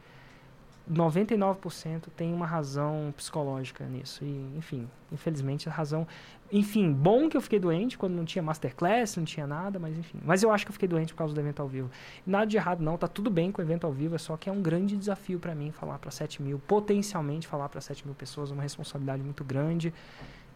99% 0.90 2.04
tem 2.16 2.32
uma 2.32 2.46
razão 2.46 3.12
psicológica 3.16 3.84
nisso. 3.84 4.24
E, 4.24 4.56
enfim, 4.56 4.88
infelizmente 5.12 5.68
a 5.68 5.72
razão. 5.72 6.06
Enfim, 6.50 6.90
bom 6.90 7.28
que 7.28 7.36
eu 7.36 7.40
fiquei 7.40 7.58
doente 7.58 7.98
quando 7.98 8.14
não 8.14 8.24
tinha 8.24 8.42
masterclass, 8.42 9.16
não 9.16 9.24
tinha 9.24 9.46
nada, 9.46 9.78
mas 9.78 9.96
enfim. 9.98 10.18
Mas 10.24 10.42
eu 10.42 10.50
acho 10.50 10.64
que 10.64 10.70
eu 10.70 10.72
fiquei 10.72 10.88
doente 10.88 11.12
por 11.12 11.18
causa 11.18 11.34
do 11.34 11.40
evento 11.40 11.60
ao 11.60 11.68
vivo. 11.68 11.90
Nada 12.26 12.46
de 12.46 12.56
errado, 12.56 12.82
não. 12.82 12.96
Tá 12.96 13.06
tudo 13.06 13.30
bem 13.30 13.52
com 13.52 13.60
o 13.60 13.64
evento 13.64 13.86
ao 13.86 13.92
vivo, 13.92 14.14
é 14.14 14.18
só 14.18 14.36
que 14.36 14.48
é 14.48 14.52
um 14.52 14.62
grande 14.62 14.96
desafio 14.96 15.38
para 15.38 15.54
mim 15.54 15.70
falar 15.70 15.98
para 15.98 16.10
7 16.10 16.42
mil, 16.42 16.58
potencialmente 16.58 17.46
falar 17.46 17.68
para 17.68 17.80
7 17.80 18.06
mil 18.06 18.14
pessoas, 18.14 18.50
uma 18.50 18.62
responsabilidade 18.62 19.22
muito 19.22 19.44
grande. 19.44 19.92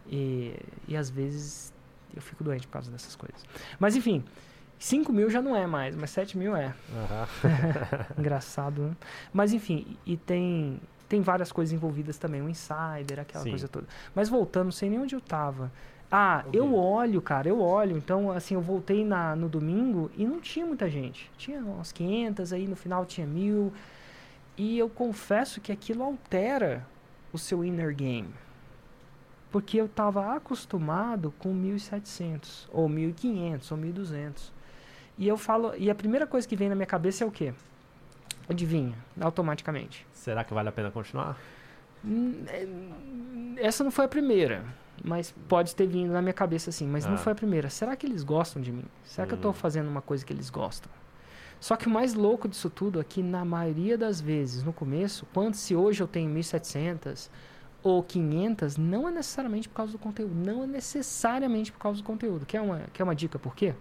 E, 0.07 0.55
e 0.87 0.97
às 0.97 1.09
vezes 1.09 1.71
eu 2.15 2.21
fico 2.21 2.43
doente 2.43 2.67
por 2.67 2.73
causa 2.73 2.91
dessas 2.91 3.15
coisas. 3.15 3.45
Mas 3.79 3.95
enfim. 3.95 4.23
5 4.79 5.13
mil 5.13 5.29
já 5.29 5.41
não 5.41 5.55
é 5.55 5.65
mais, 5.65 5.95
mas 5.95 6.09
7 6.09 6.37
mil 6.37 6.55
é. 6.55 6.73
Aham. 6.93 7.27
Engraçado, 8.19 8.81
né? 8.83 8.91
Mas 9.31 9.53
enfim, 9.53 9.97
e 10.05 10.17
tem, 10.17 10.79
tem 11.07 11.21
várias 11.21 11.51
coisas 11.51 11.73
envolvidas 11.73 12.17
também, 12.17 12.41
o 12.41 12.49
insider, 12.49 13.19
aquela 13.19 13.43
Sim. 13.43 13.49
coisa 13.51 13.67
toda. 13.67 13.87
Mas 14.13 14.29
voltando, 14.29 14.65
não 14.65 14.71
sei 14.71 14.89
nem 14.89 14.99
onde 14.99 15.15
eu 15.15 15.21
tava. 15.21 15.71
Ah, 16.11 16.43
Ok. 16.45 16.59
eu 16.59 16.75
olho, 16.75 17.21
cara, 17.21 17.47
eu 17.49 17.59
olho. 17.59 17.97
Então, 17.97 18.31
assim, 18.31 18.53
eu 18.53 18.61
voltei 18.61 19.03
na, 19.03 19.35
no 19.35 19.49
domingo 19.49 20.11
e 20.15 20.25
não 20.25 20.39
tinha 20.39 20.65
muita 20.65 20.87
gente. 20.89 21.31
Tinha 21.37 21.59
umas 21.59 21.91
500, 21.91 22.53
aí 22.53 22.67
no 22.67 22.75
final 22.75 23.03
tinha 23.05 23.25
mil. 23.25 23.73
E 24.55 24.77
eu 24.77 24.87
confesso 24.89 25.59
que 25.59 25.71
aquilo 25.71 26.03
altera 26.03 26.85
o 27.31 27.37
seu 27.39 27.63
inner 27.65 27.95
game. 27.95 28.29
Porque 29.51 29.77
eu 29.79 29.87
tava 29.87 30.35
acostumado 30.35 31.33
com 31.39 31.53
1.700, 31.53 32.67
ou 32.71 32.87
1.500, 32.89 33.71
ou 33.71 33.77
1.200. 33.77 34.51
E 35.17 35.27
eu 35.27 35.37
falo, 35.37 35.73
e 35.77 35.89
a 35.89 35.95
primeira 35.95 36.25
coisa 36.25 36.47
que 36.47 36.55
vem 36.55 36.69
na 36.69 36.75
minha 36.75 36.85
cabeça 36.87 37.23
é 37.23 37.27
o 37.27 37.31
quê? 37.31 37.53
Adivinha, 38.49 38.95
automaticamente. 39.21 40.05
Será 40.11 40.43
que 40.43 40.53
vale 40.53 40.69
a 40.69 40.71
pena 40.71 40.91
continuar? 40.91 41.37
Hum, 42.03 42.43
é, 42.47 42.67
Essa 43.57 43.83
não 43.83 43.91
foi 43.91 44.05
a 44.05 44.07
primeira, 44.07 44.65
mas 45.03 45.33
pode 45.47 45.75
ter 45.75 45.85
vindo 45.87 46.11
na 46.11 46.21
minha 46.21 46.33
cabeça 46.33 46.69
assim, 46.71 46.87
mas 46.87 47.05
não 47.05 47.13
Ah. 47.13 47.17
foi 47.17 47.31
a 47.31 47.35
primeira. 47.35 47.69
Será 47.69 47.95
que 47.95 48.05
eles 48.05 48.23
gostam 48.23 48.61
de 48.61 48.71
mim? 48.71 48.83
Será 49.03 49.27
que 49.27 49.33
eu 49.33 49.37
Hum. 49.37 49.41
tô 49.41 49.53
fazendo 49.53 49.87
uma 49.87 50.01
coisa 50.01 50.25
que 50.25 50.33
eles 50.33 50.49
gostam? 50.49 50.91
Só 51.59 51.77
que 51.77 51.87
o 51.87 51.89
mais 51.89 52.13
louco 52.13 52.47
disso 52.49 52.69
tudo 52.69 52.99
é 52.99 53.03
que 53.03 53.21
na 53.23 53.45
maioria 53.45 53.97
das 53.97 54.19
vezes, 54.19 54.63
no 54.63 54.73
começo, 54.73 55.25
quando 55.33 55.53
se 55.53 55.73
hoje 55.75 56.01
eu 56.03 56.07
tenho 56.07 56.29
1.700 56.29 57.29
ou 57.81 58.03
500, 58.03 58.75
não 58.75 59.07
é 59.07 59.11
necessariamente 59.11 59.69
por 59.69 59.75
causa 59.75 59.91
do 59.93 59.97
conteúdo, 59.99 60.33
não 60.35 60.63
é 60.63 60.67
necessariamente 60.67 61.71
por 61.71 61.79
causa 61.79 62.01
do 62.01 62.03
conteúdo. 62.03 62.45
Quer 62.45 62.59
uma, 62.59 62.81
quer 62.91 63.03
uma 63.03 63.15
dica 63.15 63.39
por 63.39 63.55
quê? 63.55 63.73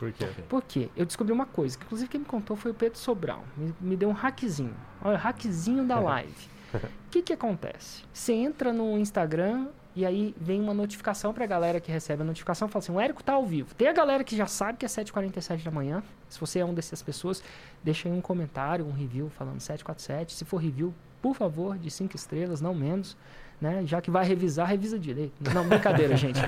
Por 0.00 0.10
quê? 0.12 0.26
Por 0.48 0.62
quê? 0.62 0.88
Eu 0.96 1.04
descobri 1.04 1.30
uma 1.30 1.44
coisa, 1.44 1.76
que 1.76 1.84
inclusive 1.84 2.08
quem 2.08 2.20
me 2.20 2.26
contou 2.26 2.56
foi 2.56 2.70
o 2.70 2.74
Pedro 2.74 2.98
Sobral. 2.98 3.44
Me, 3.54 3.74
me 3.78 3.96
deu 3.96 4.08
um 4.08 4.12
hackzinho. 4.12 4.74
Olha, 5.04 5.18
hackzinho 5.18 5.84
da 5.84 6.00
live. 6.00 6.48
O 6.72 7.10
que 7.10 7.20
que 7.20 7.34
acontece? 7.34 8.02
Você 8.10 8.32
entra 8.32 8.72
no 8.72 8.96
Instagram 8.96 9.68
e 9.94 10.06
aí 10.06 10.34
vem 10.40 10.58
uma 10.58 10.72
notificação 10.72 11.34
pra 11.34 11.44
galera 11.44 11.80
que 11.80 11.92
recebe 11.92 12.22
a 12.22 12.24
notificação 12.24 12.66
fala 12.66 12.82
assim, 12.82 12.92
o 12.92 12.98
Érico 12.98 13.22
tá 13.22 13.34
ao 13.34 13.44
vivo. 13.44 13.74
Tem 13.74 13.88
a 13.88 13.92
galera 13.92 14.24
que 14.24 14.34
já 14.34 14.46
sabe 14.46 14.78
que 14.78 14.86
é 14.86 14.88
7h47 14.88 15.62
da 15.62 15.70
manhã. 15.70 16.02
Se 16.30 16.40
você 16.40 16.60
é 16.60 16.64
uma 16.64 16.72
dessas 16.72 17.02
pessoas, 17.02 17.42
deixa 17.84 18.08
aí 18.08 18.14
um 18.14 18.22
comentário, 18.22 18.86
um 18.86 18.92
review 18.92 19.28
falando 19.28 19.60
747. 19.60 20.32
Se 20.32 20.44
for 20.46 20.56
review, 20.56 20.94
por 21.20 21.34
favor, 21.34 21.76
de 21.76 21.90
5 21.90 22.16
estrelas, 22.16 22.62
não 22.62 22.74
menos. 22.74 23.16
Né? 23.60 23.82
Já 23.86 24.00
que 24.00 24.10
vai 24.10 24.24
revisar, 24.24 24.66
revisa 24.66 24.98
direito. 24.98 25.34
Não, 25.52 25.68
brincadeira, 25.68 26.16
gente. 26.18 26.40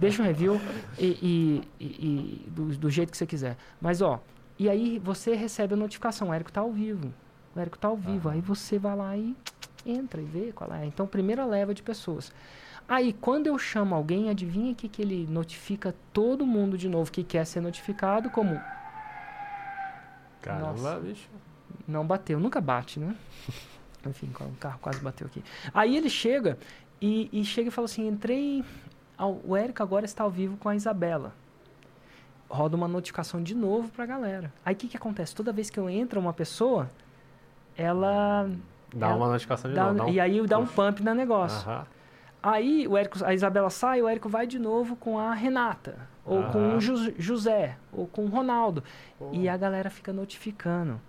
Deixa 0.00 0.22
um 0.22 0.24
review 0.24 0.58
e, 0.98 1.06
e- 1.06 1.68
e- 1.78 2.46
e 2.46 2.50
do, 2.50 2.66
do 2.76 2.90
jeito 2.90 3.10
que 3.10 3.18
você 3.18 3.26
quiser. 3.26 3.56
Mas, 3.80 4.00
ó, 4.00 4.18
e 4.58 4.68
aí 4.68 4.98
você 4.98 5.34
recebe 5.34 5.74
a 5.74 5.76
notificação, 5.76 6.28
o 6.30 6.32
Érico 6.34 6.50
tá 6.50 6.62
ao 6.62 6.72
vivo. 6.72 7.12
O 7.54 7.60
Érico 7.60 7.76
tá 7.78 7.88
ao 7.88 7.96
vivo. 7.96 8.30
Aí 8.30 8.40
você 8.40 8.78
vai 8.78 8.96
lá 8.96 9.14
e 9.16 9.36
entra 9.84 10.22
e 10.22 10.24
vê 10.24 10.52
qual 10.54 10.72
é. 10.72 10.86
Então, 10.86 11.06
primeira 11.06 11.44
leva 11.44 11.74
de 11.74 11.82
pessoas. 11.82 12.32
Aí, 12.88 13.12
quando 13.12 13.46
eu 13.46 13.58
chamo 13.58 13.94
alguém, 13.94 14.30
adivinha 14.30 14.74
que, 14.74 14.88
que 14.88 15.02
ele 15.02 15.26
notifica 15.30 15.94
todo 16.14 16.46
mundo 16.46 16.78
de 16.78 16.88
novo 16.88 17.10
que 17.12 17.22
quer 17.22 17.44
ser 17.46 17.60
notificado 17.60 18.30
como 18.30 18.58
Caramba, 20.42 20.72
Nossa. 20.72 21.00
bicho. 21.00 21.28
não 21.88 22.06
bateu. 22.06 22.38
Nunca 22.40 22.60
bate, 22.60 22.98
né? 23.00 23.14
Enfim, 24.08 24.30
o 24.38 24.56
carro 24.60 24.78
quase 24.80 25.00
bateu 25.00 25.26
aqui. 25.26 25.42
Aí 25.72 25.96
ele 25.96 26.08
chega 26.10 26.58
e, 27.00 27.28
e 27.32 27.44
chega 27.44 27.68
e 27.68 27.70
fala 27.70 27.86
assim: 27.86 28.06
entrei. 28.06 28.64
ao- 29.16 29.40
o 29.44 29.56
Érico 29.56 29.82
agora 29.82 30.04
está 30.04 30.24
ao 30.24 30.30
vivo 30.30 30.56
com 30.56 30.68
a 30.68 30.74
Isabela. 30.76 31.32
Roda 32.48 32.76
uma 32.76 32.86
notificação 32.86 33.42
de 33.42 33.54
novo 33.54 33.88
pra 33.88 34.06
galera. 34.06 34.52
Aí 34.64 34.74
o 34.74 34.76
que, 34.76 34.86
que 34.88 34.96
acontece? 34.96 35.34
Toda 35.34 35.52
vez 35.52 35.70
que 35.70 35.78
eu 35.80 35.88
entro 35.90 36.20
uma 36.20 36.32
pessoa, 36.32 36.88
ela. 37.76 38.48
Dá 38.94 39.08
ela 39.08 39.16
uma 39.16 39.28
notificação 39.28 39.70
de 39.70 39.76
dá- 39.76 39.92
novo. 39.92 40.08
um- 40.08 40.12
e 40.12 40.20
aí 40.20 40.46
dá 40.46 40.58
um 40.58 40.66
pump 40.66 41.00
no 41.02 41.14
negócio. 41.14 41.68
Aham. 41.68 41.86
Aí 42.42 42.86
o 42.86 42.96
Érico, 42.96 43.24
a 43.24 43.32
Isabela 43.32 43.70
sai, 43.70 44.02
o 44.02 44.08
Érico 44.08 44.28
vai 44.28 44.46
de 44.46 44.58
novo 44.58 44.96
com 44.96 45.18
a 45.18 45.32
Renata, 45.32 45.96
ou 46.26 46.42
com 46.44 46.76
o 46.76 46.80
Ju- 46.80 47.14
José, 47.18 47.76
ou 47.90 48.06
com 48.06 48.26
o 48.26 48.28
Ronaldo. 48.28 48.84
E 49.32 49.48
a 49.48 49.56
galera 49.56 49.88
fica 49.88 50.12
notificando. 50.12 51.00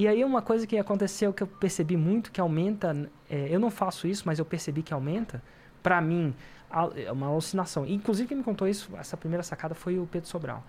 E 0.00 0.08
aí 0.08 0.24
uma 0.24 0.40
coisa 0.40 0.66
que 0.66 0.78
aconteceu 0.78 1.30
que 1.30 1.42
eu 1.42 1.46
percebi 1.46 1.94
muito 1.94 2.32
que 2.32 2.40
aumenta, 2.40 2.96
é, 3.28 3.48
eu 3.50 3.60
não 3.60 3.70
faço 3.70 4.08
isso, 4.08 4.22
mas 4.24 4.38
eu 4.38 4.46
percebi 4.46 4.82
que 4.82 4.94
aumenta, 4.94 5.42
pra 5.82 6.00
mim, 6.00 6.34
é 6.96 7.12
uma 7.12 7.26
alucinação. 7.26 7.84
Inclusive, 7.86 8.26
quem 8.26 8.38
me 8.38 8.42
contou 8.42 8.66
isso, 8.66 8.90
essa 8.96 9.14
primeira 9.14 9.42
sacada, 9.42 9.74
foi 9.74 9.98
o 9.98 10.06
Pedro 10.06 10.26
Sobral. 10.26 10.64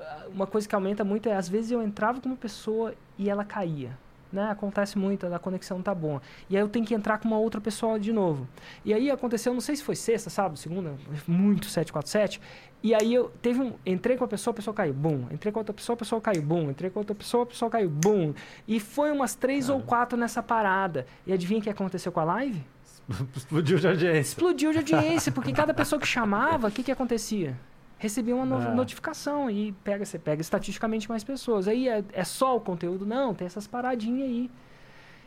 Ah, 0.00 0.24
Uma 0.34 0.46
coisa 0.46 0.66
que 0.66 0.74
aumenta 0.74 1.04
muito 1.04 1.28
é, 1.28 1.34
às 1.34 1.50
vezes, 1.50 1.70
eu 1.70 1.82
entrava 1.82 2.18
com 2.18 2.30
uma 2.30 2.36
pessoa 2.36 2.94
e 3.18 3.28
ela 3.28 3.44
caía. 3.44 3.90
Né? 4.32 4.50
Acontece 4.50 4.96
muito, 4.96 5.26
a 5.26 5.38
conexão 5.38 5.76
não 5.76 5.84
tá 5.84 5.94
boa. 5.94 6.22
E 6.48 6.56
aí 6.56 6.62
eu 6.62 6.68
tenho 6.70 6.86
que 6.86 6.94
entrar 6.94 7.18
com 7.18 7.28
uma 7.28 7.38
outra 7.38 7.60
pessoa 7.60 8.00
de 8.00 8.10
novo. 8.10 8.48
E 8.86 8.94
aí 8.94 9.10
aconteceu, 9.10 9.52
não 9.52 9.60
sei 9.60 9.76
se 9.76 9.84
foi 9.84 9.96
sexta, 9.96 10.30
sábado, 10.30 10.56
segunda, 10.56 10.94
muito 11.28 11.66
747. 11.66 12.40
E 12.82 12.94
aí 12.94 13.14
eu 13.14 13.30
teve 13.40 13.60
um. 13.60 13.74
Entrei 13.86 14.16
com 14.16 14.24
a 14.24 14.28
pessoa, 14.28 14.52
a 14.52 14.56
pessoa 14.56 14.74
caiu, 14.74 14.92
bum. 14.92 15.26
Entrei 15.30 15.52
com 15.52 15.60
outra 15.60 15.72
pessoa, 15.72 15.94
a 15.94 15.96
pessoa 15.98 16.20
caiu, 16.20 16.42
bum. 16.42 16.70
Entrei 16.70 16.90
com 16.90 16.98
outra 16.98 17.14
pessoa, 17.14 17.44
a 17.44 17.46
pessoa 17.46 17.70
caiu, 17.70 17.88
bum. 17.88 18.34
E 18.66 18.80
foi 18.80 19.12
umas 19.12 19.34
três 19.36 19.68
ou 19.68 19.80
quatro 19.80 20.18
nessa 20.18 20.42
parada. 20.42 21.06
E 21.26 21.32
adivinha 21.32 21.60
o 21.60 21.62
que 21.62 21.70
aconteceu 21.70 22.10
com 22.10 22.18
a 22.20 22.24
live? 22.24 22.60
Explodiu 23.36 23.78
de 23.78 23.86
audiência. 23.86 24.20
Explodiu 24.20 24.72
de 24.72 24.78
audiência, 24.78 25.30
porque 25.30 25.52
cada 25.54 25.72
pessoa 25.72 26.00
que 26.00 26.06
chamava, 26.08 26.68
o 26.68 26.70
que, 26.72 26.82
que 26.82 26.90
acontecia? 26.90 27.56
Recebia 27.98 28.34
uma 28.34 28.44
no- 28.44 28.60
É. 28.60 28.74
notificação 28.74 29.48
e 29.48 29.70
pega, 29.84 30.04
você 30.04 30.18
pega 30.18 30.40
estatisticamente 30.42 31.08
mais 31.08 31.22
pessoas. 31.22 31.68
Aí 31.68 31.88
é, 31.88 32.02
é 32.12 32.24
só 32.24 32.56
o 32.56 32.60
conteúdo? 32.60 33.06
Não, 33.06 33.32
tem 33.32 33.46
essas 33.46 33.66
paradinhas 33.68 34.28
aí. 34.28 34.50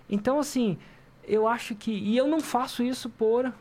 Então, 0.10 0.39
assim, 0.39 0.78
eu 1.26 1.48
acho 1.48 1.74
que. 1.74 1.91
E 1.91 2.18
eu 2.18 2.28
não 2.28 2.41
faço 2.41 2.84
isso 2.84 3.10
por. 3.10 3.54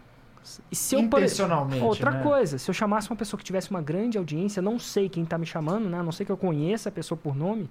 E 0.70 0.76
Se 0.76 0.94
eu, 0.94 1.00
Intencionalmente, 1.00 1.82
Outra 1.82 2.10
né? 2.10 2.22
coisa, 2.22 2.58
se 2.58 2.70
eu 2.70 2.74
chamasse 2.74 3.10
uma 3.10 3.16
pessoa 3.16 3.38
que 3.38 3.44
tivesse 3.44 3.70
uma 3.70 3.82
grande 3.82 4.18
audiência, 4.18 4.60
eu 4.60 4.64
não 4.64 4.78
sei 4.78 5.08
quem 5.08 5.24
está 5.24 5.38
me 5.38 5.46
chamando, 5.46 5.88
né? 5.88 5.98
A 5.98 6.02
não 6.02 6.12
sei 6.12 6.24
que 6.26 6.32
eu 6.32 6.36
conheça 6.36 6.88
a 6.88 6.92
pessoa 6.92 7.18
por 7.18 7.34
nome, 7.34 7.68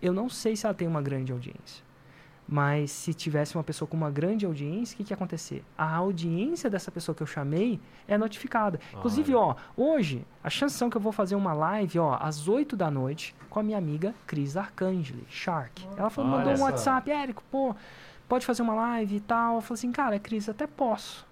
eu 0.00 0.12
não 0.12 0.28
sei 0.28 0.56
se 0.56 0.64
ela 0.66 0.74
tem 0.74 0.88
uma 0.88 1.02
grande 1.02 1.32
audiência. 1.32 1.88
Mas 2.50 2.90
se 2.92 3.12
tivesse 3.12 3.56
uma 3.56 3.62
pessoa 3.62 3.86
com 3.86 3.94
uma 3.94 4.10
grande 4.10 4.46
audiência, 4.46 4.94
o 4.94 4.96
que, 4.96 5.04
que 5.04 5.12
ia 5.12 5.16
acontecer? 5.16 5.62
A 5.76 5.96
audiência 5.96 6.70
dessa 6.70 6.90
pessoa 6.90 7.14
que 7.14 7.22
eu 7.22 7.26
chamei 7.26 7.78
é 8.06 8.16
notificada. 8.16 8.80
Inclusive, 8.94 9.34
ó, 9.34 9.54
hoje, 9.76 10.24
a 10.42 10.48
chance 10.48 10.74
são 10.74 10.88
que 10.88 10.96
eu 10.96 11.00
vou 11.00 11.12
fazer 11.12 11.34
uma 11.34 11.52
live, 11.52 11.98
ó, 11.98 12.16
às 12.18 12.48
8 12.48 12.74
da 12.74 12.90
noite, 12.90 13.34
com 13.50 13.60
a 13.60 13.62
minha 13.62 13.76
amiga 13.76 14.14
Cris 14.26 14.56
Arcangeli, 14.56 15.26
Shark. 15.28 15.86
Ela 15.94 16.08
falou, 16.08 16.30
Olha 16.30 16.38
mandou 16.38 16.54
um 16.54 16.56
só. 16.56 16.64
WhatsApp, 16.64 17.10
Érico, 17.10 17.42
pô, 17.50 17.76
pode 18.26 18.46
fazer 18.46 18.62
uma 18.62 18.74
live 18.74 19.16
e 19.16 19.20
tal. 19.20 19.56
Eu 19.56 19.60
falei 19.60 19.74
assim, 19.74 19.92
cara, 19.92 20.18
Cris, 20.18 20.48
até 20.48 20.66
posso. 20.66 21.27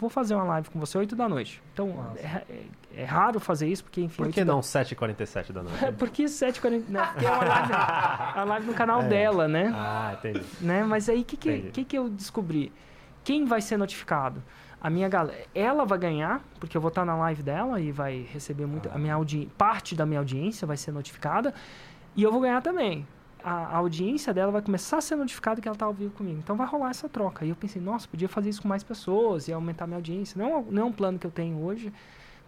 Vou 0.00 0.08
fazer 0.08 0.34
uma 0.34 0.44
live 0.44 0.70
com 0.70 0.80
você 0.80 0.96
8 0.96 1.14
da 1.14 1.28
noite. 1.28 1.62
Então, 1.74 2.12
é, 2.16 2.26
é- 2.48 3.02
é 3.02 3.04
raro 3.04 3.38
fazer 3.38 3.68
isso, 3.68 3.84
porque, 3.84 4.00
enfim... 4.00 4.16
Por 4.16 4.26
8 4.26 4.34
que 4.34 4.44
da- 4.44 4.52
não 4.52 4.60
7h47 4.60 5.52
da 5.52 5.62
noite? 5.62 5.84
É 5.84 5.92
porque 5.92 6.24
7h40... 6.24 6.84
Né? 6.88 7.06
Porque 7.12 7.26
é 7.26 7.30
uma 7.30 7.44
live, 7.44 7.72
a 7.72 8.44
live 8.44 8.66
no 8.66 8.74
canal 8.74 9.02
dela, 9.08 9.46
né? 9.46 9.70
Ah, 9.74 10.14
entendi. 10.18 10.42
né? 10.60 10.82
Mas 10.84 11.08
aí 11.08 11.20
o 11.20 11.24
que, 11.24 11.36
que, 11.36 11.60
que, 11.70 11.84
que 11.84 11.98
eu 11.98 12.08
descobri? 12.08 12.72
Quem 13.22 13.44
vai 13.44 13.60
ser 13.60 13.76
notificado? 13.76 14.42
A 14.82 14.88
minha 14.88 15.08
galera. 15.10 15.44
Ela 15.54 15.84
vai 15.84 15.98
ganhar, 15.98 16.40
porque 16.58 16.74
eu 16.74 16.80
vou 16.80 16.88
estar 16.88 17.04
na 17.04 17.14
live 17.14 17.42
dela 17.42 17.78
e 17.78 17.92
vai 17.92 18.26
receber 18.32 18.64
muito. 18.66 18.88
A 18.90 18.96
minha 18.96 19.12
audi... 19.14 19.46
Parte 19.58 19.94
da 19.94 20.06
minha 20.06 20.20
audiência 20.20 20.66
vai 20.66 20.78
ser 20.78 20.90
notificada. 20.92 21.52
E 22.16 22.22
eu 22.22 22.32
vou 22.32 22.40
ganhar 22.40 22.62
também. 22.62 23.06
A, 23.44 23.50
a 23.52 23.76
audiência 23.76 24.32
dela 24.34 24.52
vai 24.52 24.62
começar 24.62 24.98
a 24.98 25.00
ser 25.00 25.16
notificada 25.16 25.60
que 25.60 25.68
ela 25.68 25.74
está 25.74 25.86
ao 25.86 25.92
vivo 25.94 26.12
comigo. 26.12 26.38
Então 26.38 26.56
vai 26.56 26.66
rolar 26.66 26.90
essa 26.90 27.08
troca. 27.08 27.44
E 27.44 27.48
eu 27.50 27.56
pensei, 27.56 27.80
nossa, 27.80 28.06
podia 28.08 28.28
fazer 28.28 28.50
isso 28.50 28.62
com 28.62 28.68
mais 28.68 28.82
pessoas 28.82 29.48
e 29.48 29.52
aumentar 29.52 29.86
minha 29.86 29.96
audiência. 29.98 30.40
Não, 30.42 30.50
é 30.52 30.56
um- 30.58 30.70
não 30.70 30.82
é 30.82 30.84
um 30.86 30.92
plano 30.92 31.18
que 31.18 31.26
eu 31.26 31.30
tenho 31.30 31.58
hoje, 31.62 31.92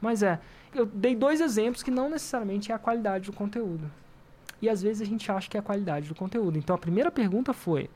mas 0.01 0.23
é. 0.23 0.39
Eu 0.75 0.87
dei 0.87 1.15
dois 1.15 1.41
exemplos 1.41 1.83
que 1.83 1.91
não 1.91 2.09
necessariamente 2.11 2.73
é 2.73 2.75
a 2.75 2.79
qualidade 2.79 3.31
do 3.31 3.37
conteúdo. 3.37 3.91
E 4.61 4.69
às 4.69 4.81
vezes 4.83 5.03
a 5.03 5.05
gente 5.05 5.31
acha 5.31 5.49
que 5.51 5.57
é 5.57 5.61
a 5.61 5.63
qualidade 5.63 6.09
do 6.09 6.15
conteúdo. 6.15 6.57
Então 6.59 6.75
a 6.75 6.79
primeira 6.79 7.11
pergunta 7.11 7.53
foi: 7.53 7.91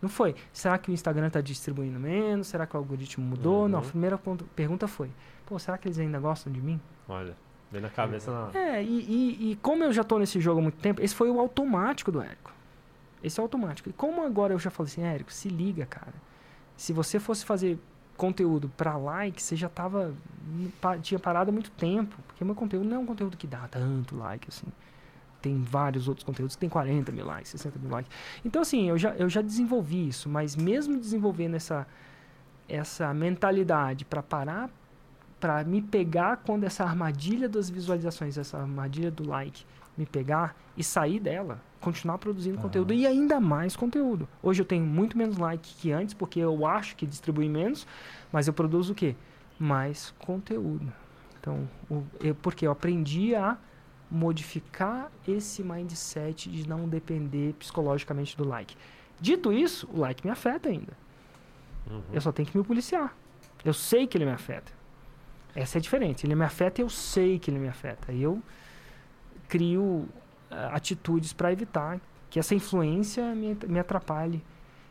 não 0.00 0.08
foi, 0.08 0.34
será 0.52 0.76
que 0.78 0.90
o 0.90 0.94
Instagram 0.94 1.26
está 1.28 1.40
distribuindo 1.40 1.98
menos? 2.00 2.46
Será 2.48 2.66
que 2.66 2.74
o 2.74 2.78
algoritmo 2.78 3.24
mudou? 3.24 3.62
Uhum. 3.62 3.68
Não, 3.68 3.78
a 3.80 3.82
primeira 3.82 4.16
ponto- 4.18 4.44
pergunta 4.56 4.88
foi: 4.88 5.10
pô, 5.44 5.58
será 5.58 5.76
que 5.78 5.86
eles 5.88 5.98
ainda 5.98 6.18
gostam 6.18 6.52
de 6.52 6.60
mim? 6.60 6.80
Olha, 7.08 7.36
vem 7.70 7.80
na 7.80 7.88
cabeça 7.90 8.30
na... 8.30 8.58
É, 8.58 8.82
e, 8.82 8.86
e- 8.88 9.50
e 9.52 9.56
como 9.56 9.82
eu 9.84 9.92
já 9.92 10.04
tô 10.04 10.18
nesse 10.18 10.40
jogo 10.40 10.60
há 10.60 10.62
muito 10.62 10.78
tempo, 10.78 11.02
esse 11.02 11.14
foi 11.14 11.30
o 11.30 11.38
automático 11.40 12.10
do 12.12 12.20
Érico. 12.22 12.52
Esse 13.22 13.40
é 13.40 13.42
automático. 13.42 13.88
E 13.88 13.92
como 13.92 14.24
agora 14.24 14.52
eu 14.54 14.58
já 14.58 14.70
falei 14.70 14.90
assim, 14.92 15.02
Érico, 15.02 15.32
se 15.32 15.48
liga, 15.48 15.84
cara. 15.86 16.14
Se 16.76 16.92
você 16.92 17.18
fosse 17.18 17.44
fazer 17.44 17.78
conteúdo 18.16 18.70
para 18.76 18.96
like, 18.96 19.42
você 19.42 19.56
já 19.56 19.68
tava 19.68 20.14
pa- 20.80 20.96
tinha 20.98 21.18
parado 21.18 21.50
há 21.50 21.52
muito 21.52 21.70
tempo, 21.72 22.16
porque 22.26 22.44
meu 22.44 22.54
conteúdo 22.54 22.88
não 22.88 22.96
é 22.96 22.98
um 23.00 23.06
conteúdo 23.06 23.36
que 23.36 23.46
dá 23.46 23.66
tanto 23.68 24.16
like 24.16 24.46
assim. 24.48 24.66
Tem 25.42 25.60
vários 25.62 26.08
outros 26.08 26.24
conteúdos 26.24 26.56
que 26.56 26.60
tem 26.60 26.68
40 26.68 27.12
mil 27.12 27.26
likes, 27.26 27.50
60 27.50 27.78
mil 27.78 27.90
likes. 27.90 28.10
Então, 28.44 28.62
assim, 28.62 28.88
eu 28.88 28.96
já, 28.98 29.10
eu 29.16 29.28
já 29.28 29.42
desenvolvi 29.42 30.08
isso, 30.08 30.28
mas 30.28 30.56
mesmo 30.56 30.98
desenvolvendo 30.98 31.54
essa, 31.56 31.86
essa 32.68 33.12
mentalidade 33.14 34.04
para 34.04 34.22
parar, 34.22 34.70
para 35.40 35.62
me 35.64 35.82
pegar 35.82 36.38
quando 36.38 36.64
essa 36.64 36.84
armadilha 36.84 37.48
das 37.48 37.68
visualizações, 37.68 38.38
essa 38.38 38.58
armadilha 38.58 39.10
do 39.10 39.28
like, 39.28 39.64
me 39.96 40.06
pegar 40.06 40.56
e 40.76 40.84
sair 40.84 41.20
dela, 41.20 41.60
continuar 41.80 42.18
produzindo 42.18 42.58
conteúdo 42.58 42.92
e 42.92 43.06
ainda 43.06 43.40
mais 43.40 43.76
conteúdo. 43.76 44.28
Hoje 44.42 44.62
eu 44.62 44.66
tenho 44.66 44.84
muito 44.84 45.16
menos 45.16 45.38
like 45.38 45.74
que 45.74 45.92
antes, 45.92 46.14
porque 46.14 46.40
eu 46.40 46.66
acho 46.66 46.96
que 46.96 47.06
distribui 47.06 47.48
menos, 47.48 47.86
mas 48.32 48.46
eu 48.46 48.52
produzo 48.52 48.92
o 48.92 48.96
quê? 48.96 49.14
Mais 49.58 50.14
conteúdo. 50.18 50.92
Então, 51.40 51.68
o, 51.88 52.02
eu, 52.20 52.34
porque 52.34 52.66
eu 52.66 52.72
aprendi 52.72 53.34
a 53.34 53.56
modificar 54.10 55.10
esse 55.26 55.62
mindset 55.62 56.50
de 56.50 56.68
não 56.68 56.88
depender 56.88 57.54
psicologicamente 57.54 58.36
do 58.36 58.46
like. 58.46 58.76
Dito 59.20 59.52
isso, 59.52 59.88
o 59.92 60.00
like 60.00 60.24
me 60.24 60.30
afeta 60.30 60.68
ainda. 60.68 60.92
Uhum. 61.90 62.02
Eu 62.12 62.20
só 62.20 62.32
tenho 62.32 62.48
que 62.48 62.56
me 62.56 62.64
policiar. 62.64 63.16
Eu 63.64 63.72
sei 63.72 64.06
que 64.06 64.16
ele 64.16 64.24
me 64.24 64.32
afeta. 64.32 64.75
Essa 65.56 65.78
é 65.78 65.80
a 65.80 65.82
diferença. 65.82 66.26
Ele 66.26 66.34
me 66.34 66.44
afeta 66.44 66.80
e 66.80 66.84
eu 66.84 66.88
sei 66.88 67.38
que 67.38 67.50
ele 67.50 67.58
me 67.58 67.68
afeta. 67.68 68.12
E 68.12 68.22
eu 68.22 68.40
crio 69.48 70.06
ah, 70.50 70.70
atitudes 70.74 71.32
para 71.32 71.50
evitar 71.50 71.98
que 72.28 72.38
essa 72.38 72.54
influência 72.54 73.34
me, 73.34 73.56
me 73.66 73.78
atrapalhe. 73.78 74.44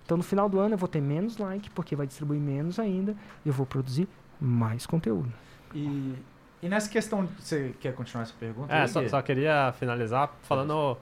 Então, 0.03 0.17
no 0.17 0.23
final 0.23 0.49
do 0.49 0.59
ano, 0.59 0.73
eu 0.73 0.77
vou 0.77 0.87
ter 0.87 1.01
menos 1.01 1.37
like, 1.37 1.69
porque 1.69 1.95
vai 1.95 2.07
distribuir 2.07 2.39
menos 2.39 2.79
ainda. 2.79 3.15
E 3.45 3.47
eu 3.49 3.53
vou 3.53 3.65
produzir 3.65 4.07
mais 4.41 4.85
conteúdo. 4.85 5.31
E, 5.73 6.15
e 6.61 6.69
nessa 6.69 6.89
questão, 6.89 7.27
você 7.39 7.75
quer 7.79 7.93
continuar 7.93 8.23
essa 8.23 8.33
pergunta? 8.39 8.73
É, 8.73 8.87
só, 8.87 9.07
só 9.07 9.21
queria 9.21 9.73
finalizar 9.79 10.31
falando. 10.43 10.97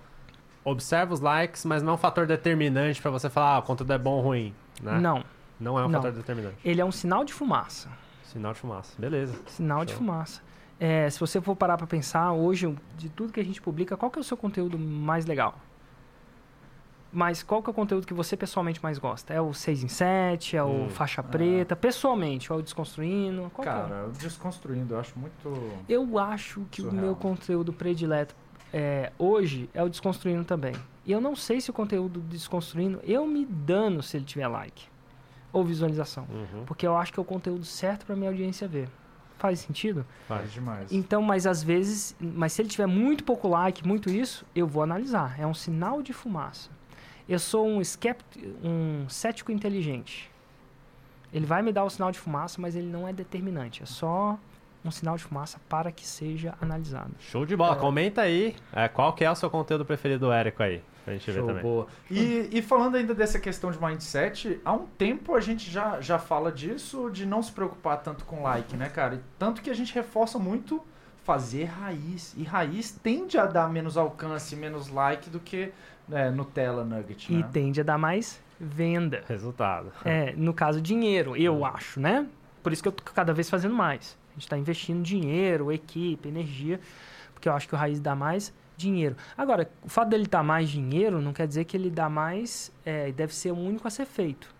Observa 0.66 1.14
os 1.14 1.20
likes, 1.20 1.66
mas 1.66 1.84
não 1.84 1.92
é 1.92 1.96
um 1.96 1.98
fator 1.98 2.26
determinante 2.26 3.02
pra 3.02 3.12
você 3.12 3.30
falar, 3.30 3.56
ah, 3.56 3.60
o 3.60 3.64
conteúdo 3.64 3.92
é 3.92 3.98
bom 3.98 4.12
ou 4.12 4.22
ruim. 4.22 4.54
Né? 4.82 4.98
Não. 5.00 5.24
Não 5.60 5.78
é 5.78 5.86
um 5.86 5.90
Não. 5.90 6.02
fator 6.02 6.14
determinante. 6.14 6.56
Ele 6.64 6.80
é 6.80 6.86
um 6.86 6.92
sinal 6.92 7.26
de 7.26 7.34
fumaça. 7.34 7.90
Sinal 8.24 8.54
de 8.54 8.60
fumaça. 8.60 8.94
Beleza. 8.98 9.36
Sinal 9.48 9.86
de 9.86 9.92
Show. 9.92 10.00
fumaça. 10.00 10.42
É, 10.80 11.10
se 11.10 11.20
você 11.20 11.40
for 11.40 11.56
parar 11.56 11.78
para 11.78 11.88
pensar, 11.88 12.32
hoje, 12.34 12.76
de 12.98 13.10
tudo 13.10 13.32
que 13.32 13.40
a 13.40 13.44
gente 13.46 13.62
publica, 13.62 13.96
qual 13.96 14.10
que 14.12 14.18
é 14.18 14.22
o 14.22 14.24
seu 14.24 14.36
conteúdo 14.36 14.78
mais 14.78 15.26
legal? 15.26 15.56
Mas 17.16 17.44
qual 17.44 17.62
que 17.62 17.70
é 17.70 17.72
o 17.72 17.74
conteúdo 17.74 18.08
que 18.08 18.14
você 18.14 18.36
pessoalmente 18.36 18.82
mais 18.82 18.98
gosta? 18.98 19.32
É 19.34 19.40
o 19.40 19.54
6 19.54 19.84
em 19.84 19.88
7? 19.88 20.58
É 20.58 20.64
o 20.64 20.86
Hum. 20.86 20.90
faixa 20.90 21.22
preta? 21.22 21.76
Pessoalmente, 21.76 22.52
ou 22.52 22.58
é 22.58 22.62
o 22.62 22.64
desconstruindo? 22.64 23.52
Qual 23.54 23.68
é? 23.68 23.72
Cara, 23.72 24.08
o 24.08 24.12
desconstruindo, 24.12 24.96
eu 24.96 25.00
acho 25.00 25.18
muito. 25.20 25.54
Eu 25.88 26.18
acho 26.18 26.66
que 26.72 26.82
o 26.82 26.86
Surreal. 26.86 27.06
meu 27.06 27.16
conteúdo 27.16 27.72
predileto 27.72 28.36
é, 28.74 29.12
hoje 29.20 29.70
é 29.76 29.84
o 29.84 29.90
desconstruindo 29.90 30.44
também. 30.44 30.74
E 31.06 31.12
eu 31.12 31.22
não 31.22 31.36
sei 31.36 31.62
se 31.62 31.70
o 31.70 31.74
conteúdo 31.74 32.20
desconstruindo, 32.22 33.00
eu 33.04 33.28
me 33.28 33.46
dano 33.46 34.02
se 34.02 34.18
ele 34.18 34.26
tiver 34.26 34.48
like 34.48 34.88
ou 35.54 35.64
visualização. 35.64 36.28
Uhum. 36.30 36.66
Porque 36.66 36.86
eu 36.86 36.98
acho 36.98 37.14
que 37.14 37.20
é 37.20 37.22
o 37.22 37.26
conteúdo 37.26 37.64
certo 37.64 38.06
para 38.06 38.16
minha 38.16 38.30
audiência 38.30 38.68
ver. 38.68 38.90
Faz 39.38 39.60
sentido? 39.60 40.06
Faz 40.28 40.52
demais. 40.52 40.92
Então, 40.92 41.22
mas 41.22 41.46
às 41.46 41.62
vezes, 41.62 42.16
mas 42.20 42.54
se 42.54 42.62
ele 42.62 42.70
tiver 42.70 42.88
muito 42.88 43.24
pouco 43.24 43.48
like, 43.48 43.86
muito 43.88 44.10
isso, 44.10 44.46
eu 44.56 44.66
vou 44.66 44.82
analisar. 44.82 45.40
É 45.40 45.46
um 45.46 45.54
sinal 45.54 46.02
de 46.02 46.12
fumaça. 46.12 46.70
Eu 47.28 47.40
sou 47.40 47.68
um 47.68 47.80
escéptico, 47.80 48.46
um 48.64 49.08
cético 49.08 49.52
inteligente. 49.52 50.32
Ele 51.32 51.46
vai 51.46 51.62
me 51.62 51.72
dar 51.72 51.84
o 51.84 51.90
sinal 51.90 52.12
de 52.12 52.20
fumaça, 52.20 52.62
mas 52.62 52.76
ele 52.76 52.88
não 52.88 53.08
é 53.08 53.14
determinante. 53.14 53.84
É 53.84 53.86
só 53.86 54.38
um 54.84 54.92
sinal 54.92 55.18
de 55.18 55.24
fumaça 55.24 55.60
para 55.70 55.92
que 55.92 56.06
seja 56.06 56.56
analisado. 56.62 57.12
Show 57.20 57.46
de 57.46 57.56
bola. 57.56 57.76
Comenta 57.76 58.22
aí 58.22 58.56
é, 58.72 58.88
qual 58.88 59.14
que 59.14 59.24
é 59.24 59.32
o 59.32 59.36
seu 59.36 59.50
conteúdo 59.50 59.86
preferido 59.86 60.28
do 60.28 60.32
Érico 60.32 60.64
aí. 60.64 60.82
Pra 61.04 61.14
gente 61.14 61.26
ver 61.32 61.40
Show, 61.40 61.48
também. 61.48 61.62
boa. 61.62 61.88
E, 62.10 62.50
e 62.52 62.62
falando 62.62 62.96
ainda 62.96 63.14
dessa 63.14 63.38
questão 63.40 63.72
de 63.72 63.82
mindset, 63.82 64.60
há 64.64 64.74
um 64.74 64.86
tempo 64.86 65.36
a 65.36 65.42
gente 65.42 65.70
já, 65.70 66.00
já 66.00 66.18
fala 66.18 66.52
disso, 66.52 67.10
de 67.12 67.26
não 67.26 67.42
se 67.44 67.52
preocupar 67.52 67.98
tanto 68.02 68.24
com 68.26 68.42
like, 68.44 68.78
né, 68.78 68.88
cara? 68.90 69.16
E 69.16 69.20
Tanto 69.38 69.62
que 69.62 69.70
a 69.70 69.74
gente 69.74 69.94
reforça 69.94 70.40
muito 70.40 70.82
fazer 71.24 71.66
raiz. 71.66 72.34
E 72.38 72.44
raiz 72.44 72.92
tende 72.92 73.38
a 73.38 73.46
dar 73.46 73.70
menos 73.70 73.98
alcance, 73.98 74.56
menos 74.56 74.88
like 74.90 75.30
do 75.30 75.40
que 75.40 75.72
é, 76.12 76.30
Nutella 76.32 76.84
Nugget, 76.84 77.32
E 77.34 77.38
né? 77.38 77.50
tende 77.52 77.82
a 77.82 77.84
dar 77.84 77.98
mais 77.98 78.42
venda. 78.60 79.24
Resultado. 79.28 79.92
É, 80.06 80.34
no 80.38 80.54
caso, 80.54 80.82
dinheiro, 80.82 81.36
eu 81.36 81.66
acho, 81.66 82.00
né? 82.00 82.26
Por 82.62 82.72
isso 82.72 82.82
que 82.82 82.88
eu 82.88 82.94
tô 82.94 83.04
cada 83.12 83.34
vez 83.34 83.50
fazendo 83.50 83.74
mais. 83.76 84.18
A 84.32 84.34
gente 84.36 84.44
está 84.44 84.58
investindo 84.58 85.04
dinheiro, 85.04 85.72
equipe, 85.72 86.28
energia, 86.28 86.80
porque 87.34 87.48
eu 87.50 87.54
acho 87.54 87.68
que 87.68 87.76
o 87.76 87.78
Raiz 87.78 88.00
dá 88.00 88.16
mais 88.16 88.54
dinheiro. 88.84 89.16
Agora, 89.38 89.70
o 89.84 89.90
fato 89.90 90.10
dele 90.10 90.26
dar 90.28 90.44
mais 90.44 90.70
dinheiro 90.70 91.22
não 91.22 91.34
quer 91.34 91.48
dizer 91.48 91.66
que 91.66 91.76
ele 91.76 91.90
dá 91.90 92.08
mais, 92.10 92.72
é, 92.86 93.12
deve 93.12 93.34
ser 93.34 93.52
o 93.52 93.58
único 93.58 93.88
a 93.88 93.92
ser 93.92 94.06
feito. 94.06 94.54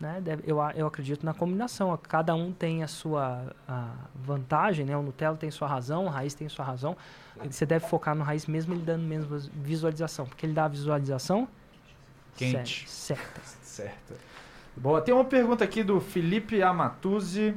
Né? 0.00 0.20
Deve- 0.20 0.44
eu, 0.46 0.58
eu 0.76 0.86
acredito 0.86 1.26
na 1.26 1.34
combinação. 1.34 1.96
Cada 2.08 2.32
um 2.34 2.52
tem 2.52 2.84
a 2.84 2.86
sua 2.86 3.52
a 3.66 3.92
vantagem, 4.14 4.86
né? 4.86 4.96
O 4.96 5.02
Nutella 5.02 5.36
tem 5.36 5.50
sua 5.50 5.66
razão, 5.66 6.04
o 6.04 6.08
Raiz 6.08 6.34
tem 6.34 6.48
sua 6.48 6.64
razão. 6.64 6.96
Você 7.50 7.66
deve 7.66 7.86
focar 7.86 8.14
no 8.14 8.22
Raiz 8.22 8.46
mesmo 8.46 8.74
ele 8.74 8.82
dando 8.82 9.02
menos 9.02 9.48
visualização, 9.48 10.24
porque 10.26 10.46
ele 10.46 10.52
dá 10.52 10.66
a 10.66 10.68
visualização 10.68 11.48
Quente. 12.36 12.88
cer- 12.88 13.18
certa. 13.62 14.14
Boa, 14.76 15.00
tem 15.00 15.12
uma 15.12 15.24
pergunta 15.24 15.64
aqui 15.64 15.82
do 15.82 16.00
Felipe 16.00 16.62
Amatuzzi. 16.62 17.54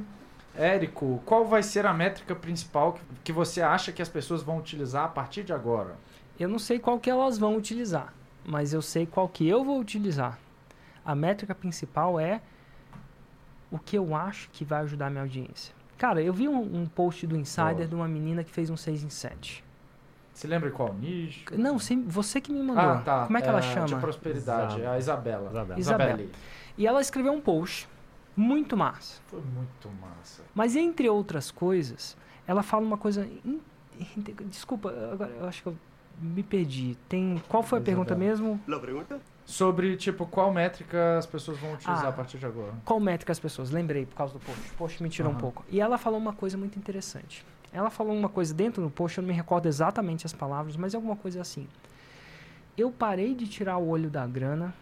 Érico, 0.54 1.22
qual 1.24 1.44
vai 1.46 1.62
ser 1.62 1.86
a 1.86 1.92
métrica 1.94 2.34
principal 2.34 2.92
que, 2.92 3.00
que 3.24 3.32
você 3.32 3.62
acha 3.62 3.90
que 3.92 4.02
as 4.02 4.08
pessoas 4.08 4.42
vão 4.42 4.58
utilizar 4.58 5.04
a 5.04 5.08
partir 5.08 5.42
de 5.44 5.52
agora? 5.52 5.96
Eu 6.38 6.48
não 6.48 6.58
sei 6.58 6.78
qual 6.78 6.98
que 6.98 7.08
elas 7.10 7.38
vão 7.38 7.56
utilizar, 7.56 8.12
mas 8.44 8.72
eu 8.72 8.82
sei 8.82 9.06
qual 9.06 9.28
que 9.28 9.48
eu 9.48 9.64
vou 9.64 9.78
utilizar. 9.80 10.38
A 11.04 11.14
métrica 11.14 11.54
principal 11.54 12.20
é 12.20 12.40
o 13.70 13.78
que 13.78 13.96
eu 13.96 14.14
acho 14.14 14.50
que 14.50 14.64
vai 14.64 14.80
ajudar 14.82 15.06
a 15.06 15.10
minha 15.10 15.22
audiência. 15.22 15.74
Cara, 15.96 16.20
eu 16.20 16.32
vi 16.32 16.48
um, 16.48 16.82
um 16.82 16.86
post 16.86 17.26
do 17.26 17.36
Insider 17.36 17.74
Boa. 17.74 17.86
de 17.88 17.94
uma 17.94 18.08
menina 18.08 18.44
que 18.44 18.50
fez 18.50 18.68
um 18.68 18.76
6 18.76 19.04
em 19.04 19.10
7. 19.10 19.64
Você 20.34 20.46
lembra 20.46 20.70
qual 20.70 20.92
nicho? 20.94 21.44
Não, 21.56 21.78
você, 21.78 21.94
você 21.96 22.40
que 22.40 22.52
me 22.52 22.62
mandou. 22.62 22.82
Ah, 22.82 23.02
tá. 23.04 23.26
Como 23.26 23.38
é 23.38 23.42
que 23.42 23.48
ela 23.48 23.60
De 23.60 23.66
chama? 23.68 24.00
prosperidade, 24.00 24.74
Isabela. 24.80 24.94
a 24.94 24.98
Isabela. 24.98 25.48
Isabela. 25.50 25.80
Isabela. 25.80 26.28
E 26.76 26.86
ela 26.86 27.00
escreveu 27.00 27.32
um 27.32 27.40
post 27.40 27.88
muito 28.36 28.76
massa. 28.76 29.20
Foi 29.28 29.40
muito 29.40 29.88
massa. 30.00 30.42
Mas 30.54 30.74
entre 30.76 31.08
outras 31.08 31.50
coisas, 31.50 32.16
ela 32.46 32.62
fala 32.62 32.84
uma 32.84 32.98
coisa. 32.98 33.26
in- 33.44 33.60
Desculpa, 34.46 34.90
agora 35.12 35.30
eu 35.32 35.46
acho 35.46 35.62
que 35.62 35.68
eu 35.68 35.76
me 36.20 36.42
perdi. 36.42 36.96
Tem. 37.08 37.42
Qual 37.48 37.62
foi 37.62 37.78
a 37.78 37.82
pergunta 37.82 38.12
Isabela. 38.14 38.30
mesmo? 38.30 38.60
¿La 38.66 38.78
pregunta? 38.80 39.20
Sobre, 39.44 39.96
tipo, 39.96 40.24
qual 40.26 40.52
métrica 40.52 41.18
as 41.18 41.26
pessoas 41.26 41.58
vão 41.58 41.74
utilizar 41.74 42.06
Ah. 42.06 42.08
a 42.08 42.12
partir 42.12 42.38
de 42.38 42.46
agora? 42.46 42.72
Qual 42.84 42.98
métrica 43.00 43.32
as 43.32 43.38
pessoas? 43.40 43.70
Lembrei 43.70 44.06
por 44.06 44.14
causa 44.16 44.32
do 44.34 44.40
post. 44.40 44.70
O 44.70 44.74
post 44.74 45.02
me 45.02 45.08
tirou 45.08 45.30
um 45.30 45.34
Aham. 45.34 45.40
pouco. 45.40 45.64
E 45.68 45.80
ela 45.80 45.98
falou 45.98 46.18
uma 46.18 46.32
coisa 46.32 46.56
muito 46.56 46.78
interessante. 46.78 47.44
Ela 47.72 47.90
falou 47.90 48.14
uma 48.16 48.28
coisa 48.28 48.54
dentro 48.54 48.82
do 48.82 48.90
post, 48.90 49.18
eu 49.18 49.22
não 49.22 49.28
me 49.28 49.34
recordo 49.34 49.66
exatamente 49.66 50.24
as 50.26 50.32
palavras, 50.32 50.76
mas 50.76 50.94
é 50.94 50.96
alguma 50.96 51.16
coisa 51.16 51.40
assim. 51.40 51.66
Eu 52.76 52.90
parei 52.90 53.34
de 53.34 53.46
tirar 53.46 53.76
o 53.78 53.88
olho 53.88 54.08
da 54.10 54.26
grana, 54.26 54.74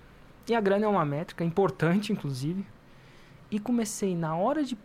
e 0.48 0.55
a 0.55 0.61
grana 0.61 0.84
é 0.84 0.88
uma 0.88 1.05
métrica 1.05 1.42
importante, 1.44 2.12
inclusive, 2.12 2.64
e 3.51 3.59
comecei, 3.59 4.16
na 4.16 4.36
hora 4.36 4.62
de, 4.62 4.76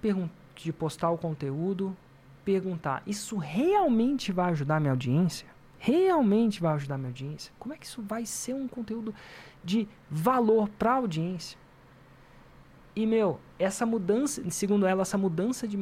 de 0.55 0.74
postar 0.74 1.11
o 1.11 1.18
conteúdo, 1.18 1.95
perguntar: 2.43 3.03
isso 3.05 3.38
realmente 3.38 4.32
vai 4.32 4.51
ajudar 4.51 4.80
minha 4.80 4.93
audiência? 4.93 5.47
Realmente 5.78 6.61
vai 6.61 6.74
ajudar 6.74 6.97
minha 6.97 7.09
audiência? 7.09 7.53
Como 7.59 7.74
é 7.74 7.78
que 7.78 7.86
isso 7.86 8.01
vai 8.01 8.26
ser 8.26 8.53
um 8.53 8.68
conteúdo 8.68 9.13
de 9.63 9.88
valor 10.09 10.70
para 10.70 10.93
a 10.93 10.95
audiência? 10.95 11.57
E, 12.95 13.05
meu, 13.05 13.39
essa 13.59 13.86
mudança, 13.86 14.41
segundo 14.49 14.86
ela, 14.86 15.01
essa 15.01 15.18
mudança 15.18 15.68
de, 15.68 15.78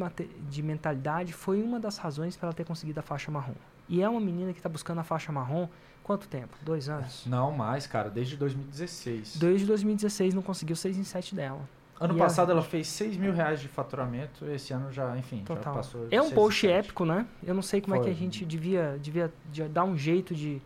de 0.50 0.64
mentalidade 0.64 1.32
foi 1.32 1.62
uma 1.62 1.80
das 1.80 1.98
razões 1.98 2.36
para 2.36 2.48
ela 2.48 2.56
ter 2.56 2.66
conseguido 2.66 3.00
a 3.00 3.04
faixa 3.04 3.30
marrom. 3.30 3.54
E 3.88 4.02
é 4.02 4.10
uma 4.10 4.20
menina 4.20 4.52
que 4.52 4.60
está 4.60 4.68
buscando 4.70 5.00
a 5.00 5.04
faixa 5.04 5.32
marrom 5.32 5.68
quanto 6.02 6.28
tempo? 6.28 6.58
Dois 6.64 6.90
anos? 6.90 7.26
Não 7.28 7.52
mais, 7.52 7.86
cara, 7.86 8.10
desde 8.10 8.36
2016. 8.36 9.38
Desde 9.38 9.66
2016 9.68 10.34
não 10.34 10.42
conseguiu 10.42 10.76
6 10.76 10.98
em 10.98 11.04
7 11.04 11.36
dela. 11.36 11.62
Ano 12.04 12.16
E 12.18 12.20
a- 12.20 12.24
passado 12.26 12.52
ela 12.52 12.62
fez 12.62 12.88
6 12.88 13.16
mil 13.16 13.32
reais 13.32 13.62
de 13.62 13.68
faturamento, 13.70 14.46
esse 14.50 14.74
ano 14.74 14.92
já, 14.92 15.18
enfim, 15.18 15.38
já 15.40 15.46
Total. 15.56 15.74
passou. 15.76 16.08
de 16.08 16.14
É 16.16 16.20
um 16.22 16.26
6 16.26 16.34
post 16.36 16.68
épico, 16.68 17.06
né? 17.06 17.26
Eu 17.42 17.54
não 17.54 17.62
sei 17.62 17.80
como 17.80 17.96
é 17.96 18.00
que 18.00 18.04
Foi. 18.06 18.12
a 18.12 18.16
gente 18.16 18.44
devia, 18.46 18.98
devia 19.02 19.32
de- 19.52 19.64
dar 19.70 19.86
um 19.86 19.98
jeito 19.98 20.36
de. 20.36 20.62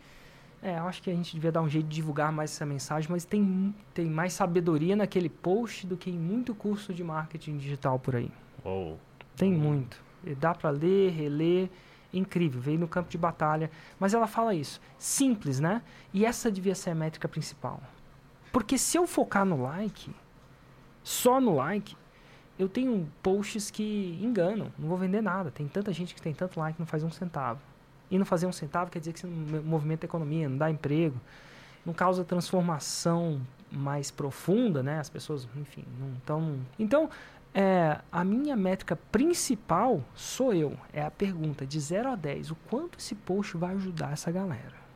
É, 0.64 0.80
eu 0.80 0.88
acho 0.88 1.04
que 1.04 1.12
a 1.12 1.14
gente 1.14 1.32
devia 1.36 1.52
dar 1.52 1.62
um 1.62 1.70
jeito 1.70 1.86
de 1.88 1.96
divulgar 1.96 2.32
mais 2.32 2.52
essa 2.52 2.66
mensagem, 2.66 3.08
mas 3.12 3.24
tem, 3.24 3.74
tem 3.94 4.08
mais 4.08 4.34
sabedoria 4.34 4.96
naquele 4.96 5.30
post 5.30 5.86
do 5.86 5.96
que 5.96 6.10
em 6.10 6.18
muito 6.18 6.56
curso 6.56 6.92
de 6.92 7.04
marketing 7.04 7.58
digital 7.58 8.00
por 8.00 8.16
aí. 8.16 8.32
Uou. 8.66 8.98
Tem 9.36 9.54
muito. 9.54 10.04
E 10.26 10.34
dá 10.34 10.56
pra 10.56 10.72
ler, 10.72 11.12
reler. 11.12 11.70
Incrível, 12.12 12.60
veio 12.60 12.80
no 12.80 12.88
campo 12.88 13.10
de 13.10 13.18
batalha. 13.18 13.70
Mas 14.00 14.14
ela 14.16 14.26
fala 14.26 14.56
isso. 14.56 14.82
Simples, 14.98 15.60
né? 15.60 15.84
E 16.12 16.26
essa 16.26 16.50
devia 16.52 16.74
ser 16.74 16.90
a 16.90 16.96
métrica 16.96 17.28
principal. 17.28 17.80
Porque 18.52 18.78
se 18.78 18.98
eu 18.98 19.06
focar 19.06 19.46
no 19.46 19.62
like, 19.62 20.10
só 21.08 21.39
no 21.39 21.55
like, 21.55 21.95
eu 22.60 22.68
tenho 22.68 23.10
posts 23.24 23.72
que 23.72 24.20
enganam. 24.22 24.74
Não 24.78 24.89
vou 24.89 24.97
vender 24.97 25.22
nada. 25.22 25.49
Tem 25.49 25.66
tanta 25.66 25.93
gente 25.93 26.14
que 26.14 26.22
tem 26.22 26.34
tanto 26.34 26.60
like 26.60 26.76
que 26.76 26.82
não 26.82 26.86
faz 26.86 27.01
um 27.01 27.10
centavo. 27.10 27.62
E 28.12 28.18
não 28.18 28.26
fazer 28.26 28.45
um 28.45 28.51
centavo 28.51 28.91
quer 28.91 28.99
dizer 28.99 29.14
que 29.14 29.22
você 29.22 29.28
não 29.28 29.64
movimenta 29.64 30.05
a 30.05 30.08
economia, 30.08 30.49
não 30.49 30.58
dá 30.58 30.70
emprego, 30.70 31.16
não 31.86 31.93
causa 31.93 32.26
transformação 32.26 33.41
mais 33.72 34.12
profunda, 34.12 34.84
né? 34.84 34.99
As 34.99 35.10
pessoas, 35.10 35.47
enfim, 35.55 35.86
não 35.97 36.14
estão. 36.18 36.60
Então, 36.78 37.10
é, 37.53 38.01
a 38.12 38.26
minha 38.26 38.58
métrica 38.58 38.97
principal 39.10 40.03
sou 40.14 40.53
eu. 40.53 40.78
É 40.91 41.01
a 41.01 41.12
pergunta 41.12 41.66
de 41.66 41.80
0 41.80 42.10
a 42.10 42.16
10. 42.18 42.51
O 42.51 42.55
quanto 42.70 42.99
esse 42.99 43.16
post 43.16 43.55
vai 43.55 43.76
ajudar 43.76 44.12
essa 44.12 44.30
galera? 44.30 44.87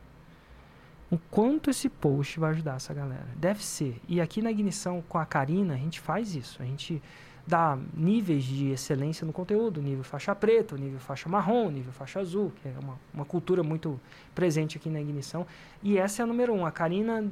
O 1.12 1.18
quanto 1.30 1.68
esse 1.68 1.90
post 1.90 2.40
vai 2.40 2.52
ajudar 2.52 2.76
essa 2.76 2.94
galera? 2.94 3.28
Deve 3.36 3.62
ser. 3.62 4.00
E 4.08 4.18
aqui 4.18 4.40
na 4.40 4.50
Ignição 4.50 5.04
com 5.06 5.18
a 5.18 5.26
Karina, 5.26 5.74
a 5.74 5.76
gente 5.76 6.00
faz 6.00 6.34
isso. 6.34 6.62
A 6.62 6.64
gente 6.64 7.02
dá 7.46 7.78
níveis 7.92 8.42
de 8.42 8.70
excelência 8.70 9.26
no 9.26 9.32
conteúdo. 9.32 9.82
Nível 9.82 10.02
faixa 10.04 10.34
preta, 10.34 10.74
nível 10.74 10.98
faixa 10.98 11.28
marrom, 11.28 11.68
nível 11.68 11.92
faixa 11.92 12.18
azul. 12.18 12.50
Que 12.62 12.68
é 12.68 12.74
uma, 12.80 12.98
uma 13.12 13.26
cultura 13.26 13.62
muito 13.62 14.00
presente 14.34 14.78
aqui 14.78 14.88
na 14.88 15.02
Ignição. 15.02 15.46
E 15.82 15.98
essa 15.98 16.22
é 16.22 16.24
a 16.24 16.26
número 16.26 16.54
um. 16.54 16.64
A 16.64 16.72
Karina... 16.72 17.22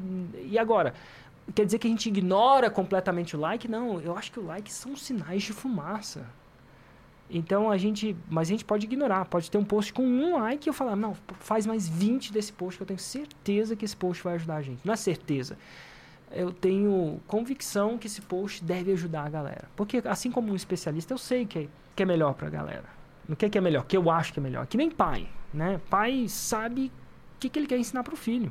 E 0.44 0.58
agora... 0.58 0.92
Quer 1.54 1.64
dizer 1.64 1.78
que 1.78 1.88
a 1.88 1.90
gente 1.90 2.06
ignora 2.06 2.70
completamente 2.70 3.34
o 3.34 3.40
like? 3.40 3.66
Não, 3.66 3.98
eu 4.00 4.16
acho 4.16 4.30
que 4.30 4.38
o 4.38 4.44
like 4.44 4.70
são 4.70 4.94
sinais 4.94 5.42
de 5.42 5.54
fumaça. 5.54 6.24
Então 7.30 7.70
a 7.70 7.76
gente. 7.76 8.16
Mas 8.28 8.48
a 8.48 8.50
gente 8.50 8.64
pode 8.64 8.86
ignorar. 8.86 9.24
Pode 9.24 9.50
ter 9.50 9.56
um 9.56 9.64
post 9.64 9.92
com 9.92 10.02
um 10.02 10.38
like 10.38 10.68
e 10.68 10.70
eu 10.70 10.74
falar, 10.74 10.96
não, 10.96 11.14
faz 11.38 11.66
mais 11.66 11.88
20 11.88 12.32
desse 12.32 12.52
post 12.52 12.76
que 12.76 12.82
eu 12.82 12.86
tenho 12.86 12.98
certeza 12.98 13.76
que 13.76 13.84
esse 13.84 13.96
post 13.96 14.22
vai 14.22 14.34
ajudar 14.34 14.56
a 14.56 14.62
gente. 14.62 14.80
Não 14.84 14.92
é 14.92 14.96
certeza. 14.96 15.56
Eu 16.32 16.52
tenho 16.52 17.20
convicção 17.26 17.98
que 17.98 18.06
esse 18.06 18.20
post 18.20 18.62
deve 18.62 18.92
ajudar 18.92 19.26
a 19.26 19.28
galera. 19.30 19.68
Porque 19.76 20.02
assim 20.04 20.30
como 20.30 20.52
um 20.52 20.56
especialista, 20.56 21.14
eu 21.14 21.18
sei 21.18 21.46
que 21.46 21.58
é, 21.60 21.68
que 21.94 22.02
é 22.02 22.06
melhor 22.06 22.34
pra 22.34 22.48
galera. 22.48 22.84
No 23.28 23.36
que, 23.36 23.48
que 23.48 23.58
é 23.58 23.60
melhor? 23.60 23.84
Que 23.84 23.96
eu 23.96 24.10
acho 24.10 24.32
que 24.32 24.40
é 24.40 24.42
melhor. 24.42 24.66
Que 24.66 24.76
nem 24.76 24.90
pai, 24.90 25.28
né? 25.54 25.80
Pai 25.88 26.26
sabe 26.28 26.92
o 27.36 27.40
que, 27.40 27.48
que 27.48 27.58
ele 27.58 27.66
quer 27.66 27.78
ensinar 27.78 28.02
pro 28.02 28.16
filho. 28.16 28.50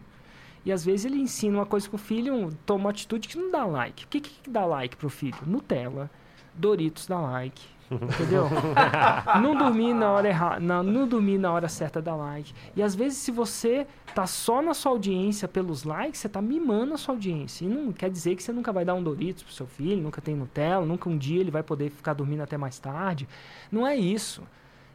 E 0.65 0.71
às 0.71 0.83
vezes 0.83 1.05
ele 1.05 1.17
ensina 1.17 1.57
uma 1.57 1.65
coisa 1.65 1.87
pro 1.87 1.97
filho, 1.97 2.53
toma 2.65 2.85
uma 2.85 2.89
atitude 2.89 3.27
que 3.27 3.37
não 3.37 3.49
dá 3.49 3.65
like. 3.65 4.05
O 4.05 4.07
que, 4.07 4.19
que 4.19 4.49
dá 4.49 4.65
like 4.65 4.97
pro 4.97 5.09
filho? 5.09 5.37
Nutella, 5.45 6.09
Doritos 6.53 7.07
dá 7.07 7.19
like. 7.19 7.61
Entendeu? 7.91 8.47
não 9.41 9.55
dormir 9.55 9.93
na 9.93 10.11
hora 10.11 10.27
errada, 10.27 10.59
não, 10.59 10.83
não 10.83 11.07
dormir 11.07 11.37
na 11.37 11.51
hora 11.51 11.67
certa 11.67 12.01
dá 12.01 12.15
like. 12.15 12.53
E 12.75 12.83
às 12.83 12.93
vezes 12.93 13.17
se 13.17 13.31
você 13.31 13.87
tá 14.13 14.27
só 14.27 14.61
na 14.61 14.73
sua 14.73 14.91
audiência 14.91 15.47
pelos 15.47 15.83
likes, 15.83 16.19
você 16.19 16.29
tá 16.29 16.41
mimando 16.41 16.93
a 16.93 16.97
sua 16.97 17.15
audiência. 17.15 17.65
E 17.65 17.67
não 17.67 17.91
quer 17.91 18.09
dizer 18.09 18.35
que 18.35 18.43
você 18.43 18.51
nunca 18.51 18.71
vai 18.71 18.85
dar 18.85 18.93
um 18.93 19.03
Doritos 19.03 19.43
pro 19.43 19.53
seu 19.53 19.65
filho, 19.67 20.01
nunca 20.01 20.21
tem 20.21 20.35
Nutella, 20.35 20.85
nunca 20.85 21.09
um 21.09 21.17
dia 21.17 21.39
ele 21.39 21.51
vai 21.51 21.63
poder 21.63 21.89
ficar 21.89 22.13
dormindo 22.13 22.41
até 22.41 22.57
mais 22.57 22.77
tarde. 22.77 23.27
Não 23.71 23.87
é 23.87 23.95
isso. 23.95 24.43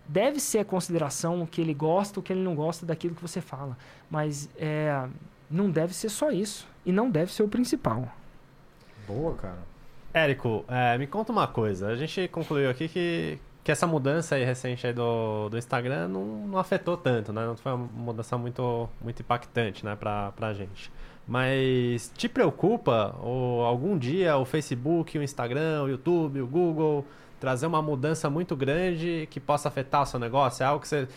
Deve 0.07 0.39
ser 0.39 0.59
a 0.59 0.65
consideração 0.65 1.43
o 1.43 1.47
que 1.47 1.61
ele 1.61 1.75
gosta, 1.75 2.21
o 2.21 2.23
que 2.23 2.33
ele 2.33 2.43
não 2.43 2.55
gosta 2.55 2.85
daquilo 2.85 3.15
que 3.15 3.23
você 3.23 3.41
fala. 3.41 3.77
Mas 4.11 4.49
é, 4.57 5.09
não 5.51 5.71
deve 5.71 5.95
ser 5.95 6.11
só 6.11 6.31
isso. 6.31 6.69
E 6.85 6.93
não 6.93 7.11
deve 7.11 7.33
ser 7.33 7.43
o 7.43 7.49
principal. 7.49 8.07
Boa, 9.07 9.35
cara. 9.35 9.74
Érico, 10.15 10.65
é, 10.69 10.97
me 10.97 11.09
conta 11.09 11.33
uma 11.33 11.49
coisa. 11.49 11.89
A 11.89 11.97
gente 11.97 12.29
concluiu 12.29 12.71
aqui 12.71 12.89
que, 12.89 13.37
que 13.65 13.73
essa 13.73 13.85
mudança 13.85 14.37
aí 14.37 14.45
recente 14.45 14.87
aí 14.87 14.93
do, 14.93 15.49
do 15.49 15.59
Instagram 15.59 16.07
não, 16.07 16.25
não 16.47 16.59
afetou 16.59 16.97
tanto, 16.97 17.33
né? 17.33 17.45
Não 17.45 17.57
foi 17.57 17.73
uma 17.73 17.89
mudança 17.93 18.39
muito, 18.39 18.89
muito 19.01 19.21
impactante, 19.23 19.85
né, 19.85 19.97
pra, 19.97 20.31
pra 20.31 20.55
gente. 20.55 20.93
Mas 21.27 22.13
te 22.17 22.29
preocupa 22.29 23.17
ou 23.21 23.65
algum 23.65 23.99
dia 23.99 24.37
o 24.37 24.45
Facebook, 24.45 25.19
o 25.19 25.23
Instagram, 25.23 25.83
o 25.83 25.89
YouTube, 25.89 26.41
o 26.43 26.47
Google 26.47 27.05
trazer 27.41 27.67
uma 27.67 27.83
mudança 27.83 28.31
muito 28.31 28.55
grande 28.55 29.27
que 29.31 29.41
possa 29.41 29.67
afetar 29.69 30.03
o 30.03 30.07
seu 30.07 30.21
negócio? 30.21 30.63
É 30.63 30.67
algo 30.67 30.81
que 30.81 30.87
você 30.89 31.09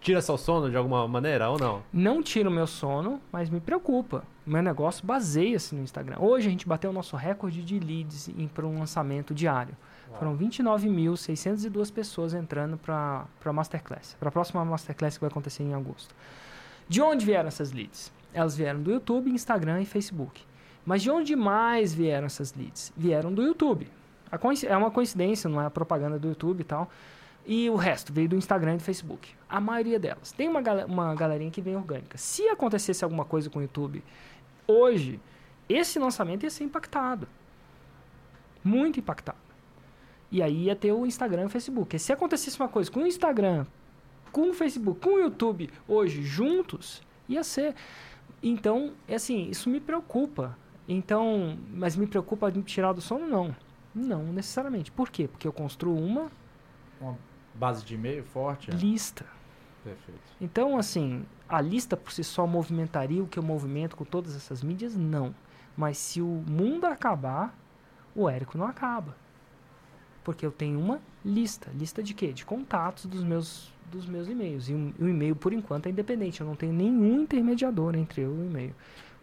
tira 0.00 0.22
seu 0.22 0.38
sono 0.38 0.70
de 0.70 0.76
alguma 0.76 1.06
maneira 1.06 1.50
ou 1.50 1.58
não? 1.58 1.82
Não 1.92 2.22
tira 2.22 2.48
o 2.48 2.52
meu 2.52 2.66
sono, 2.66 3.20
mas 3.30 3.50
me 3.50 3.60
preocupa. 3.60 4.24
Meu 4.46 4.62
negócio 4.62 5.06
baseia-se 5.06 5.74
no 5.74 5.82
Instagram. 5.82 6.16
Hoje 6.18 6.48
a 6.48 6.50
gente 6.50 6.66
bateu 6.66 6.90
o 6.90 6.92
nosso 6.92 7.16
recorde 7.16 7.62
de 7.62 7.78
leads 7.78 8.30
para 8.54 8.66
um 8.66 8.78
lançamento 8.78 9.34
diário. 9.34 9.76
Foram 10.18 10.36
29.602 10.36 11.92
pessoas 11.92 12.34
entrando 12.34 12.76
para 12.76 13.26
a 13.44 13.52
Masterclass. 13.52 14.16
Para 14.18 14.28
a 14.28 14.32
próxima 14.32 14.64
Masterclass 14.64 15.16
que 15.16 15.20
vai 15.20 15.30
acontecer 15.30 15.62
em 15.62 15.72
agosto. 15.72 16.14
De 16.88 17.00
onde 17.00 17.24
vieram 17.24 17.46
essas 17.46 17.70
leads? 17.70 18.12
Elas 18.34 18.56
vieram 18.56 18.82
do 18.82 18.90
YouTube, 18.90 19.30
Instagram 19.30 19.82
e 19.82 19.86
Facebook. 19.86 20.42
Mas 20.84 21.02
de 21.02 21.10
onde 21.10 21.36
mais 21.36 21.94
vieram 21.94 22.26
essas 22.26 22.52
leads? 22.54 22.92
Vieram 22.96 23.32
do 23.32 23.42
YouTube. 23.42 23.86
É 24.66 24.76
uma 24.76 24.90
coincidência, 24.90 25.48
não 25.48 25.60
é 25.60 25.66
a 25.66 25.70
propaganda 25.70 26.18
do 26.18 26.28
YouTube 26.28 26.60
e 26.60 26.64
tal. 26.64 26.90
E 27.46 27.68
o 27.70 27.74
resto 27.74 28.12
veio 28.12 28.28
do 28.28 28.36
Instagram 28.36 28.74
e 28.74 28.76
do 28.76 28.82
Facebook. 28.82 29.34
A 29.48 29.60
maioria 29.60 29.98
delas. 29.98 30.30
Tem 30.32 30.48
uma, 30.48 30.60
gale- 30.60 30.84
uma 30.84 31.14
galerinha 31.14 31.50
que 31.50 31.60
vem 31.60 31.74
orgânica. 31.76 32.16
Se 32.18 32.46
acontecesse 32.48 33.02
alguma 33.02 33.24
coisa 33.24 33.48
com 33.50 33.58
o 33.58 33.62
YouTube 33.62 34.02
hoje, 34.66 35.18
esse 35.68 35.98
lançamento 35.98 36.44
ia 36.44 36.50
ser 36.50 36.64
impactado. 36.64 37.26
Muito 38.62 39.00
impactado. 39.00 39.38
E 40.30 40.42
aí 40.42 40.64
ia 40.64 40.76
ter 40.76 40.92
o 40.92 41.06
Instagram 41.06 41.42
e 41.42 41.46
o 41.46 41.48
Facebook. 41.48 41.96
E 41.96 41.98
se 41.98 42.12
acontecesse 42.12 42.58
uma 42.60 42.68
coisa 42.68 42.90
com 42.90 43.00
o 43.00 43.06
Instagram, 43.06 43.66
com 44.30 44.50
o 44.50 44.54
Facebook, 44.54 45.00
com 45.00 45.14
o 45.14 45.18
YouTube, 45.18 45.70
hoje, 45.88 46.22
juntos, 46.22 47.02
ia 47.28 47.42
ser. 47.42 47.74
Então, 48.42 48.92
é 49.08 49.16
assim, 49.16 49.48
isso 49.50 49.68
me 49.68 49.80
preocupa. 49.80 50.56
Então, 50.86 51.58
mas 51.72 51.96
me 51.96 52.06
preocupa 52.06 52.50
me 52.50 52.62
tirar 52.62 52.92
do 52.92 53.00
sono? 53.00 53.26
Não. 53.26 53.56
Não 53.92 54.22
necessariamente. 54.24 54.92
Por 54.92 55.10
quê? 55.10 55.26
Porque 55.26 55.48
eu 55.48 55.52
construo 55.52 55.96
Uma 55.98 56.30
base 57.60 57.84
de 57.84 57.94
e-mail 57.94 58.24
forte? 58.24 58.70
é? 58.70 58.74
lista. 58.74 59.26
Perfeito. 59.84 60.20
Então, 60.40 60.78
assim, 60.78 61.24
a 61.48 61.60
lista 61.60 61.96
por 61.96 62.10
si 62.10 62.24
só 62.24 62.46
movimentaria 62.46 63.22
o 63.22 63.26
que 63.26 63.38
eu 63.38 63.42
movimento 63.42 63.96
com 63.96 64.04
todas 64.04 64.34
essas 64.34 64.62
mídias? 64.62 64.96
Não. 64.96 65.34
Mas 65.76 65.98
se 65.98 66.22
o 66.22 66.26
mundo 66.26 66.86
acabar, 66.86 67.54
o 68.14 68.28
Érico 68.28 68.56
não 68.56 68.66
acaba. 68.66 69.14
Porque 70.24 70.44
eu 70.44 70.50
tenho 70.50 70.78
uma 70.78 71.00
lista. 71.24 71.70
Lista 71.74 72.02
de 72.02 72.14
quê? 72.14 72.32
De 72.32 72.44
contatos 72.44 73.06
dos 73.06 73.22
meus, 73.22 73.72
dos 73.90 74.06
meus 74.06 74.28
e-mails. 74.28 74.68
E 74.68 74.74
o 74.74 75.08
e-mail, 75.08 75.36
por 75.36 75.52
enquanto, 75.52 75.86
é 75.86 75.90
independente. 75.90 76.40
Eu 76.40 76.46
não 76.46 76.56
tenho 76.56 76.72
nenhum 76.72 77.22
intermediador 77.22 77.94
entre 77.94 78.22
eu 78.22 78.34
e 78.34 78.38
o 78.38 78.46
e-mail. 78.46 78.74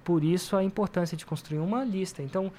Por 0.03 0.23
isso, 0.23 0.55
a 0.55 0.63
importância 0.63 1.17
de 1.17 1.25
construir 1.25 1.59
uma 1.59 1.83
lista. 1.83 2.23
Então, 2.23 2.51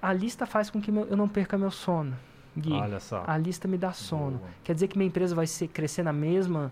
a 0.00 0.12
lista 0.12 0.46
faz 0.46 0.70
com 0.70 0.80
que 0.80 0.90
eu 0.90 1.16
não 1.16 1.28
perca 1.28 1.58
meu 1.58 1.70
sono. 1.70 2.16
Gui, 2.56 2.72
Olha 2.72 3.00
só. 3.00 3.24
a 3.26 3.36
lista 3.36 3.66
me 3.66 3.76
dá 3.76 3.92
sono. 3.92 4.38
Boa. 4.38 4.50
Quer 4.62 4.74
dizer 4.74 4.88
que 4.88 4.96
minha 4.96 5.08
empresa 5.08 5.34
vai 5.34 5.46
ser, 5.46 5.68
crescer 5.68 6.02
na 6.02 6.12
mesma 6.12 6.70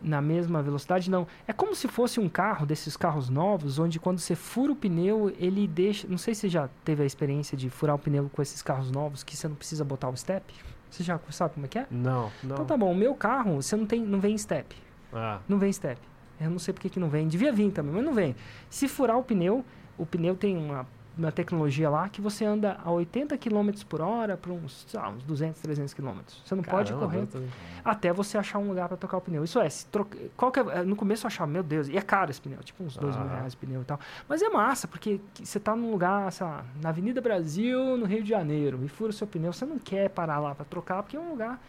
na 0.00 0.20
mesma 0.22 0.62
velocidade? 0.62 1.10
Não. 1.10 1.26
É 1.46 1.52
como 1.52 1.74
se 1.74 1.88
fosse 1.88 2.20
um 2.20 2.28
carro 2.28 2.64
desses 2.64 2.96
carros 2.96 3.28
novos, 3.28 3.78
onde 3.80 3.98
quando 3.98 4.18
você 4.20 4.36
fura 4.36 4.72
o 4.72 4.76
pneu, 4.76 5.32
ele 5.38 5.66
deixa. 5.66 6.06
Não 6.08 6.18
sei 6.18 6.34
se 6.34 6.42
você 6.42 6.48
já 6.48 6.68
teve 6.84 7.02
a 7.02 7.06
experiência 7.06 7.56
de 7.56 7.68
furar 7.68 7.96
o 7.96 7.98
pneu 7.98 8.30
com 8.32 8.40
esses 8.40 8.62
carros 8.62 8.90
novos 8.92 9.24
que 9.24 9.36
você 9.36 9.48
não 9.48 9.56
precisa 9.56 9.84
botar 9.84 10.08
o 10.08 10.16
step. 10.16 10.54
Você 10.90 11.02
já 11.02 11.18
sabe 11.30 11.54
como 11.54 11.66
é 11.66 11.68
que 11.68 11.78
é? 11.78 11.86
Não, 11.90 12.30
não. 12.42 12.54
Então 12.54 12.64
tá 12.64 12.76
bom, 12.76 12.90
o 12.92 12.94
meu 12.94 13.14
carro, 13.14 13.56
você 13.60 13.76
não 13.76 13.86
tem, 13.86 14.00
não 14.00 14.20
vem 14.20 14.38
step. 14.38 14.74
Ah, 15.12 15.40
Não 15.48 15.58
vem 15.58 15.72
step. 15.72 16.00
Eu 16.40 16.48
não 16.50 16.58
sei 16.60 16.72
porque 16.72 16.88
que 16.88 17.00
não 17.00 17.08
vem. 17.08 17.26
Devia 17.26 17.52
vir 17.52 17.72
também, 17.72 17.92
mas 17.92 18.04
não 18.04 18.14
vem. 18.14 18.36
Se 18.70 18.86
furar 18.86 19.18
o 19.18 19.22
pneu, 19.24 19.64
o 19.98 20.06
pneu 20.06 20.36
tem 20.36 20.56
uma, 20.56 20.86
uma 21.18 21.32
tecnologia 21.32 21.90
lá 21.90 22.08
que 22.08 22.20
você 22.20 22.44
anda 22.44 22.78
a 22.84 22.90
80 22.90 23.36
km 23.38 23.70
por 23.88 24.00
hora 24.00 24.36
para 24.36 24.52
uns, 24.52 24.86
lá, 24.94 25.08
uns 25.10 25.22
200, 25.24 25.60
300 25.60 25.92
km. 25.94 26.18
Você 26.44 26.54
não 26.54 26.62
pode 26.62 26.92
caramba, 26.92 27.06
correr 27.06 27.22
eu 27.22 27.26
tô- 27.26 27.38
até 27.84 28.12
você 28.12 28.38
achar 28.38 28.58
um 28.58 28.68
lugar 28.68 28.88
para 28.88 28.96
trocar 28.96 29.16
o 29.16 29.20
pneu. 29.20 29.42
Isso 29.44 29.58
é, 29.58 29.68
se 29.68 29.86
troca, 29.86 30.16
qual 30.36 30.52
que 30.52 30.60
é, 30.60 30.82
no 30.84 30.94
começo 30.94 31.24
eu 31.24 31.28
achava, 31.28 31.50
meu 31.50 31.62
Deus, 31.62 31.88
e 31.88 31.96
é 31.96 32.00
caro 32.02 32.30
esse 32.30 32.40
pneu, 32.40 32.58
tipo 32.62 32.82
uns 32.84 32.96
dois 32.96 33.16
mil 33.16 33.26
Ah. 33.26 33.36
reais 33.36 33.54
o 33.54 33.56
pneu 33.56 33.82
e 33.82 33.84
tal. 33.84 33.98
Mas 34.28 34.42
é 34.42 34.48
massa, 34.48 34.86
porque 34.86 35.20
que- 35.34 35.46
você 35.46 35.58
tá 35.58 35.74
num 35.74 35.90
lugar, 35.90 36.30
sei 36.32 36.46
lá, 36.46 36.64
na 36.80 36.90
Avenida 36.90 37.20
Brasil, 37.20 37.96
no 37.96 38.06
Rio 38.06 38.22
de 38.22 38.28
Janeiro, 38.28 38.78
e 38.84 38.88
fura 38.88 39.10
o 39.10 39.12
seu 39.12 39.26
pneu, 39.26 39.52
você 39.52 39.64
não 39.66 39.78
quer 39.78 40.08
parar 40.10 40.38
lá 40.38 40.54
para 40.54 40.64
trocar, 40.64 41.02
porque 41.02 41.16
é 41.16 41.20
um 41.20 41.30
lugar 41.30 41.60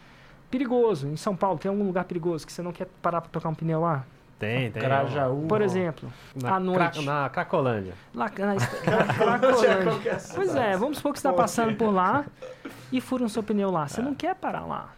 perigoso. 0.50 1.06
Em 1.08 1.16
São 1.16 1.36
Paulo 1.36 1.58
tem 1.58 1.68
algum 1.68 1.84
lugar 1.84 2.04
perigoso 2.04 2.46
que 2.46 2.52
você 2.52 2.62
não 2.62 2.72
quer 2.72 2.86
parar 3.00 3.20
para 3.20 3.30
trocar 3.30 3.48
um 3.48 3.54
pneu 3.54 3.80
lá? 3.80 4.04
Tem, 4.40 4.70
tem. 4.72 4.82
Grajaú. 4.82 5.46
Por 5.46 5.60
exemplo, 5.62 6.10
Na, 6.34 6.56
à 6.56 6.58
noite. 6.58 7.02
Cra- 7.04 7.22
na 7.22 7.28
Cracolândia. 7.28 7.94
lá 8.12 8.24
na, 8.36 8.54
na 8.54 9.08
Cracolândia. 9.36 10.18
Pois 10.34 10.56
é, 10.56 10.76
vamos 10.76 10.96
supor 10.96 11.12
que 11.12 11.20
você 11.20 11.28
está 11.28 11.32
passando 11.36 11.76
por 11.76 11.92
lá 11.92 12.24
e 12.90 13.00
fura 13.00 13.22
um 13.22 13.28
seu 13.28 13.42
pneu 13.42 13.70
lá. 13.70 13.86
Você 13.86 14.00
não 14.02 14.14
quer 14.14 14.34
parar 14.34 14.64
lá, 14.66 14.92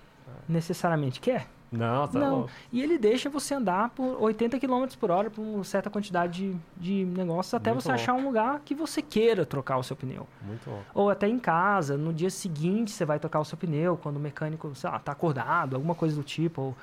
necessariamente. 0.48 1.20
Quer? 1.20 1.46
Não, 1.70 2.06
tá 2.06 2.18
Não. 2.18 2.40
bom. 2.42 2.48
E 2.70 2.82
ele 2.82 2.98
deixa 2.98 3.30
você 3.30 3.54
andar 3.54 3.88
por 3.90 4.22
80 4.22 4.60
km 4.60 4.84
por 5.00 5.10
hora 5.10 5.30
por 5.30 5.40
uma 5.40 5.64
certa 5.64 5.88
quantidade 5.88 6.52
de, 6.52 6.56
de 6.76 7.04
negócios 7.06 7.54
até 7.54 7.70
Muito 7.70 7.82
você 7.82 7.88
bom. 7.88 7.94
achar 7.94 8.12
um 8.12 8.24
lugar 8.26 8.60
que 8.62 8.74
você 8.74 9.00
queira 9.00 9.46
trocar 9.46 9.78
o 9.78 9.82
seu 9.82 9.96
pneu. 9.96 10.28
Muito 10.42 10.68
bom. 10.68 10.80
Ou 10.94 11.08
até 11.08 11.26
em 11.26 11.38
casa, 11.38 11.96
no 11.96 12.12
dia 12.12 12.28
seguinte 12.28 12.90
você 12.90 13.06
vai 13.06 13.18
trocar 13.18 13.40
o 13.40 13.44
seu 13.44 13.56
pneu, 13.56 13.96
quando 13.96 14.16
o 14.16 14.20
mecânico, 14.20 14.70
sei 14.74 14.90
lá, 14.90 14.98
tá 14.98 15.12
acordado, 15.12 15.74
alguma 15.74 15.94
coisa 15.94 16.14
do 16.14 16.22
tipo, 16.22 16.60
ou 16.60 16.76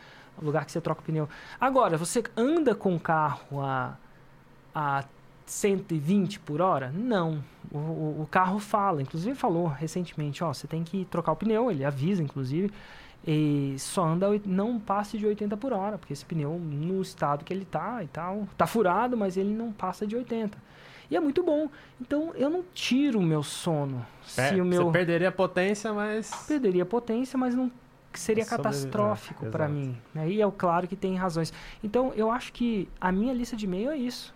lugar 0.46 0.66
que 0.66 0.72
você 0.72 0.82
troca 0.82 1.02
o 1.02 1.04
pneu. 1.04 1.28
Agora, 1.60 1.98
você 1.98 2.24
anda 2.36 2.74
com 2.76 2.96
o 2.96 3.00
carro 3.00 3.62
a, 3.62 3.96
a 4.74 5.04
120 5.46 6.40
por 6.40 6.62
hora? 6.62 6.92
Não. 6.94 7.44
O, 7.72 8.22
o, 8.22 8.28
carro 8.30 8.60
fala, 8.60 9.02
inclusive 9.02 9.36
falou 9.36 9.68
recentemente, 9.68 10.44
ó, 10.44 10.54
você 10.54 10.68
tem 10.68 10.84
que 10.84 11.06
trocar 11.06 11.32
o 11.32 11.36
pneu, 11.36 11.70
ele 11.70 11.86
avisa, 11.86 12.22
inclusive, 12.24 12.72
e 13.28 13.76
só 13.78 14.06
anda, 14.06 14.28
não 14.46 14.80
passe 14.80 15.18
de 15.18 15.26
80 15.26 15.58
por 15.58 15.74
hora, 15.74 15.98
porque 15.98 16.14
esse 16.14 16.26
pneu, 16.26 16.58
no 16.58 17.02
estado 17.02 17.44
que 17.44 17.54
ele 17.54 17.66
tá 17.66 18.04
e 18.04 18.08
tal, 18.08 18.48
tá 18.58 18.66
furado, 18.66 19.18
mas 19.18 19.38
ele 19.38 19.54
não 19.54 19.72
passa 19.72 20.08
de 20.08 20.16
80. 20.16 20.58
E 21.12 21.16
é 21.16 21.20
muito 21.20 21.44
bom. 21.44 21.70
Então, 22.00 22.32
eu 22.36 22.50
não 22.50 22.64
tiro 22.74 23.20
o 23.20 23.24
meu 23.24 23.42
sono. 23.42 24.06
Per- 24.36 24.50
se 24.50 24.62
o 24.62 24.66
meu 24.66 24.86
Você 24.86 24.92
perderia 24.92 25.32
potência, 25.32 25.92
mas. 25.92 26.30
perderia 26.48 26.86
potência, 26.86 27.38
mas 27.38 27.56
não 27.56 27.72
seria 28.18 28.44
Sobreviver, 28.46 28.72
catastrófico 28.82 29.46
é, 29.46 29.50
para 29.50 29.68
mim. 29.68 29.96
né? 30.14 30.30
E 30.30 30.42
é 30.42 30.52
claro 30.52 30.88
que 30.88 30.96
tem 30.96 31.16
razões. 31.16 31.54
Então, 31.84 32.12
eu 32.16 32.32
acho 32.32 32.52
que 32.54 32.88
a 33.00 33.12
minha 33.12 33.34
lista 33.34 33.56
de 33.56 33.66
e-mail 33.66 33.92
é 33.92 33.98
isso. 33.98 34.34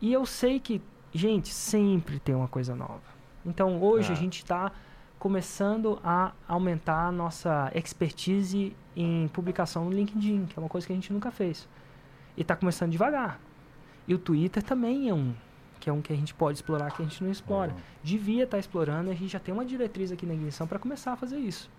E 0.00 0.12
eu 0.12 0.24
sei 0.24 0.58
que, 0.60 0.80
gente, 1.12 1.48
sempre 1.50 2.18
tem 2.18 2.34
uma 2.34 2.48
coisa 2.48 2.74
nova. 2.74 3.02
Então, 3.44 3.82
hoje 3.82 4.10
Ah. 4.10 4.12
a 4.12 4.16
gente 4.16 4.38
está 4.38 4.72
começando 5.18 6.00
a 6.02 6.32
aumentar 6.48 7.06
a 7.08 7.12
nossa 7.12 7.70
expertise 7.74 8.74
em 8.96 9.28
publicação 9.28 9.84
no 9.84 9.92
LinkedIn, 9.92 10.46
que 10.46 10.58
é 10.58 10.60
uma 10.62 10.68
coisa 10.68 10.86
que 10.86 10.92
a 10.92 10.96
gente 10.96 11.12
nunca 11.12 11.30
fez. 11.30 11.68
E 12.36 12.42
está 12.42 12.56
começando 12.56 12.90
devagar. 12.90 13.38
E 14.08 14.14
o 14.14 14.18
Twitter 14.18 14.62
também 14.62 15.08
é 15.08 15.14
um, 15.14 15.32
que 15.78 15.88
é 15.88 15.92
um 15.92 16.00
que 16.02 16.12
a 16.12 16.16
gente 16.16 16.34
pode 16.34 16.58
explorar 16.58 16.90
que 16.90 17.02
a 17.02 17.04
gente 17.04 17.22
não 17.22 17.30
explora. 17.30 17.72
Devia 18.02 18.44
estar 18.44 18.58
explorando, 18.58 19.10
e 19.10 19.12
a 19.12 19.14
gente 19.14 19.30
já 19.30 19.38
tem 19.38 19.54
uma 19.54 19.64
diretriz 19.64 20.10
aqui 20.10 20.26
na 20.26 20.34
ignição 20.34 20.66
para 20.66 20.78
começar 20.78 21.12
a 21.12 21.16
fazer 21.16 21.38
isso. 21.38 21.70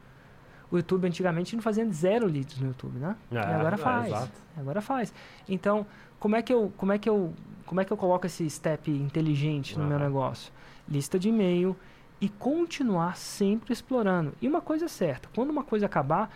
O 0.73 0.77
YouTube 0.77 1.05
antigamente 1.05 1.55
não 1.55 1.61
fazia 1.61 1.87
zero 1.91 2.25
leads 2.25 2.59
no 2.59 2.69
YouTube, 2.69 2.97
né? 2.97 3.15
É, 3.31 3.37
agora 3.37 3.75
é, 3.75 3.77
faz. 3.77 4.07
exato. 4.07 4.41
Agora 4.57 4.81
faz. 4.81 5.13
Então, 5.47 5.85
como 6.19 6.35
é 6.35 6.41
que 6.41 6.51
eu, 6.51 6.73
como 6.75 6.91
é 6.91 6.97
que 6.97 7.07
eu, 7.07 7.31
como 7.63 7.79
é 7.79 7.85
que 7.85 7.93
eu 7.93 7.97
coloco 7.97 8.25
esse 8.25 8.49
step 8.49 8.89
inteligente 8.89 9.77
no 9.77 9.85
meu 9.85 9.97
Aham. 9.97 10.05
negócio? 10.05 10.51
Lista 10.89 11.19
de 11.19 11.29
e-mail 11.29 11.77
e 12.19 12.27
continuar 12.27 13.15
sempre 13.17 13.71
explorando. 13.71 14.33
E 14.41 14.47
uma 14.47 14.61
coisa 14.61 14.85
é 14.85 14.87
certa, 14.87 15.29
quando 15.35 15.51
uma 15.51 15.63
coisa 15.63 15.85
acabar, 15.85 16.31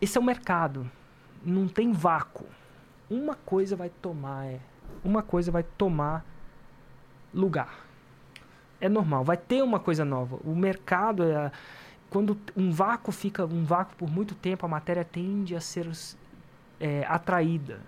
esse 0.00 0.16
é 0.16 0.20
o 0.20 0.24
mercado. 0.24 0.90
Não 1.44 1.68
tem 1.68 1.92
vácuo. 1.92 2.46
Uma 3.10 3.34
coisa 3.34 3.76
vai 3.76 3.90
tomar, 3.90 4.46
é, 4.46 4.60
uma 5.04 5.22
coisa 5.22 5.52
vai 5.52 5.62
tomar 5.62 6.24
lugar. 7.34 7.84
É 8.80 8.88
normal, 8.88 9.24
vai 9.24 9.36
ter 9.36 9.62
uma 9.62 9.78
coisa 9.78 10.06
nova. 10.06 10.38
O 10.42 10.56
mercado 10.56 11.22
é 11.22 11.52
quando 12.14 12.38
um 12.56 12.70
vácuo 12.70 13.10
fica 13.10 13.44
um 13.44 13.64
vácuo 13.64 13.96
por 13.96 14.08
muito 14.08 14.36
tempo, 14.36 14.64
a 14.64 14.68
matéria 14.68 15.04
tende 15.04 15.56
a 15.56 15.60
ser 15.60 15.90
é, 16.78 17.04
atraída 17.08 17.80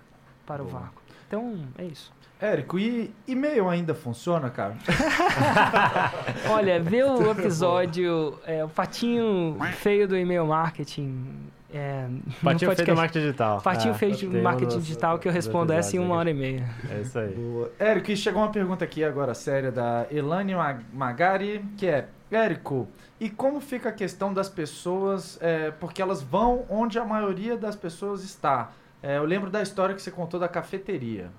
para 0.44 0.64
o 0.64 0.66
Boa. 0.66 0.80
vácuo. 0.80 1.00
Então, 1.28 1.64
é 1.78 1.84
isso. 1.84 2.12
Érico, 2.40 2.78
e 2.78 3.10
e-mail 3.26 3.68
ainda 3.68 3.94
funciona, 3.94 4.50
cara? 4.50 4.74
Olha, 6.50 6.78
vê 6.80 7.02
o 7.02 7.30
episódio, 7.30 8.38
é, 8.46 8.62
o 8.64 8.68
patinho 8.68 9.56
feio 9.72 10.06
do 10.06 10.16
e-mail 10.16 10.46
marketing. 10.46 11.24
É, 11.72 12.06
Patinho 12.42 12.74
feio 12.74 12.86
do 12.88 12.94
marketing 12.96 13.18
digital. 13.24 13.60
Patinho 13.60 13.94
É, 13.94 13.98
feio 13.98 14.30
um 14.30 14.42
marketing 14.42 14.78
digital 14.78 15.18
que 15.18 15.26
eu 15.28 15.32
respondo 15.32 15.72
essa 15.72 15.96
em 15.96 15.98
uma 15.98 16.14
hora 16.16 16.30
e 16.30 16.34
meia. 16.34 16.68
É 16.90 17.00
isso 17.00 17.18
aí. 17.18 17.34
Boa. 17.34 17.72
Érico, 17.78 18.10
e 18.10 18.16
chegou 18.16 18.42
uma 18.42 18.50
pergunta 18.52 18.84
aqui 18.84 19.02
agora 19.02 19.34
séria 19.34 19.72
da 19.72 20.06
Elane 20.10 20.54
Mag- 20.54 20.84
Magari, 20.92 21.64
que 21.76 21.86
é, 21.86 22.06
Érico, 22.30 22.86
e 23.18 23.28
como 23.30 23.60
fica 23.60 23.88
a 23.88 23.92
questão 23.92 24.32
das 24.32 24.48
pessoas, 24.48 25.38
é, 25.40 25.70
porque 25.72 26.00
elas 26.02 26.22
vão 26.22 26.64
onde 26.68 26.98
a 26.98 27.04
maioria 27.04 27.56
das 27.56 27.74
pessoas 27.74 28.22
está? 28.22 28.70
É, 29.02 29.16
eu 29.18 29.24
lembro 29.24 29.50
da 29.50 29.62
história 29.62 29.94
que 29.94 30.02
você 30.02 30.10
contou 30.10 30.38
da 30.38 30.48
cafeteria. 30.48 31.30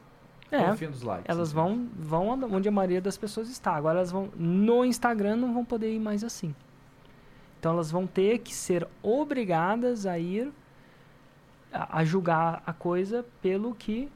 É, 0.51 0.59
likes. 1.03 1.25
elas 1.29 1.49
assim. 1.49 1.55
vão, 1.55 1.89
vão 1.97 2.27
onde- 2.29 2.45
onde 2.45 2.69
a 2.69 2.71
maioria 2.71 3.01
das 3.01 3.17
pessoas 3.17 3.49
está. 3.49 3.73
Agora 3.75 3.97
elas 3.99 4.11
vão 4.11 4.29
no 4.35 4.85
Instagram 4.85 5.35
não 5.35 5.53
vão 5.53 5.65
poder 5.65 5.91
ir 5.93 5.99
mais 5.99 6.23
assim. 6.23 6.55
Então 7.59 7.73
elas 7.73 7.91
vão 7.91 8.05
ter 8.07 8.39
que 8.39 8.53
ser 8.53 8.87
obrigadas 9.03 10.05
a 10.05 10.17
ir 10.17 10.51
a, 11.73 11.99
a 11.99 12.05
julgar 12.05 12.61
a 12.65 12.71
coisa 12.73 13.25
pelo 13.41 13.73
que 13.75 14.09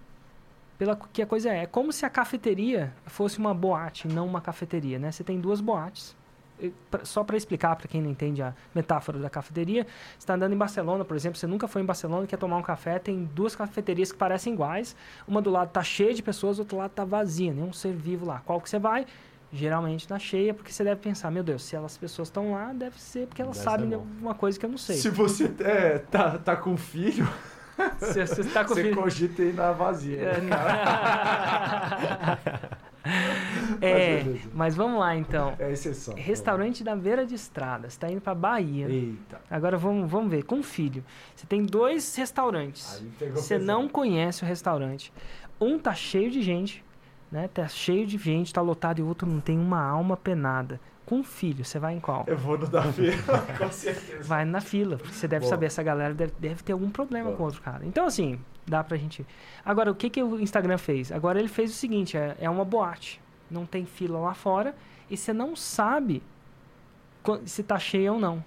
pela 0.77 0.95
que 0.95 1.21
a 1.21 1.27
coisa 1.27 1.49
é. 1.49 1.63
É 1.63 1.65
como 1.65 1.91
se 1.91 2.05
a 2.05 2.09
cafeteria 2.09 2.93
fosse 3.05 3.37
uma 3.37 3.53
boate, 3.53 4.07
não 4.07 4.25
uma 4.25 4.41
cafeteria, 4.41 4.97
né? 4.97 5.11
Você 5.11 5.23
tem 5.23 5.39
duas 5.39 5.59
boates. 5.61 6.15
E 6.61 6.71
pra- 6.91 7.03
Só 7.03 7.23
para 7.23 7.35
explicar 7.35 7.75
para 7.75 7.87
quem 7.87 8.01
não 8.01 8.09
entende 8.09 8.41
a 8.41 8.53
metáfora 8.75 9.17
da 9.19 9.29
cafeteria, 9.29 9.83
você 9.83 9.89
está 10.19 10.35
andando 10.35 10.53
em 10.53 10.57
Barcelona, 10.57 11.03
por 11.03 11.15
exemplo, 11.17 11.37
você 11.39 11.47
nunca 11.47 11.67
foi 11.67 11.81
em 11.81 11.85
Barcelona, 11.85 12.27
quer 12.27 12.37
tomar 12.37 12.57
um 12.57 12.61
café, 12.61 12.99
tem 12.99 13.25
duas 13.33 13.55
cafeterias 13.55 14.11
que 14.11 14.17
parecem 14.17 14.53
iguais, 14.53 14.95
uma 15.27 15.41
do 15.41 15.49
lado 15.49 15.69
tá 15.71 15.83
cheia 15.83 16.13
de 16.13 16.21
pessoas, 16.21 16.57
do 16.57 16.61
outro 16.61 16.77
lado 16.77 16.91
tá 16.91 17.03
vazia, 17.03 17.51
nenhum 17.53 17.73
ser 17.73 17.93
vivo 17.93 18.25
lá. 18.25 18.41
Qual 18.45 18.61
que 18.61 18.69
você 18.69 18.77
vai? 18.79 19.05
Geralmente 19.53 20.09
na 20.09 20.17
cheia, 20.19 20.53
porque 20.53 20.71
você 20.71 20.81
deve 20.83 21.01
pensar, 21.01 21.29
meu 21.31 21.43
Deus, 21.43 21.63
se 21.63 21.75
elas 21.75 21.97
pessoas 21.97 22.27
estão 22.29 22.51
lá, 22.53 22.71
deve 22.73 22.99
ser 23.01 23.27
porque 23.27 23.41
elas 23.41 23.57
Deve 23.57 23.69
sabem 23.69 23.93
alguma 23.93 24.33
coisa 24.33 24.57
que 24.59 24.65
eu 24.65 24.69
não 24.69 24.77
sei. 24.77 24.95
Se 24.97 25.09
você 25.09 25.51
é, 25.59 25.97
tá, 25.99 26.37
tá 26.37 26.55
com 26.55 26.77
filho, 26.77 27.27
Se 27.99 28.25
você 28.25 28.43
tá 28.43 28.63
com 28.63 28.75
você 28.75 28.83
filho- 28.83 28.95
cogita 29.01 29.41
ir 29.41 29.53
na 29.55 29.71
vazia. 29.71 30.19
É, 30.21 30.41
não. 30.41 30.57
É, 33.81 34.23
mas 34.53 34.75
vamos 34.75 34.99
lá 34.99 35.15
então. 35.15 35.55
É 35.57 35.71
exceção. 35.71 36.13
Restaurante 36.15 36.83
da 36.83 36.95
beira 36.95 37.25
de 37.25 37.33
estrada. 37.33 37.89
Você 37.89 37.99
tá 37.99 38.11
indo 38.11 38.21
pra 38.21 38.35
Bahia. 38.35 38.87
Eita. 38.87 39.41
Agora 39.49 39.77
vamos, 39.77 40.09
vamos 40.09 40.29
ver, 40.29 40.43
com 40.43 40.61
filho. 40.61 41.03
Você 41.35 41.47
tem 41.47 41.63
dois 41.63 42.15
restaurantes. 42.15 43.03
Você 43.33 43.55
pesado. 43.55 43.65
não 43.65 43.89
conhece 43.89 44.43
o 44.43 44.45
restaurante. 44.45 45.11
Um 45.59 45.79
tá 45.79 45.93
cheio 45.93 46.29
de 46.29 46.41
gente, 46.41 46.83
né? 47.31 47.47
Tá 47.47 47.67
cheio 47.67 48.05
de 48.05 48.17
gente, 48.17 48.53
tá 48.53 48.61
lotado, 48.61 48.99
e 48.99 49.01
o 49.01 49.07
outro 49.07 49.27
não 49.27 49.39
tem 49.39 49.57
uma 49.57 49.81
alma 49.81 50.15
penada. 50.15 50.79
Com 51.05 51.23
filho, 51.23 51.65
você 51.65 51.77
vai 51.77 51.95
em 51.95 51.99
qual? 51.99 52.23
Eu 52.27 52.37
vou 52.37 52.57
no 52.57 52.67
da 52.67 52.83
feira, 52.83 53.17
com 53.57 53.71
certeza. 53.71 54.23
Vai 54.23 54.45
na 54.45 54.61
fila, 54.61 54.97
porque 54.97 55.13
você 55.13 55.27
deve 55.27 55.45
saber, 55.45 55.65
essa 55.65 55.83
galera 55.83 56.13
deve, 56.13 56.33
deve 56.39 56.63
ter 56.63 56.71
algum 56.73 56.89
problema 56.89 57.25
Boa. 57.25 57.37
com 57.37 57.43
o 57.43 57.45
outro 57.47 57.61
cara. 57.61 57.85
Então, 57.85 58.05
assim, 58.05 58.39
dá 58.65 58.83
pra 58.83 58.97
gente. 58.97 59.25
Agora, 59.65 59.91
o 59.91 59.95
que, 59.95 60.09
que 60.09 60.21
o 60.23 60.39
Instagram 60.39 60.77
fez? 60.77 61.11
Agora 61.11 61.39
ele 61.39 61.47
fez 61.47 61.71
o 61.71 61.73
seguinte: 61.73 62.15
é, 62.17 62.35
é 62.39 62.49
uma 62.49 62.65
boate. 62.65 63.19
Não 63.49 63.65
tem 63.65 63.85
fila 63.85 64.17
lá 64.19 64.33
fora 64.33 64.73
e 65.09 65.17
você 65.17 65.33
não 65.33 65.55
sabe 65.55 66.23
se 67.45 67.63
tá 67.63 67.77
cheia 67.77 68.11
ou 68.13 68.19
não. 68.19 68.43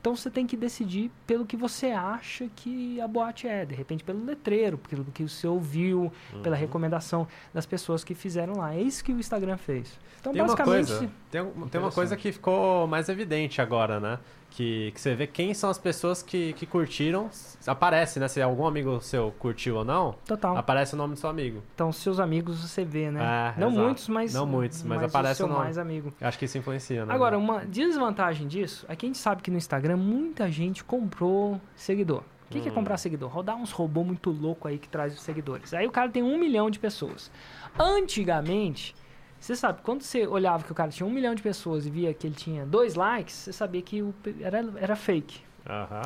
Então 0.00 0.14
você 0.14 0.30
tem 0.30 0.46
que 0.46 0.56
decidir 0.56 1.10
pelo 1.26 1.44
que 1.44 1.56
você 1.56 1.86
acha 1.88 2.48
que 2.54 3.00
a 3.00 3.08
boate 3.08 3.48
é. 3.48 3.66
De 3.66 3.74
repente, 3.74 4.04
pelo 4.04 4.24
letreiro, 4.24 4.78
pelo 4.78 5.04
que 5.06 5.28
você 5.28 5.46
ouviu, 5.46 6.10
pela 6.42 6.54
Uhum. 6.54 6.60
recomendação 6.60 7.26
das 7.52 7.66
pessoas 7.66 8.04
que 8.04 8.14
fizeram 8.14 8.54
lá. 8.58 8.74
É 8.74 8.80
isso 8.80 9.04
que 9.04 9.12
o 9.12 9.18
Instagram 9.18 9.56
fez. 9.56 9.98
Então, 10.20 10.32
Tem 10.32 10.40
uma 10.40 10.48
basicamente. 10.54 10.86
coisa, 10.86 11.10
tem, 11.30 11.44
tem 11.68 11.80
uma 11.80 11.90
coisa 11.90 12.16
que 12.16 12.30
ficou 12.32 12.86
mais 12.86 13.08
evidente 13.08 13.60
agora, 13.60 13.98
né? 14.00 14.18
Que, 14.50 14.90
que 14.92 15.00
você 15.00 15.14
vê 15.14 15.26
quem 15.26 15.52
são 15.54 15.70
as 15.70 15.78
pessoas 15.78 16.22
que, 16.22 16.52
que 16.54 16.66
curtiram. 16.66 17.30
Aparece, 17.66 18.18
né? 18.18 18.26
Se 18.28 18.40
algum 18.42 18.66
amigo 18.66 19.00
seu 19.00 19.30
curtiu 19.38 19.76
ou 19.76 19.84
não, 19.84 20.16
Total. 20.26 20.56
aparece 20.56 20.94
o 20.94 20.96
nome 20.96 21.14
do 21.14 21.20
seu 21.20 21.28
amigo. 21.30 21.62
Então, 21.74 21.92
seus 21.92 22.18
amigos 22.18 22.60
você 22.68 22.84
vê, 22.84 23.10
né? 23.10 23.54
É, 23.56 23.60
não 23.60 23.68
exato. 23.68 23.84
muitos, 23.84 24.08
mas. 24.08 24.34
Não 24.34 24.46
muitos, 24.46 24.82
mas 24.82 25.02
o 25.02 25.04
aparece 25.04 25.36
seu 25.38 25.46
o 25.46 25.48
nome. 25.48 25.64
mais 25.64 25.78
amigo. 25.78 26.12
Eu 26.20 26.26
acho 26.26 26.38
que 26.38 26.46
isso 26.46 26.58
influencia, 26.58 27.04
né? 27.06 27.14
Agora, 27.14 27.38
uma 27.38 27.64
desvantagem 27.66 28.48
disso 28.48 28.84
é 28.88 28.96
que 28.96 29.06
a 29.06 29.08
gente 29.08 29.18
sabe 29.18 29.42
que 29.42 29.50
no 29.50 29.58
Instagram 29.58 29.96
muita 29.98 30.50
gente 30.50 30.82
comprou 30.82 31.60
seguidor. 31.76 32.22
O 32.46 32.50
que, 32.50 32.60
que 32.60 32.68
é 32.68 32.72
Hum. 32.72 32.74
comprar 32.74 32.96
seguidor? 32.96 33.28
Rodar 33.30 33.54
uns 33.56 33.70
robôs 33.70 34.06
muito 34.06 34.30
loucos 34.30 34.70
aí 34.70 34.78
que 34.78 34.88
traz 34.88 35.12
os 35.12 35.20
seguidores. 35.20 35.74
Aí 35.74 35.86
o 35.86 35.90
cara 35.90 36.08
tem 36.10 36.22
um 36.22 36.38
milhão 36.38 36.70
de 36.70 36.78
pessoas. 36.78 37.30
Antigamente, 37.78 38.94
você 39.40 39.54
sabe, 39.54 39.80
quando 39.82 40.02
você 40.02 40.26
olhava 40.26 40.64
que 40.64 40.72
o 40.72 40.74
cara 40.74 40.90
tinha 40.90 41.06
um 41.06 41.10
milhão 41.10 41.34
de 41.34 41.42
pessoas 41.42 41.86
e 41.86 41.90
via 41.90 42.12
que 42.12 42.26
ele 42.26 42.34
tinha 42.34 42.66
dois 42.66 42.94
likes, 42.94 43.34
você 43.34 43.52
sabia 43.52 43.80
que 43.82 44.02
o, 44.02 44.14
era, 44.40 44.58
era 44.76 44.96
fake. 44.96 45.40
Aham. 45.68 46.02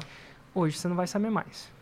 Hoje 0.54 0.76
você 0.76 0.88
não 0.88 0.96
vai 0.96 1.06
saber 1.06 1.30
mais. 1.30 1.72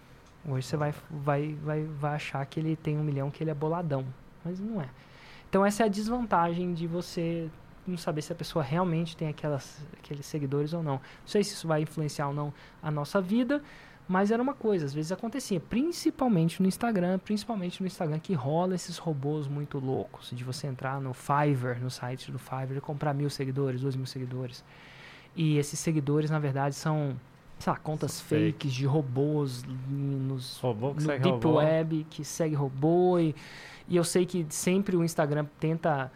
Hoje 0.48 0.66
você 0.66 0.76
vai, 0.76 0.94
vai, 1.10 1.54
vai, 1.62 1.84
vai 1.84 2.14
achar 2.14 2.44
que 2.46 2.60
ele 2.60 2.76
tem 2.76 2.96
um 2.96 3.02
milhão, 3.02 3.30
que 3.30 3.42
ele 3.42 3.50
é 3.50 3.54
boladão. 3.54 4.06
Mas 4.44 4.60
não 4.60 4.80
é. 4.80 4.88
Então 5.48 5.66
essa 5.66 5.82
é 5.82 5.86
a 5.86 5.88
desvantagem 5.88 6.72
de 6.72 6.86
você 6.86 7.50
não 7.86 7.98
saber 7.98 8.22
se 8.22 8.32
a 8.32 8.36
pessoa 8.36 8.62
realmente 8.62 9.16
tem 9.16 9.28
aquelas, 9.28 9.84
aqueles 9.98 10.24
seguidores 10.26 10.72
ou 10.72 10.82
não. 10.82 10.94
Não 10.94 11.00
sei 11.26 11.42
se 11.42 11.54
isso 11.54 11.66
vai 11.66 11.82
influenciar 11.82 12.28
ou 12.28 12.34
não 12.34 12.54
a 12.82 12.90
nossa 12.90 13.20
vida, 13.20 13.62
mas 14.10 14.32
era 14.32 14.42
uma 14.42 14.54
coisa, 14.54 14.86
às 14.86 14.92
vezes 14.92 15.12
acontecia, 15.12 15.60
principalmente 15.60 16.60
no 16.60 16.66
Instagram, 16.66 17.16
principalmente 17.20 17.80
no 17.80 17.86
Instagram 17.86 18.18
que 18.18 18.34
rola 18.34 18.74
esses 18.74 18.98
robôs 18.98 19.46
muito 19.46 19.78
loucos, 19.78 20.32
de 20.32 20.42
você 20.42 20.66
entrar 20.66 21.00
no 21.00 21.14
Fiverr, 21.14 21.80
no 21.80 21.88
site 21.88 22.32
do 22.32 22.36
Fiverr 22.36 22.78
e 22.78 22.80
comprar 22.80 23.14
mil 23.14 23.30
seguidores, 23.30 23.82
dois 23.82 23.94
mil 23.94 24.06
seguidores. 24.06 24.64
E 25.36 25.58
esses 25.58 25.78
seguidores, 25.78 26.28
na 26.28 26.40
verdade, 26.40 26.74
são, 26.74 27.16
sei 27.60 27.72
lá, 27.72 27.78
contas 27.78 28.20
fake. 28.20 28.52
fakes 28.54 28.72
de 28.72 28.84
robôs 28.84 29.62
nos 29.88 30.58
Robô 30.58 30.92
que 30.92 31.04
no 31.04 31.06
Deep 31.06 31.28
robô. 31.28 31.58
Web, 31.58 32.04
que 32.10 32.24
segue 32.24 32.56
robô. 32.56 33.16
E, 33.16 33.32
e 33.88 33.94
eu 33.94 34.02
sei 34.02 34.26
que 34.26 34.44
sempre 34.48 34.96
o 34.96 35.04
Instagram 35.04 35.46
tenta 35.60 36.10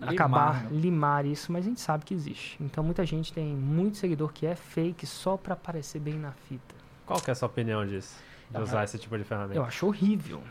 eh, 0.00 0.10
Limar, 0.10 0.14
acabar, 0.14 0.64
né? 0.64 0.68
limar 0.72 1.26
isso, 1.26 1.50
mas 1.52 1.64
a 1.64 1.68
gente 1.68 1.80
sabe 1.80 2.04
que 2.04 2.14
existe. 2.14 2.56
Então 2.62 2.82
muita 2.84 3.04
gente 3.06 3.32
tem 3.32 3.46
muito 3.54 3.96
seguidor 3.96 4.32
que 4.32 4.46
é 4.46 4.54
fake 4.54 5.06
só 5.06 5.36
pra 5.36 5.54
aparecer 5.54 5.98
bem 6.00 6.14
na 6.14 6.32
fita. 6.32 6.74
Qual 7.06 7.20
que 7.20 7.30
é 7.30 7.32
a 7.32 7.34
sua 7.34 7.46
opinião 7.46 7.86
disso? 7.86 8.18
De 8.50 8.56
Ah, 8.56 8.60
usar 8.62 8.84
esse 8.84 8.98
tipo 8.98 9.16
de 9.18 9.24
ferramenta? 9.24 9.54
Eu 9.58 9.64
acho 9.64 9.86
horrível. 9.86 10.42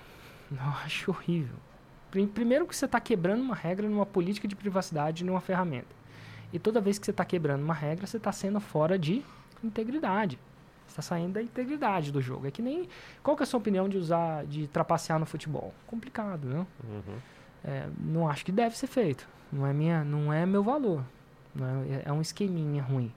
Eu 0.52 0.58
acho 0.86 1.12
horrível. 1.12 1.56
Prim- 2.12 2.28
Primeiro 2.28 2.66
que 2.66 2.76
você 2.76 2.86
está 2.86 3.00
quebrando 3.00 3.42
uma 3.42 3.56
regra 3.56 3.88
numa 3.88 4.06
política 4.06 4.48
de 4.48 4.56
privacidade 4.56 5.24
numa 5.24 5.42
ferramenta. 5.42 5.96
E 6.54 6.58
toda 6.60 6.80
vez 6.80 6.98
que 6.98 7.06
você 7.06 7.12
está 7.12 7.26
quebrando 7.26 7.62
uma 7.64 7.74
regra, 7.74 8.08
você 8.08 8.18
está 8.18 8.32
sendo 8.32 8.60
fora 8.60 8.98
de 8.98 9.24
integridade. 9.64 10.40
Você 10.86 10.92
está 10.92 11.02
saindo 11.02 11.34
da 11.34 11.42
integridade 11.42 12.12
do 12.12 12.22
jogo. 12.22 12.48
É 12.48 12.52
que 12.52 12.62
nem. 12.62 12.88
Qual 13.22 13.36
que 13.36 13.44
é 13.44 13.46
a 13.46 13.48
sua 13.48 13.60
opinião 13.60 13.90
de 13.90 13.98
usar, 13.98 14.46
de 14.46 14.68
trapacear 14.68 15.20
no 15.20 15.26
futebol? 15.26 15.74
Complicado, 15.86 16.48
né? 16.48 16.66
Uhum. 16.84 17.18
É, 17.68 17.86
não 18.00 18.30
acho 18.30 18.46
que 18.46 18.52
deve 18.52 18.78
ser 18.78 18.88
feito. 18.88 19.28
Não 19.52 19.68
é, 19.68 19.74
minha, 19.74 20.04
não 20.04 20.32
é 20.32 20.46
meu 20.46 20.64
valor. 20.64 21.04
Não 21.54 21.66
é, 21.84 22.04
é 22.06 22.14
um 22.14 22.22
esqueminha 22.22 22.82
ruim. 22.82 23.12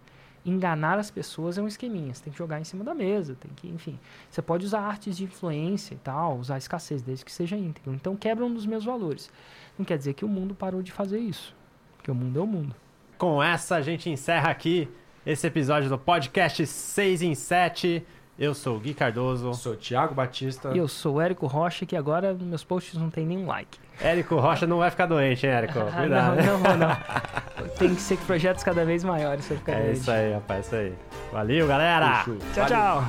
Enganar 0.45 0.99
as 0.99 1.11
pessoas 1.11 1.57
é 1.57 1.63
um 1.63 1.69
esqueminha. 1.69 2.13
Você 2.13 2.25
tem 2.25 2.33
que 2.33 2.39
jogar 2.39 2.61
em 2.61 2.65
cima 2.65 2.83
da 2.83 2.93
mesa. 2.93 3.37
Tem 3.37 3.51
que, 3.55 3.69
enfim. 3.69 3.97
Você 4.29 4.43
pode 4.43 4.67
usar 4.67 4.81
artes 4.81 5.17
de 5.17 5.25
influência 5.25 5.95
e 5.95 5.99
tal, 5.99 6.37
usar 6.39 6.59
escassez, 6.59 7.01
desde 7.01 7.25
que 7.25 7.31
seja 7.31 7.57
íntegro. 7.57 7.95
Então 7.95 8.17
quebra 8.17 8.45
um 8.45 8.53
dos 8.53 8.67
meus 8.67 8.85
valores. 8.85 9.31
Não 9.79 9.85
quer 9.85 9.97
dizer 9.97 10.15
que 10.15 10.25
o 10.25 10.29
mundo 10.29 10.53
parou 10.53 10.83
de 10.83 10.91
fazer 10.91 11.21
isso. 11.21 11.55
Porque 11.97 12.11
o 12.11 12.15
mundo 12.15 12.41
é 12.41 12.43
o 12.43 12.47
mundo. 12.47 12.75
Com 13.17 13.41
essa, 13.41 13.77
a 13.77 13.83
gente 13.83 14.11
encerra 14.11 14.51
aqui 14.51 14.89
esse 15.25 15.47
episódio 15.47 15.89
do 15.89 15.99
podcast 15.99 16.67
6 16.67 17.23
em 17.23 17.35
7. 17.35 18.05
Eu 18.41 18.55
sou 18.55 18.77
o 18.77 18.81
Gui 18.81 18.95
Cardoso. 18.95 19.49
Eu 19.49 19.53
sou 19.55 19.75
o 19.75 19.77
Thiago 19.77 20.15
Batista. 20.15 20.71
E 20.75 20.79
eu 20.79 20.89
sou 20.89 21.17
o 21.17 21.21
Érico 21.21 21.47
Rocha, 21.47 21.85
que 21.85 21.95
agora 21.95 22.33
meus 22.33 22.65
posts 22.65 22.95
não 22.99 23.11
tem 23.11 23.27
nenhum 23.27 23.47
like. 23.47 23.79
Érico 24.01 24.37
Rocha 24.37 24.67
não 24.67 24.79
vai 24.79 24.91
ficar 24.91 25.05
doente, 25.05 25.47
hein, 25.47 25.53
Érico? 25.53 25.79
Ah, 25.79 25.93
Cuidado. 26.01 26.37
não, 26.37 26.59
não, 26.59 26.77
não. 26.79 26.97
Tem 27.79 27.95
que 27.95 28.01
ser 28.01 28.17
projetos 28.21 28.65
cada 28.65 28.83
vez 28.87 29.05
maiores 29.05 29.47
pra 29.47 29.57
ficar 29.59 29.73
É 29.73 29.83
doente. 29.83 29.99
isso 29.99 30.11
aí, 30.11 30.33
rapaz, 30.33 30.59
é 30.59 30.61
isso 30.61 30.75
aí. 30.75 30.95
Valeu, 31.31 31.67
galera! 31.69 32.25
Tchau, 32.25 32.35
Valeu. 32.55 32.67
tchau. 32.67 33.05